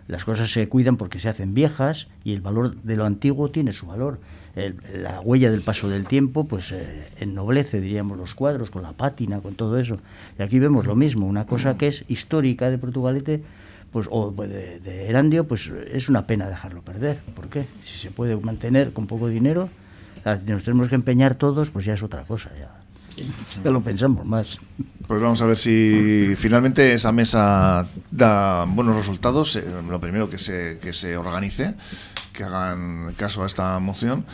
Las 0.08 0.26
cosas 0.26 0.52
se 0.52 0.68
cuidan 0.68 0.98
porque 0.98 1.20
se 1.20 1.30
hacen 1.30 1.54
viejas 1.54 2.08
y 2.24 2.34
el 2.34 2.42
valor 2.42 2.76
de 2.76 2.96
lo 2.98 3.06
antiguo 3.06 3.50
tiene 3.50 3.72
su 3.72 3.88
valor 3.88 4.20
la 4.56 5.22
huella 5.22 5.50
del 5.50 5.62
paso 5.62 5.88
del 5.90 6.06
tiempo 6.06 6.46
pues 6.46 6.72
eh, 6.72 7.08
ennoblece, 7.20 7.80
diríamos, 7.80 8.18
los 8.18 8.36
cuadros 8.36 8.70
con 8.70 8.84
la 8.84 8.94
pátina, 8.94 9.40
con 9.40 9.56
todo 9.56 9.78
eso. 9.78 10.00
Y 10.38 10.44
aquí 10.44 10.60
vemos 10.60 10.86
lo 10.86 10.96
mismo, 10.96 11.26
una 11.26 11.46
cosa 11.46 11.78
que 11.78 11.88
es 11.88 12.04
histórica 12.08 12.70
de 12.70 12.78
Portugalete 12.78 13.44
pues, 13.92 14.08
o 14.10 14.32
de, 14.32 14.80
de 14.80 15.10
Erandio, 15.10 15.48
pues 15.48 15.70
es 15.92 16.10
una 16.10 16.28
pena 16.28 16.50
dejarlo 16.50 16.82
perder. 16.82 17.20
¿Por 17.36 17.48
qué? 17.48 17.66
Si 17.84 17.98
se 17.98 18.12
puede 18.12 18.36
mantener 18.38 18.94
con 18.94 19.08
poco 19.08 19.28
dinero, 19.28 19.70
nos 20.46 20.64
tenemos 20.64 20.90
que 20.90 20.96
empeñar 20.96 21.36
todos, 21.36 21.72
pues 21.72 21.86
ya 21.86 21.94
es 21.94 22.04
otra 22.04 22.24
cosa. 22.24 22.52
Ya, 22.58 22.72
ya 23.64 23.72
lo 23.72 23.82
pensamos 23.82 24.26
más. 24.26 24.60
Pues 25.08 25.22
vamos 25.22 25.42
a 25.42 25.46
ver 25.46 25.58
si 25.58 26.34
finalmente 26.38 26.94
esa 26.94 27.12
mesa 27.12 27.88
da 28.12 28.66
buenos 28.66 28.96
resultados. 28.96 29.56
Eh, 29.56 29.64
lo 29.90 30.00
primero 30.00 30.30
que 30.30 30.38
se, 30.38 30.80
que 30.82 30.94
se 30.94 31.18
organice 31.18 31.76
que 32.32 32.44
hagan 32.44 33.13
caso 33.17 33.44
a 33.44 33.48
esta 33.48 33.78
moción, 33.80 34.26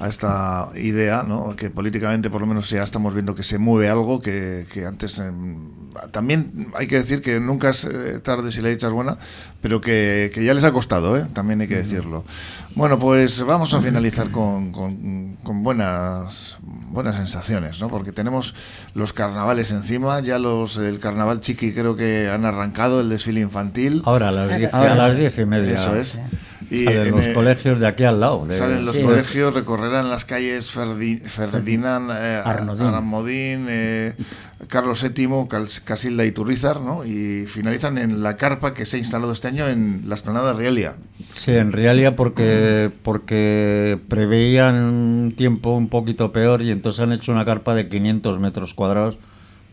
a 0.00 0.08
esta 0.08 0.68
idea, 0.74 1.24
¿no? 1.26 1.56
que 1.56 1.70
políticamente 1.70 2.30
por 2.30 2.40
lo 2.40 2.46
menos 2.46 2.70
ya 2.70 2.82
estamos 2.82 3.14
viendo 3.14 3.34
que 3.34 3.42
se 3.42 3.58
mueve 3.58 3.88
algo 3.88 4.20
que, 4.20 4.66
que 4.72 4.86
antes... 4.86 5.22
también 6.10 6.68
hay 6.76 6.86
que 6.86 6.96
decir 6.96 7.22
que 7.22 7.40
nunca 7.40 7.70
es 7.70 7.84
eh, 7.84 8.20
tarde 8.22 8.52
si 8.52 8.60
la 8.60 8.68
dicha 8.68 8.86
es 8.86 8.92
buena, 8.92 9.18
pero 9.60 9.80
que, 9.80 10.30
que 10.32 10.44
ya 10.44 10.54
les 10.54 10.64
ha 10.64 10.72
costado, 10.72 11.16
¿eh? 11.16 11.26
también 11.32 11.60
hay 11.60 11.68
que 11.68 11.76
decirlo. 11.76 12.24
Bueno, 12.74 12.98
pues 12.98 13.42
vamos 13.42 13.74
a 13.74 13.80
finalizar 13.80 14.30
con, 14.30 14.70
con, 14.70 15.36
con, 15.42 15.64
buenas 15.64 16.58
buenas 16.90 17.16
sensaciones, 17.16 17.80
¿no? 17.80 17.88
Porque 17.88 18.12
tenemos 18.12 18.54
los 18.94 19.12
carnavales 19.12 19.72
encima, 19.72 20.20
ya 20.20 20.38
los 20.38 20.76
el 20.76 21.00
carnaval 21.00 21.40
chiqui 21.40 21.72
creo 21.72 21.96
que 21.96 22.30
han 22.30 22.44
arrancado 22.44 23.00
el 23.00 23.08
desfile 23.08 23.40
infantil. 23.40 24.02
Ahora 24.04 24.28
a 24.28 24.32
las 24.32 24.56
diez, 24.56 24.72
a 24.72 24.94
las 24.94 25.16
diez 25.16 25.38
y 25.38 25.46
media. 25.46 25.74
Eso 25.74 25.96
es. 25.96 26.20
Y 26.70 26.84
salen 26.84 27.12
los 27.12 27.28
colegios 27.28 27.80
de 27.80 27.86
aquí 27.86 28.04
al 28.04 28.20
lado. 28.20 28.46
salen 28.50 28.84
los 28.84 28.96
colegios, 28.96 29.54
recorrerán 29.54 30.10
las 30.10 30.24
calles 30.24 30.70
Ferdinand, 30.70 32.10
eh, 32.10 32.42
Aramodín, 32.44 33.66
eh, 33.68 34.14
Carlos 34.66 35.02
VII, 35.02 35.46
Casilda 35.84 36.24
y 36.24 36.32
Turrizar, 36.32 36.80
¿no? 36.82 37.04
y 37.04 37.46
finalizan 37.46 37.96
en 37.96 38.22
la 38.22 38.36
carpa 38.36 38.74
que 38.74 38.84
se 38.84 38.96
ha 38.96 38.98
instalado 38.98 39.32
este 39.32 39.48
año 39.48 39.66
en 39.68 40.02
la 40.06 40.14
esplanada 40.14 40.52
de 40.52 40.58
Rialia. 40.58 40.96
Sí, 41.32 41.52
en 41.52 41.72
Rialia 41.72 42.16
porque, 42.16 42.90
porque 43.02 43.98
preveían 44.08 44.76
un 44.76 45.34
tiempo 45.36 45.74
un 45.74 45.88
poquito 45.88 46.32
peor 46.32 46.62
y 46.62 46.70
entonces 46.70 47.00
han 47.00 47.12
hecho 47.12 47.32
una 47.32 47.44
carpa 47.44 47.74
de 47.74 47.88
500 47.88 48.38
metros 48.40 48.74
cuadrados, 48.74 49.16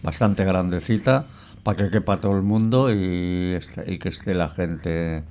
bastante 0.01 0.45
grandecita, 0.45 1.25
para 1.63 1.83
que 1.83 1.89
quepa 1.89 2.17
todo 2.17 2.35
el 2.35 2.43
mundo 2.43 2.93
y, 2.93 3.57
y 3.87 3.97
que 3.97 4.09
esté 4.09 4.33
la 4.33 4.49
gente 4.49 5.23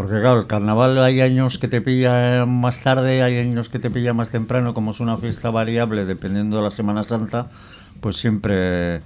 porque 0.00 0.18
claro, 0.18 0.40
el 0.40 0.46
carnaval 0.46 0.96
hay 1.04 1.20
años 1.20 1.58
que 1.58 1.68
te 1.68 1.82
pilla 1.82 2.46
más 2.46 2.82
tarde, 2.82 3.22
hay 3.22 3.36
años 3.36 3.68
que 3.68 3.78
te 3.78 3.90
pilla 3.90 4.14
más 4.14 4.30
temprano, 4.30 4.72
como 4.72 4.92
es 4.92 5.00
una 5.00 5.18
fiesta 5.18 5.50
variable 5.50 6.06
dependiendo 6.06 6.56
de 6.56 6.62
la 6.62 6.70
Semana 6.70 7.02
Santa, 7.02 7.48
pues 8.00 8.16
siempre 8.16 9.02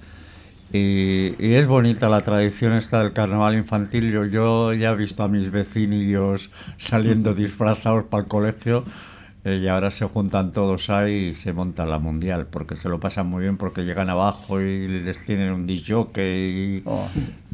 Y, 0.72 1.34
es 1.40 1.66
bonita 1.66 2.08
la 2.08 2.20
tradición 2.20 2.74
esta 2.74 3.02
del 3.02 3.12
carnaval 3.12 3.56
infantil. 3.56 4.12
Yo, 4.12 4.24
yo 4.24 4.72
ya 4.72 4.92
he 4.92 4.94
visto 4.94 5.24
a 5.24 5.28
mis 5.28 5.50
vecinillos 5.50 6.50
saliendo 6.76 7.34
disfrazados 7.34 8.04
para 8.04 8.22
el 8.22 8.28
colegio 8.28 8.84
y 9.44 9.68
ahora 9.68 9.90
se 9.90 10.06
juntan 10.06 10.52
todos 10.52 10.88
ahí 10.88 11.28
y 11.28 11.34
se 11.34 11.52
monta 11.52 11.84
la 11.84 11.98
mundial 11.98 12.46
porque 12.46 12.76
se 12.76 12.88
lo 12.88 12.98
pasan 12.98 13.26
muy 13.26 13.42
bien 13.42 13.58
porque 13.58 13.82
llegan 13.84 14.08
abajo 14.08 14.60
y 14.60 14.88
les 14.88 15.24
tienen 15.24 15.52
un 15.52 15.66
disjockey 15.66 16.78
y, 16.78 16.82
oh. 16.86 17.08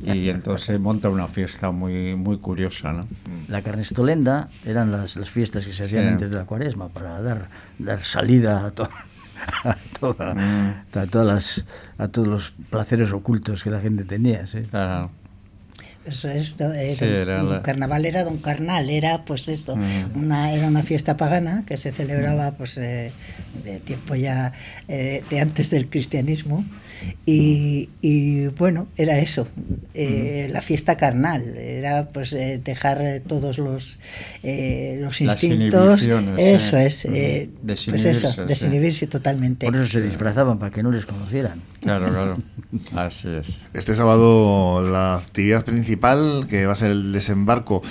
y 0.04 0.28
entonces 0.28 0.66
se 0.66 0.78
monta 0.78 1.08
una 1.08 1.26
fiesta 1.26 1.72
muy 1.72 2.14
muy 2.14 2.38
curiosa 2.38 2.92
¿no? 2.92 3.06
la 3.48 3.60
carnestolenda 3.62 4.48
eran 4.64 4.92
las, 4.92 5.16
las 5.16 5.30
fiestas 5.30 5.66
que 5.66 5.72
se 5.72 5.82
hacían 5.82 6.06
antes 6.06 6.30
de 6.30 6.36
la 6.36 6.44
cuaresma 6.44 6.88
para 6.88 7.20
dar 7.22 7.48
dar 7.78 8.02
salida 8.02 8.66
a 8.66 8.70
todo 8.70 8.90
a, 9.64 10.34
mm. 10.34 10.98
a, 10.98 11.06
todas 11.06 11.26
las, 11.26 11.64
a 11.98 12.08
todos 12.08 12.28
los 12.28 12.50
placeres 12.70 13.12
ocultos 13.12 13.62
que 13.62 13.70
la 13.70 13.80
gente 13.80 14.04
tenía. 14.04 14.46
¿sí? 14.46 14.62
Eso 16.06 16.30
es, 16.30 16.56
eh, 16.58 17.60
carnaval 17.62 18.06
era 18.06 18.24
don 18.24 18.38
carnal, 18.38 18.88
era 18.88 19.26
pues 19.26 19.48
esto, 19.48 19.76
mm. 19.76 20.16
una, 20.16 20.54
era 20.54 20.66
una 20.66 20.82
fiesta 20.82 21.18
pagana 21.18 21.64
que 21.66 21.76
se 21.76 21.92
celebraba 21.92 22.52
pues 22.52 22.78
eh, 22.78 23.12
de 23.64 23.80
tiempo 23.80 24.14
ya 24.14 24.54
eh, 24.88 25.22
de 25.28 25.40
antes 25.40 25.68
del 25.68 25.90
cristianismo 25.90 26.64
y, 27.24 28.48
bueno, 28.58 28.88
era 28.94 29.18
eso, 29.20 29.48
la 29.94 30.60
fiesta 30.60 30.98
carnal, 30.98 31.56
era 31.56 32.08
pues 32.08 32.30
dejar 32.30 33.22
todos 33.26 33.56
los, 33.56 33.98
los 34.42 35.20
instintos, 35.22 36.02
eso 36.36 36.76
es, 36.76 37.08
pues 37.64 38.04
eso, 38.04 38.44
desinhibirse 38.44 39.06
totalmente. 39.06 39.64
Por 39.64 39.76
eso 39.76 39.86
se 39.86 40.02
disfrazaban, 40.02 40.58
para 40.58 40.70
que 40.72 40.82
no 40.82 40.90
les 40.90 41.06
conocieran. 41.06 41.62
Claro, 41.80 42.10
claro, 42.10 42.36
así 42.94 43.28
es. 43.28 43.58
Este 43.72 43.94
sábado 43.94 44.82
la 44.82 45.14
actividad 45.14 45.64
principal 45.64 45.89
que 45.98 46.66
va 46.66 46.72
a 46.72 46.76
ser 46.76 46.90
el 46.90 47.12
desembarco 47.12 47.82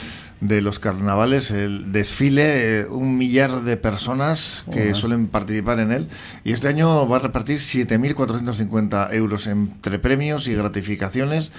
de 0.42 0.62
los 0.62 0.80
carnavales, 0.80 1.52
el 1.52 1.92
desfile, 1.92 2.80
eh, 2.80 2.86
un 2.86 3.18
millar 3.18 3.62
de 3.62 3.76
personas 3.76 4.64
que 4.72 4.94
suelen 4.94 5.28
participar 5.28 5.80
en 5.80 5.92
él. 5.92 6.08
Y 6.46 6.54
este 6.54 6.70
año 6.70 7.08
va 7.08 7.18
a 7.18 7.20
repartir 7.20 7.58
7.450 7.58 9.14
euros 9.14 9.48
entre 9.48 10.00
premios 10.00 10.48
y 10.48 10.56
gratificaciones, 10.56 11.52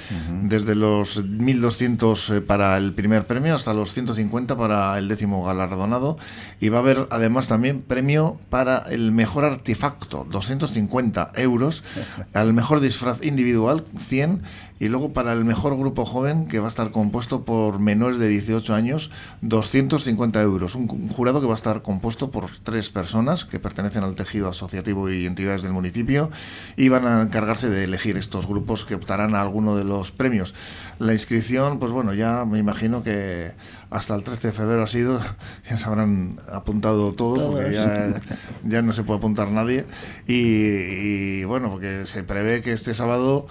desde 0.42 0.74
los 0.74 1.22
1.200 1.22 2.36
eh, 2.36 2.40
para 2.40 2.76
el 2.78 2.92
primer 2.92 3.24
premio 3.24 3.54
hasta 3.54 3.74
los 3.74 3.92
150 3.92 4.56
para 4.56 4.96
el 4.98 5.08
décimo 5.08 5.44
galardonado. 5.44 6.16
Y 6.58 6.70
va 6.70 6.78
a 6.78 6.80
haber 6.80 7.06
además 7.10 7.48
también 7.48 7.82
premio 7.82 8.38
para 8.48 8.78
el 8.90 9.12
mejor 9.12 9.44
artefacto, 9.44 10.26
250 10.30 11.32
euros, 11.36 11.84
al 12.32 12.54
mejor 12.54 12.80
disfraz 12.80 13.22
individual, 13.22 13.84
100 13.98 14.40
y 14.80 14.88
luego 14.88 15.12
para 15.12 15.34
el 15.34 15.44
mejor 15.44 15.76
grupo 15.76 16.06
joven, 16.06 16.48
que 16.48 16.58
va 16.58 16.64
a 16.64 16.68
estar 16.68 16.90
compuesto 16.90 17.44
por 17.44 17.78
menores 17.78 18.18
de 18.18 18.28
18 18.28 18.74
años, 18.74 19.10
250 19.42 20.40
euros. 20.40 20.74
Un, 20.74 20.88
jurado 21.08 21.42
que 21.42 21.46
va 21.46 21.52
a 21.52 21.56
estar 21.56 21.82
compuesto 21.82 22.30
por 22.30 22.46
tres 22.62 22.88
personas 22.88 23.44
que 23.44 23.60
pertenecen 23.60 24.04
al 24.04 24.14
tejido 24.14 24.48
asociativo 24.48 25.10
y 25.10 25.26
entidades 25.26 25.62
del 25.62 25.72
municipio 25.72 26.30
y 26.78 26.88
van 26.88 27.06
a 27.06 27.20
encargarse 27.20 27.68
de 27.68 27.84
elegir 27.84 28.16
estos 28.16 28.46
grupos 28.46 28.86
que 28.86 28.94
optarán 28.94 29.34
a 29.34 29.42
alguno 29.42 29.76
de 29.76 29.84
los 29.84 30.12
premios. 30.12 30.54
La 30.98 31.12
inscripción, 31.12 31.78
pues 31.78 31.92
bueno, 31.92 32.14
ya 32.14 32.46
me 32.46 32.58
imagino 32.58 33.02
que 33.02 33.52
hasta 33.90 34.14
el 34.14 34.24
13 34.24 34.48
de 34.48 34.52
febrero 34.54 34.82
ha 34.82 34.86
sido, 34.86 35.20
ya 35.68 35.76
se 35.76 35.86
habrán 35.86 36.40
apuntado 36.50 37.12
todos, 37.12 37.52
porque 37.52 38.18
ya, 38.64 38.80
no 38.80 38.94
se 38.94 39.02
puede 39.02 39.18
apuntar 39.18 39.50
nadie. 39.50 39.84
y 40.26 41.44
bueno, 41.44 41.68
porque 41.68 42.06
se 42.06 42.22
prevé 42.22 42.62
que 42.62 42.72
este 42.72 42.94
sábado 42.94 43.46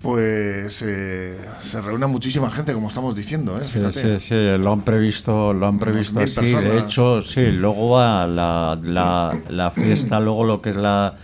pues 0.00 0.82
eh, 0.86 1.36
se 1.60 1.80
reúne 1.80 2.06
muchísima 2.06 2.50
gente, 2.50 2.72
como 2.72 2.88
estamos 2.88 3.14
diciendo. 3.14 3.58
¿eh? 3.58 3.64
Sí, 3.64 3.80
sí, 3.90 4.20
sí, 4.20 4.34
lo 4.34 4.72
han 4.72 4.82
previsto, 4.82 5.52
lo 5.52 5.66
han 5.66 5.78
previsto 5.78 6.20
así. 6.20 6.52
De 6.54 6.78
hecho, 6.78 7.20
sí, 7.22 7.50
luego 7.50 7.90
va 7.90 8.26
la, 8.26 8.78
la, 8.82 9.36
la 9.48 9.70
fiesta, 9.70 10.20
luego 10.20 10.44
lo 10.44 10.62
que 10.62 10.70
es 10.70 10.76
la, 10.76 11.16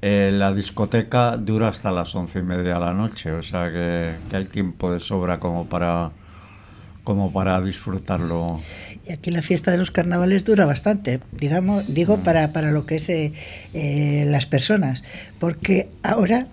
eh, 0.00 0.30
la 0.32 0.52
discoteca 0.54 1.36
dura 1.36 1.68
hasta 1.68 1.90
las 1.90 2.14
once 2.14 2.38
y 2.38 2.42
media 2.42 2.74
de 2.74 2.80
la 2.80 2.94
noche, 2.94 3.32
o 3.32 3.42
sea 3.42 3.70
que, 3.70 4.16
hay 4.34 4.44
tiempo 4.46 4.90
de 4.90 4.98
sobra 4.98 5.38
como 5.38 5.66
para 5.66 6.10
como 7.04 7.32
para 7.32 7.60
disfrutarlo. 7.60 8.60
Y 9.04 9.10
aquí 9.10 9.32
la 9.32 9.42
fiesta 9.42 9.72
de 9.72 9.76
los 9.76 9.90
carnavales 9.90 10.44
dura 10.44 10.66
bastante, 10.66 11.18
digamos, 11.32 11.92
digo 11.92 12.18
mm. 12.18 12.22
para, 12.22 12.52
para 12.52 12.70
lo 12.70 12.86
que 12.86 12.94
es 12.94 13.10
las 14.30 14.46
personas, 14.46 15.02
porque 15.40 15.90
ahora 16.04 16.46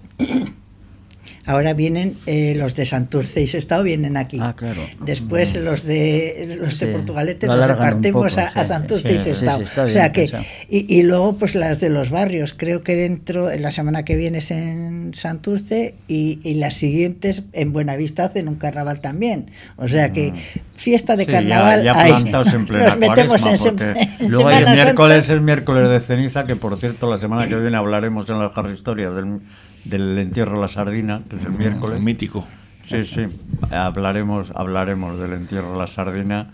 Ahora 1.49 1.73
vienen 1.73 2.15
eh, 2.27 2.53
los 2.55 2.75
de 2.75 2.85
Santurce 2.85 3.41
y 3.41 3.47
Sestao 3.47 3.81
vienen 3.81 4.17
aquí. 4.17 4.37
Ah, 4.39 4.53
claro. 4.55 4.81
Después 5.03 5.57
los 5.57 5.83
de 5.83 6.59
los 6.61 6.77
de 6.77 6.85
Portugalete 6.89 7.47
los 7.47 7.67
repartimos 7.67 8.37
a, 8.37 8.63
Santurce 8.63 9.13
y 9.13 9.17
Sestao. 9.17 9.59
o 9.59 9.89
sea 9.89 10.11
que 10.11 10.29
y, 10.69 11.01
luego 11.01 11.37
pues 11.37 11.55
las 11.55 11.79
de 11.79 11.89
los 11.89 12.11
barrios. 12.11 12.53
Creo 12.55 12.83
que 12.83 12.95
dentro 12.95 13.49
en 13.49 13.63
la 13.63 13.71
semana 13.71 14.05
que 14.05 14.15
viene 14.15 14.37
es 14.37 14.51
en 14.51 15.15
Santurce 15.15 15.95
y, 16.07 16.53
las 16.59 16.75
siguientes 16.75 17.41
en 17.53 17.73
Buenavista 17.73 18.25
hacen 18.25 18.47
un 18.47 18.55
carnaval 18.55 19.01
también. 19.01 19.49
O 19.75 19.87
sea 19.87 20.13
que 20.13 20.31
mm. 20.31 20.35
fiesta 20.75 21.15
de 21.15 21.25
carnaval. 21.25 21.81
Ya, 21.83 21.93
plantados 21.93 22.53
en 22.53 22.65
plena 22.67 22.95
metemos 22.95 23.43
en, 23.65 24.29
Luego 24.29 24.49
hay 24.49 24.63
el 24.63 24.69
miércoles 24.69 25.29
es 25.31 25.41
miércoles 25.41 25.89
de 25.89 25.99
ceniza 25.99 26.45
que 26.45 26.55
por 26.55 26.77
cierto 26.77 27.09
la 27.09 27.17
semana 27.17 27.47
que 27.47 27.55
viene 27.55 27.75
hablaremos 27.75 28.29
en 28.29 28.37
las 28.37 28.51
historias 28.71 29.15
del 29.15 29.39
del 29.85 30.17
entierro 30.17 30.55
de 30.55 30.61
la 30.61 30.67
sardina, 30.67 31.21
que 31.29 31.35
es 31.35 31.45
el 31.45 31.51
miércoles. 31.51 32.01
Mítico. 32.01 32.47
Sí, 32.81 33.03
sí. 33.03 33.25
Hablaremos, 33.71 34.51
hablaremos 34.55 35.19
del 35.19 35.33
entierro 35.33 35.73
de 35.73 35.79
la 35.79 35.87
sardina 35.87 36.51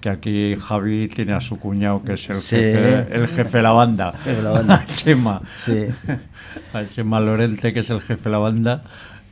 que 0.00 0.10
aquí 0.10 0.54
Javi 0.56 1.08
tiene 1.08 1.32
a 1.32 1.40
su 1.40 1.58
cuñado 1.58 2.02
que 2.04 2.12
es 2.12 2.30
el, 2.30 2.40
jefe, 2.40 3.14
el 3.14 3.26
jefe 3.28 3.58
de 3.58 3.62
la 3.62 3.72
banda, 3.72 4.14
a 4.14 4.84
Chema, 4.94 5.42
sí. 5.58 5.86
a 6.72 6.84
Chema 6.84 7.18
Lorente 7.18 7.72
que 7.72 7.80
es 7.80 7.90
el 7.90 8.00
jefe 8.00 8.24
de 8.24 8.30
la 8.30 8.38
banda 8.38 8.84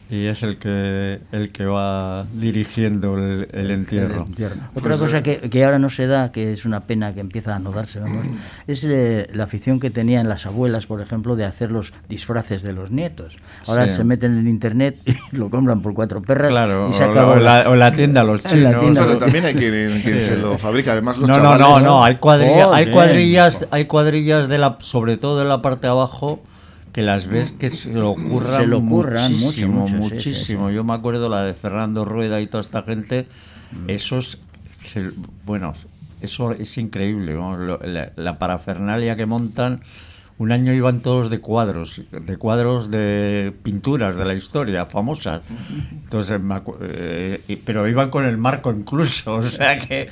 y 0.08 0.26
es 0.26 0.42
el 0.44 0.56
que 0.58 1.20
el 1.32 1.50
que 1.50 1.66
va 1.66 2.26
dirigiendo 2.32 3.18
el, 3.18 3.70
entierro. 3.70 4.22
Otra 4.22 4.70
pues, 4.72 5.00
cosa 5.00 5.22
que, 5.22 5.38
que, 5.38 5.64
ahora 5.64 5.80
no 5.80 5.90
se 5.90 6.06
da, 6.06 6.30
que 6.30 6.52
es 6.52 6.64
una 6.64 6.80
pena 6.80 7.12
que 7.12 7.20
empieza 7.20 7.52
a 7.52 7.56
anotarse, 7.56 8.00
es 8.68 8.84
eh, 8.84 9.28
la 9.32 9.44
afición 9.44 9.80
que 9.80 9.90
tenían 9.90 10.28
las 10.28 10.46
abuelas, 10.46 10.86
por 10.86 11.00
ejemplo, 11.00 11.34
de 11.34 11.44
hacer 11.44 11.72
los 11.72 11.92
disfraces 12.08 12.62
de 12.62 12.72
los 12.72 12.92
nietos. 12.92 13.36
Ahora 13.66 13.88
se 13.88 14.04
meten 14.04 14.38
en 14.38 14.46
internet 14.46 14.96
y 15.04 15.36
lo 15.36 15.50
compran 15.50 15.82
por 15.82 15.92
cuatro 15.94 16.22
perras 16.22 16.48
claro, 16.50 16.88
y 16.88 16.92
se 16.92 17.02
acabó. 17.02 17.32
O 17.32 17.36
la, 17.36 17.68
o 17.68 17.74
la 17.74 17.90
tienda, 17.90 18.22
los 18.22 18.42
chinos. 18.44 18.76
Pero 18.78 19.18
también 19.18 19.44
hay 19.44 19.54
quien, 19.54 20.00
se 20.20 20.36
lo 20.36 20.56
fabrica, 20.56 20.92
además 20.92 21.18
los 21.18 21.28
no, 21.28 21.38
No, 21.38 21.58
no, 21.58 21.80
no, 21.80 22.04
hay, 22.04 22.16
cuadrilla, 22.16 22.72
hay 22.72 22.92
cuadrillas, 22.92 23.66
hay 23.72 23.86
cuadrillas 23.86 24.48
de 24.48 24.58
la, 24.58 24.76
sobre 24.78 25.16
todo 25.16 25.38
de 25.38 25.44
la 25.44 25.62
parte 25.62 25.88
de 25.88 25.90
abajo 25.90 26.40
que 26.96 27.02
las 27.02 27.26
ves 27.26 27.52
que 27.52 27.68
se 27.68 27.92
lo 27.92 28.12
ocurran, 28.12 28.56
se 28.56 28.66
lo 28.66 28.78
ocurran 28.78 29.30
muchísimo, 29.32 29.86
muchísimo. 29.86 30.70
Yo 30.70 30.82
me 30.82 30.94
acuerdo 30.94 31.28
la 31.28 31.44
de 31.44 31.52
Fernando 31.52 32.06
Rueda 32.06 32.40
y 32.40 32.46
toda 32.46 32.62
esta 32.62 32.82
gente, 32.82 33.26
mm. 33.70 33.90
esos, 33.90 34.38
bueno, 35.44 35.74
eso 36.22 36.52
es 36.52 36.78
increíble, 36.78 37.36
la, 38.16 38.38
parafernalia 38.38 39.14
que 39.14 39.26
montan. 39.26 39.82
Un 40.38 40.52
año 40.52 40.74
iban 40.74 41.00
todos 41.00 41.30
de 41.30 41.40
cuadros, 41.40 42.02
de 42.10 42.36
cuadros 42.36 42.90
de 42.90 43.54
pinturas 43.62 44.16
de 44.16 44.24
la 44.26 44.34
historia, 44.34 44.84
famosas. 44.84 45.40
Entonces, 45.92 46.38
eh, 46.82 47.60
pero 47.64 47.88
iban 47.88 48.10
con 48.10 48.26
el 48.26 48.36
marco 48.36 48.70
incluso, 48.70 49.34
o 49.36 49.42
sea 49.42 49.78
que, 49.78 50.08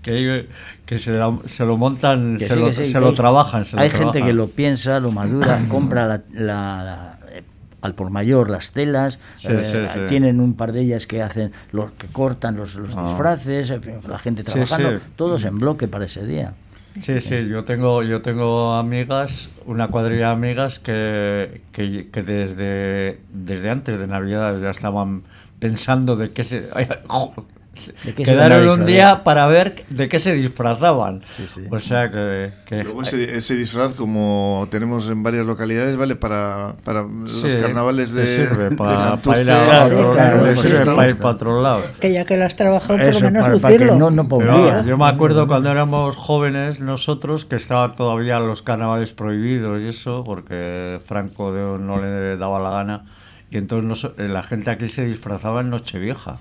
que 0.00 0.46
que 0.86 0.98
se, 0.98 1.12
se 1.46 1.64
lo 1.66 1.76
montan, 1.76 2.38
se, 2.38 2.56
lo, 2.56 2.72
se 2.72 3.00
lo, 3.00 3.12
trabajan. 3.12 3.64
hay 3.76 3.90
gente 3.90 4.22
que 4.22 4.32
lo 4.32 4.46
piensa, 4.46 5.00
lo 5.00 5.10
madura, 5.10 5.60
compra 5.68 6.22
la, 6.32 7.18
eh, 7.28 7.42
al 7.82 7.94
por 7.94 8.10
mayor 8.10 8.48
las 8.48 8.70
telas, 8.70 9.18
eh, 9.44 10.06
tienen 10.08 10.40
un 10.40 10.54
par 10.54 10.72
de 10.72 10.82
ellas 10.82 11.08
que 11.08 11.22
hacen 11.22 11.52
los 11.72 11.90
que 11.92 12.06
cortan 12.06 12.56
los, 12.56 12.76
los 12.76 12.96
ah. 12.96 13.08
disfraces, 13.08 13.74
la 14.08 14.18
gente 14.18 14.44
trabajando, 14.44 15.00
todos 15.16 15.44
en 15.44 15.58
bloque 15.58 15.88
para 15.88 16.04
ese 16.04 16.24
día. 16.24 16.54
Sí, 17.00 17.20
sí, 17.20 17.46
yo 17.48 17.62
tengo, 17.64 18.02
yo 18.02 18.22
tengo 18.22 18.72
amigas, 18.72 19.50
una 19.66 19.88
cuadrilla 19.88 20.28
de 20.28 20.32
amigas 20.32 20.78
que, 20.78 21.60
que, 21.70 22.08
que 22.10 22.22
desde, 22.22 23.20
desde 23.30 23.70
antes 23.70 24.00
de 24.00 24.06
Navidad 24.06 24.58
ya 24.60 24.70
estaban 24.70 25.24
pensando 25.58 26.16
de 26.16 26.32
qué 26.32 26.42
se... 26.42 26.68
Quedaron 28.16 28.68
un 28.80 28.86
día 28.86 29.24
para 29.24 29.46
ver 29.46 29.84
de 29.88 30.08
qué 30.08 30.18
se 30.18 30.32
disfrazaban. 30.32 31.22
O 31.70 31.80
sea 31.80 32.10
que... 32.10 32.52
Luego 32.70 33.02
ese, 33.02 33.54
disfraz, 33.54 33.94
como 33.94 34.68
tenemos 34.70 35.08
en 35.08 35.22
varias 35.22 35.46
localidades, 35.46 35.96
vale 35.96 36.16
para, 36.16 36.74
para 36.84 37.02
los 37.02 37.56
carnavales 37.60 38.12
de, 38.12 38.26
sirve 38.26 38.76
para, 38.76 39.16
para 39.16 39.42
ir 39.42 39.50
a, 39.50 40.94
para 40.94 41.28
otro 41.30 41.62
lado. 41.62 41.82
Que 42.00 42.12
ya 42.12 42.24
que 42.24 42.36
lo 42.36 42.44
has 42.44 42.56
trabajado, 42.56 42.98
por 42.98 43.14
lo 43.14 43.20
menos 43.20 43.48
lucirlo. 43.48 43.96
no, 43.98 44.10
no 44.10 44.26
yo 44.84 44.98
me 44.98 45.06
acuerdo 45.06 45.46
cuando 45.46 45.70
éramos 45.70 46.16
jóvenes 46.16 46.80
nosotros, 46.80 47.44
que 47.44 47.56
estaban 47.56 47.94
todavía 47.94 48.38
los 48.38 48.62
carnavales 48.62 49.12
prohibidos 49.12 49.82
y 49.82 49.88
eso, 49.88 50.22
porque 50.24 51.00
Franco 51.06 51.52
de, 51.52 51.78
no 51.78 52.00
le 52.00 52.36
daba 52.36 52.58
la 52.58 52.70
gana 52.70 53.04
Y 53.50 53.58
entonces 53.58 54.10
eh, 54.18 54.28
la 54.28 54.42
gente 54.42 54.70
aquí 54.70 54.88
se 54.88 55.04
disfrazaba 55.04 55.60
en 55.60 55.70
Nochevieja. 55.70 56.38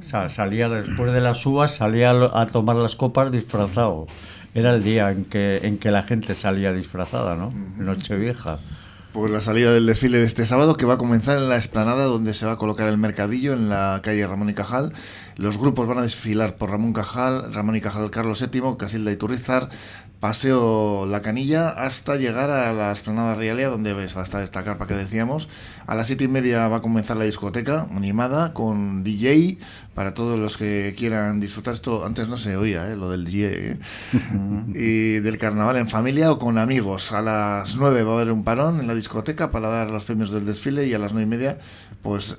Sea, 0.00 0.28
salía 0.28 0.68
después 0.68 1.12
de 1.12 1.20
las 1.20 1.44
uvas, 1.46 1.74
salía 1.74 2.10
a 2.10 2.46
tomar 2.46 2.76
las 2.76 2.96
copas 2.96 3.32
disfrazado. 3.32 4.06
Era 4.54 4.74
el 4.74 4.82
día 4.82 5.10
en 5.10 5.24
que, 5.24 5.60
en 5.64 5.78
que 5.78 5.90
la 5.90 6.02
gente 6.02 6.34
salía 6.34 6.72
disfrazada, 6.72 7.36
¿no? 7.36 7.50
Nochevieja. 7.76 8.58
Pues 9.16 9.32
la 9.32 9.40
salida 9.40 9.72
del 9.72 9.86
desfile 9.86 10.18
de 10.18 10.24
este 10.24 10.44
sábado 10.44 10.76
que 10.76 10.84
va 10.84 10.94
a 10.94 10.98
comenzar 10.98 11.38
en 11.38 11.48
la 11.48 11.56
explanada 11.56 12.04
donde 12.04 12.34
se 12.34 12.44
va 12.44 12.52
a 12.52 12.58
colocar 12.58 12.86
el 12.86 12.98
mercadillo 12.98 13.54
en 13.54 13.70
la 13.70 14.00
calle 14.02 14.26
Ramón 14.26 14.50
y 14.50 14.52
Cajal. 14.54 14.92
Los 15.36 15.56
grupos 15.56 15.88
van 15.88 15.96
a 15.96 16.02
desfilar 16.02 16.56
por 16.56 16.70
Ramón 16.70 16.92
Cajal, 16.92 17.54
Ramón 17.54 17.76
y 17.76 17.80
Cajal 17.80 18.10
Carlos 18.10 18.46
VII, 18.46 18.76
Casilda 18.78 19.10
y 19.10 19.16
Turrizar, 19.16 19.70
Paseo 20.20 21.04
La 21.06 21.20
Canilla 21.20 21.68
hasta 21.68 22.16
llegar 22.16 22.50
a 22.50 22.72
la 22.72 22.90
Esplanada 22.90 23.34
Realia 23.34 23.68
donde 23.68 23.92
va 23.92 24.00
a 24.00 24.22
estar 24.22 24.42
esta 24.42 24.64
carpa 24.64 24.86
que 24.86 24.94
decíamos. 24.94 25.48
A 25.86 25.94
las 25.94 26.06
siete 26.06 26.24
y 26.24 26.28
media 26.28 26.66
va 26.68 26.78
a 26.78 26.82
comenzar 26.82 27.18
la 27.18 27.24
discoteca 27.24 27.86
animada 27.94 28.54
con 28.54 29.04
DJ 29.04 29.58
para 29.94 30.14
todos 30.14 30.38
los 30.38 30.56
que 30.56 30.94
quieran 30.96 31.38
disfrutar 31.38 31.74
esto. 31.74 32.04
Antes 32.06 32.28
no 32.28 32.38
se 32.38 32.56
oía 32.56 32.90
¿eh? 32.90 32.96
lo 32.96 33.10
del 33.10 33.24
DJ 33.24 33.72
¿eh? 33.72 33.78
y 34.74 35.20
del 35.20 35.36
carnaval 35.38 35.76
en 35.76 35.88
familia 35.88 36.32
o 36.32 36.38
con 36.38 36.56
amigos. 36.56 37.12
A 37.12 37.20
las 37.20 37.76
nueve 37.76 38.02
va 38.02 38.12
a 38.12 38.14
haber 38.14 38.32
un 38.32 38.42
parón 38.42 38.80
en 38.80 38.86
la 38.86 38.94
discoteca 38.94 39.50
para 39.50 39.68
dar 39.68 39.90
los 39.90 40.04
premios 40.04 40.30
del 40.32 40.46
desfile 40.46 40.86
y 40.86 40.94
a 40.94 40.98
las 40.98 41.12
nueve 41.12 41.26
y 41.26 41.30
media 41.30 41.58
pues 42.02 42.38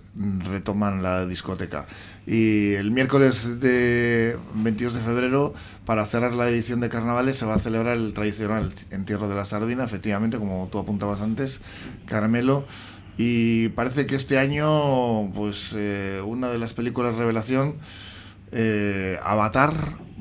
retoman 0.49 1.03
la 1.03 1.25
discoteca. 1.25 1.87
Y 2.25 2.73
el 2.73 2.91
miércoles 2.91 3.59
de 3.59 4.37
22 4.53 4.95
de 4.95 4.99
febrero, 5.01 5.53
para 5.85 6.05
cerrar 6.05 6.35
la 6.35 6.49
edición 6.49 6.79
de 6.79 6.89
carnavales, 6.89 7.37
se 7.37 7.45
va 7.45 7.55
a 7.55 7.59
celebrar 7.67 7.97
el 7.97 8.13
tradicional 8.13 8.71
entierro 8.91 9.27
de 9.27 9.35
la 9.35 9.43
sardina, 9.43 9.83
efectivamente, 9.83 10.37
como 10.37 10.69
tú 10.71 10.79
apuntabas 10.79 11.19
antes, 11.19 11.59
Carmelo. 12.05 12.65
Y 13.17 13.69
parece 13.69 14.05
que 14.05 14.15
este 14.15 14.39
año, 14.39 15.29
pues 15.33 15.73
eh, 15.75 16.21
una 16.25 16.49
de 16.49 16.59
las 16.59 16.73
películas 16.73 17.17
revelación, 17.17 17.75
eh, 18.53 19.19
Avatar, 19.21 19.73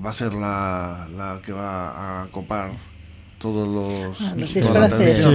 va 0.05 0.11
a 0.11 0.13
ser 0.13 0.35
la, 0.35 1.09
la 1.17 1.41
que 1.45 1.53
va 1.53 2.23
a 2.23 2.27
copar 2.33 2.73
todos 3.39 3.69
los, 3.69 4.21
ah, 4.23 4.35
Sí, 4.45 4.61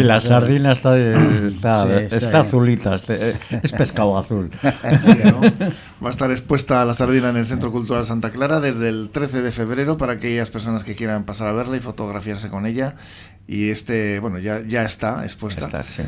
la 0.03 0.19
sardina 0.19 0.71
está, 0.71 0.97
está, 0.97 2.39
azulita, 2.39 2.97
eh, 3.09 3.37
es 3.61 3.71
pescado 3.73 4.17
azul. 4.17 4.49
Va 4.63 6.07
a 6.07 6.11
estar 6.11 6.31
expuesta 6.31 6.83
la 6.83 6.93
sardina 6.93 7.29
en 7.29 7.37
el 7.37 7.45
Centro 7.45 7.71
Cultural 7.71 8.05
Santa 8.05 8.31
Clara 8.31 8.59
desde 8.59 8.89
el 8.89 9.09
13 9.11 9.41
de 9.41 9.51
febrero 9.51 9.97
para 9.97 10.13
aquellas 10.13 10.49
personas 10.49 10.83
que 10.83 10.95
quieran 10.95 11.25
pasar 11.25 11.47
a 11.47 11.53
verla 11.53 11.77
y 11.77 11.79
fotografiarse 11.79 12.49
con 12.49 12.65
ella 12.65 12.95
y 13.51 13.69
este, 13.69 14.19
bueno, 14.19 14.39
ya, 14.39 14.61
ya 14.61 14.83
está 14.83 15.23
expuesta. 15.23 15.67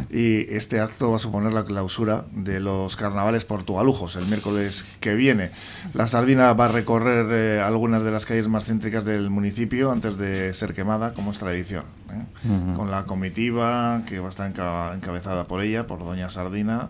Y 0.10 0.54
este 0.56 0.80
acto 0.80 1.10
va 1.10 1.18
a 1.18 1.20
suponer 1.20 1.54
la 1.54 1.66
clausura 1.66 2.26
de 2.32 2.62
los 2.62 2.96
carnavales 2.96 3.44
portugalujos 3.44 4.16
el 4.16 4.26
miércoles 4.28 4.98
que 5.02 5.14
viene. 5.14 5.52
La 5.94 6.08
sardina 6.08 6.54
va 6.54 6.66
a 6.66 6.70
recorrer 6.70 7.28
eh, 7.32 7.62
algunas 7.62 8.04
de 8.04 8.12
las 8.12 8.26
calles 8.26 8.48
más 8.48 8.66
céntricas 8.66 9.04
del 9.04 9.30
municipio 9.30 9.92
antes 9.92 10.18
de 10.18 10.54
ser 10.54 10.74
quemada, 10.74 11.14
como 11.14 11.32
es 11.32 11.40
tradición. 11.40 11.83
¿Eh? 12.12 12.76
Con 12.76 12.92
la 12.92 13.06
comitiva 13.06 14.02
que 14.08 14.20
va 14.20 14.28
a 14.28 14.30
estar 14.30 14.48
encabezada 14.48 15.44
por 15.46 15.64
ella, 15.64 15.88
por 15.88 16.00
Doña 16.00 16.30
Sardina 16.30 16.90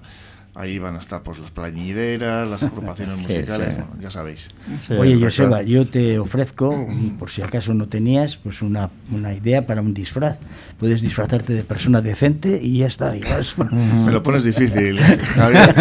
Ahí 0.56 0.78
van 0.78 0.96
a 0.96 1.00
estar 1.00 1.24
pues 1.24 1.40
las 1.40 1.50
plañideras, 1.50 2.48
las 2.48 2.62
agrupaciones 2.62 3.18
musicales, 3.18 3.76
ya 4.00 4.12
sabéis. 4.12 4.52
Oye, 5.00 5.20
Joseba, 5.20 5.64
yo 5.64 5.88
te 5.88 6.20
ofrezco, 6.20 6.88
por 7.18 7.32
si 7.32 7.42
acaso 7.42 7.74
no 7.74 7.88
tenías, 7.88 8.38
pues 8.38 8.62
una, 8.62 8.92
una, 9.12 9.34
idea 9.34 9.66
para 9.66 9.82
un 9.82 9.96
disfraz. 9.96 10.38
Puedes 10.84 11.02
disfrazarte 11.02 11.54
de 11.54 11.64
persona 11.64 12.02
decente 12.02 12.60
y 12.62 12.80
ya 12.80 12.88
está. 12.88 13.14
Me 14.06 14.12
lo 14.12 14.22
pones 14.22 14.44
difícil, 14.44 15.00
Javier. 15.00 15.74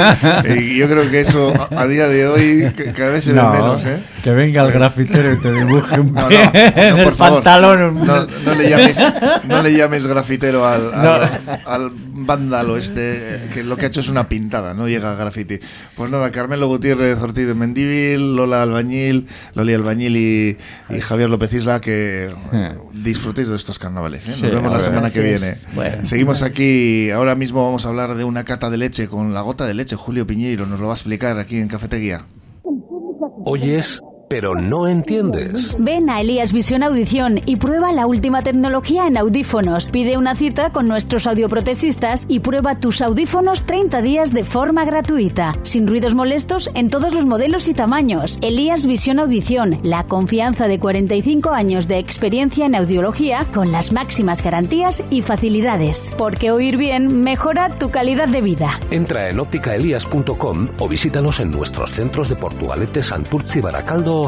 Y 0.57 0.77
yo 0.77 0.89
creo 0.89 1.11
que 1.11 1.23
eso 1.23 1.53
a, 1.77 1.87
día 1.89 2.07
de 2.07 2.29
hoy 2.29 2.73
cada 2.95 3.11
vez 3.11 3.25
se 3.25 3.33
ve 3.33 3.43
menos, 3.43 3.85
¿eh? 3.85 4.01
Que 4.23 4.31
venga 4.31 4.63
el 4.63 4.71
grafitero 4.71 5.33
y 5.33 5.41
te 5.41 5.53
dibuje 5.53 5.99
un 5.99 6.13
no, 6.15 6.29
no, 6.29 7.03
por 7.03 7.15
favor, 7.17 7.43
pantalón. 7.43 8.07
No, 8.07 8.55
le 8.55 8.71
llames, 8.71 9.05
no 9.43 9.61
le 9.61 9.77
llames 9.77 10.07
grafitero 10.07 10.69
al, 10.69 10.95
al, 10.95 11.41
al 11.67 11.91
vándalo 12.15 12.77
este, 12.77 13.49
que 13.53 13.65
lo 13.65 13.77
que 13.77 13.87
ha 13.87 13.89
hecho 13.89 14.01
es 14.01 14.09
una 14.09 14.29
pintada 14.29 14.75
no 14.75 14.89
llega 14.89 15.13
a 15.13 15.17
graffiti. 15.17 15.59
Pues 15.97 16.11
nada, 16.11 16.31
Carmelo 16.31 16.69
Gutiérrez 16.69 17.21
Ortiz 17.23 17.47
de 17.47 17.55
Mendívil, 17.55 18.37
Lola 18.37 18.63
Albañil, 18.63 19.27
Loli 19.55 19.75
Albañil 19.75 20.17
y, 20.17 21.01
Javier 21.01 21.31
López 21.31 21.53
Isla, 21.53 21.81
que 21.81 22.31
eh. 22.53 22.75
disfrutéis 22.93 23.49
de 23.49 23.57
estos 23.57 23.79
carnavales. 23.79 24.27
¿eh? 24.27 24.31
Nos 24.31 24.43
vemos 24.43 24.73
la 24.73 24.81
semana 24.81 24.92
que 25.13 25.21
viene. 25.21 25.57
Seguimos 26.03 26.43
aquí, 26.43 27.11
ahora 27.11 27.35
mismo 27.35 27.65
vamos 27.65 27.87
a 27.87 27.89
hablar 27.89 28.15
de 28.15 28.25
una 28.25 28.45
cata 28.45 28.71
de 28.71 28.77
leche 28.77 29.09
con 29.09 29.33
la 29.35 29.41
gota 29.41 29.67
de 29.67 29.75
leche. 29.75 29.97
Julio 29.97 30.27
Piñeiro 30.27 30.67
nos 30.67 30.81
lo 30.81 30.87
va 30.87 30.93
a 30.93 30.97
explicar 30.97 31.39
aquí 31.39 31.59
en 31.59 31.69
Cafetería. 31.69 32.23
Hoy 33.45 33.71
es 33.75 34.01
pero 34.33 34.55
no 34.55 34.89
entiendes. 34.89 35.77
Ven 35.79 36.09
a 36.09 36.23
Elías 36.23 36.55
Visión 36.55 36.83
Audición 36.83 37.43
y 37.45 37.57
prueba 37.57 37.93
la 37.93 38.07
última 38.07 38.43
tecnología 38.43 39.07
en 39.07 39.19
audífonos. 39.19 39.91
Pide 39.91 40.17
una 40.17 40.35
cita 40.37 40.71
con 40.71 40.89
nuestros 40.89 41.27
audioprotesistas 41.27 42.25
y 42.29 42.41
prueba 42.41 42.81
tus 42.81 43.03
audífonos 43.03 43.65
30 43.65 44.01
días 44.01 44.33
de 44.33 44.45
forma 44.45 44.87
gratuita, 44.87 45.55
sin 45.65 45.87
ruidos 45.87 46.15
molestos 46.15 46.71
en 46.73 46.89
todos 46.89 47.13
los 47.13 47.27
modelos 47.27 47.69
y 47.69 47.75
tamaños. 47.75 48.39
Elías 48.41 48.87
Visión 48.87 49.19
Audición, 49.19 49.79
la 49.83 50.05
confianza 50.05 50.67
de 50.67 50.79
45 50.79 51.51
años 51.51 51.87
de 51.87 51.99
experiencia 51.99 52.65
en 52.65 52.75
audiología 52.75 53.45
con 53.53 53.71
las 53.71 53.93
máximas 53.93 54.43
garantías 54.43 55.05
y 55.11 55.21
facilidades. 55.21 56.11
Porque 56.17 56.53
oír 56.53 56.79
bien 56.79 57.23
mejora 57.23 57.77
tu 57.79 57.91
calidad 57.91 58.29
de 58.29 58.41
vida. 58.41 58.81
Entra 58.91 59.29
en 59.29 59.41
ópticaelías.com 59.41 60.69
o 60.79 60.89
visítanos 60.89 61.39
en 61.39 61.51
nuestros 61.51 61.91
centros 61.93 62.31
de 62.31 62.37
Portugalete, 62.37 63.03
Santurce 63.03 63.59
y 63.59 63.61
Baracaldo 63.61 64.22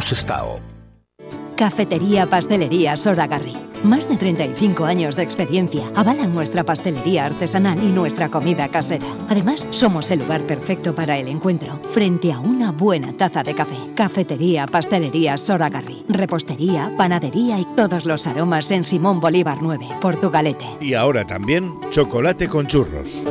Cafetería 1.57 2.27
Pastelería 2.27 2.97
Soragarri. 2.97 3.57
Más 3.85 4.09
de 4.09 4.17
35 4.17 4.87
años 4.87 5.15
de 5.15 5.23
experiencia 5.23 5.85
avalan 5.95 6.35
nuestra 6.35 6.65
pastelería 6.65 7.27
artesanal 7.27 7.79
y 7.81 7.93
nuestra 7.93 8.29
comida 8.31 8.67
casera. 8.69 9.07
Además, 9.29 9.67
somos 9.71 10.11
el 10.11 10.21
lugar 10.21 10.41
perfecto 10.43 10.95
para 10.95 11.17
el 11.19 11.29
encuentro, 11.29 11.79
frente 11.93 12.33
a 12.33 12.41
una 12.41 12.73
buena 12.73 13.13
taza 13.13 13.43
de 13.43 13.55
café. 13.55 13.77
Cafetería 13.95 14.67
Pastelería 14.67 15.37
Soragarri. 15.37 16.05
Repostería, 16.09 16.93
panadería 16.97 17.61
y 17.61 17.65
todos 17.77 18.05
los 18.05 18.27
aromas 18.27 18.71
en 18.71 18.85
Simón 18.85 19.21
Bolívar 19.21 19.59
9, 19.61 19.87
Portugalete. 20.01 20.67
Y 20.81 20.95
ahora 20.95 21.25
también 21.25 21.79
chocolate 21.91 22.49
con 22.49 22.67
churros. 22.67 23.23